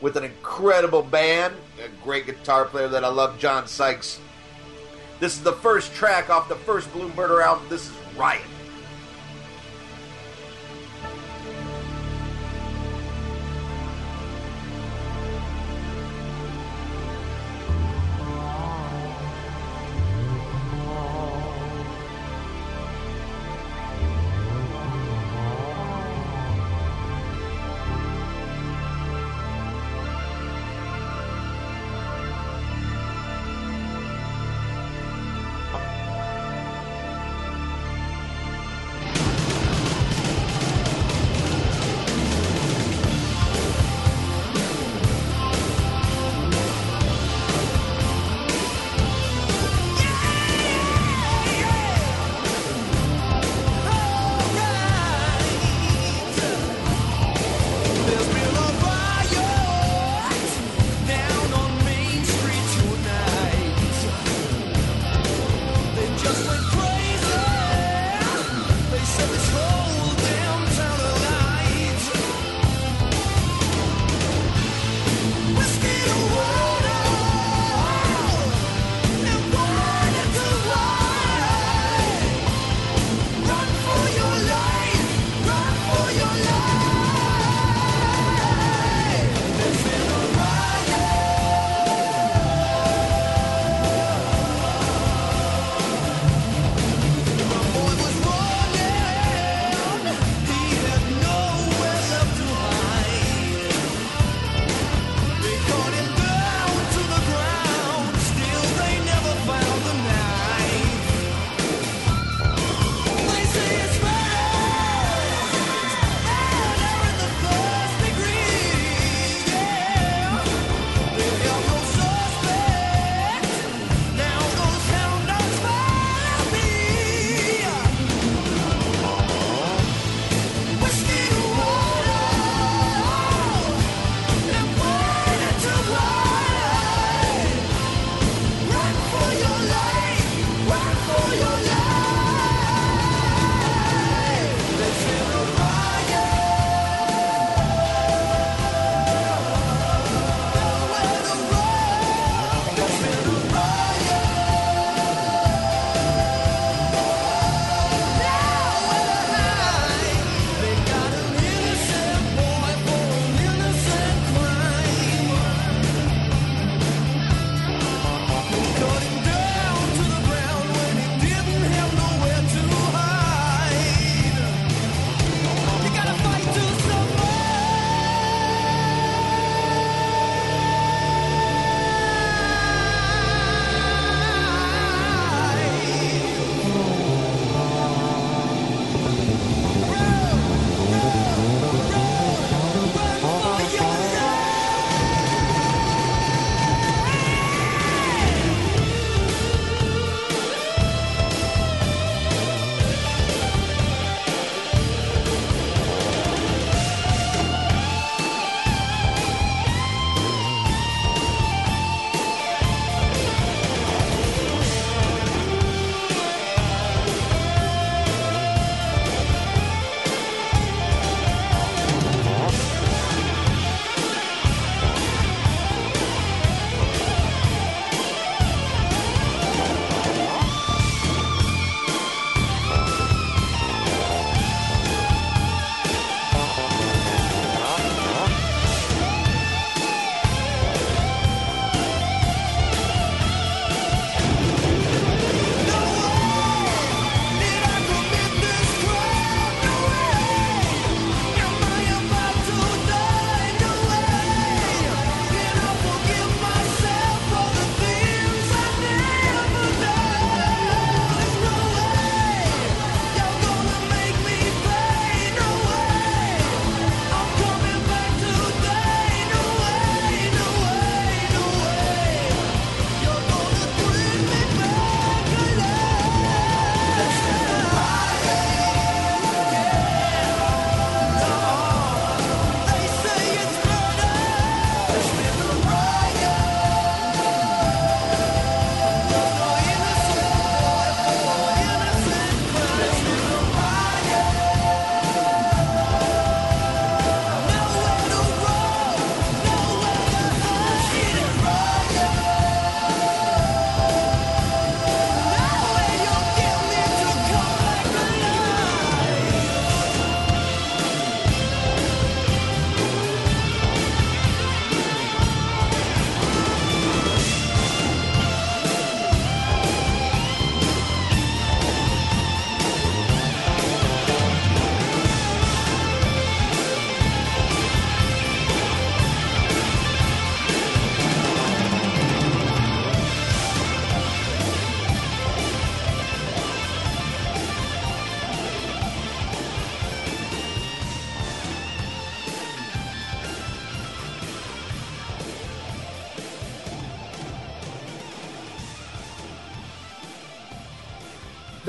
[0.00, 4.20] with an incredible band, a great guitar player that I love, John Sykes.
[5.18, 7.66] This is the first track off the first Blue Murder album.
[7.68, 8.42] This is Riot.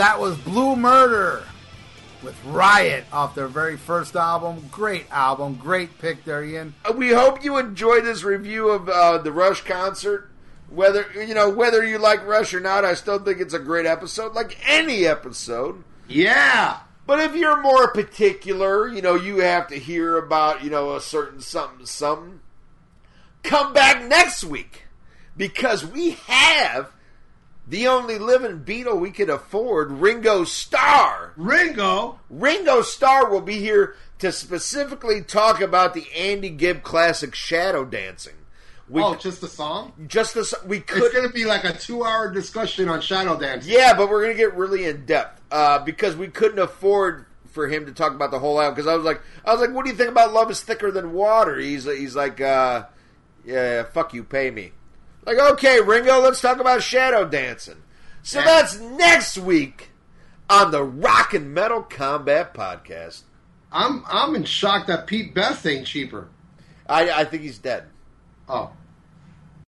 [0.03, 1.45] That was Blue Murder
[2.21, 4.67] with Riot off their very first album.
[4.69, 6.75] Great album, great pick there, Ian.
[6.83, 10.29] Uh, We hope you enjoyed this review of uh, the Rush concert.
[10.69, 13.85] Whether you know whether you like Rush or not, I still think it's a great
[13.85, 15.85] episode, like any episode.
[16.09, 16.79] Yeah.
[17.07, 21.01] But if you're more particular, you know, you have to hear about, you know, a
[21.01, 22.41] certain something, something.
[23.41, 24.83] Come back next week
[25.37, 26.91] because we have
[27.67, 31.33] the only living Beatle we could afford, Ringo Starr.
[31.37, 32.19] Ringo.
[32.29, 38.35] Ringo Starr will be here to specifically talk about the Andy Gibb classic Shadow Dancing.
[38.89, 39.93] We oh, just the song?
[40.07, 43.65] just this we could It's going to be like a two-hour discussion on Shadow Dance.
[43.65, 47.85] Yeah, but we're gonna get really in depth uh, because we couldn't afford for him
[47.85, 48.75] to talk about the whole album.
[48.75, 50.91] Because I was like, I was like, what do you think about Love Is Thicker
[50.91, 51.57] Than Water?
[51.57, 52.85] He's he's like, uh,
[53.45, 54.73] yeah, fuck you, pay me.
[55.25, 57.81] Like, okay, Ringo, let's talk about Shadow Dancing.
[58.23, 58.45] So Yeah.
[58.45, 59.89] that's next week
[60.49, 63.21] on the Rock and Metal Combat Podcast.
[63.71, 66.27] I'm I'm in shock that Pete Best ain't cheaper.
[66.87, 67.85] I, I think he's dead.
[68.47, 68.71] Oh,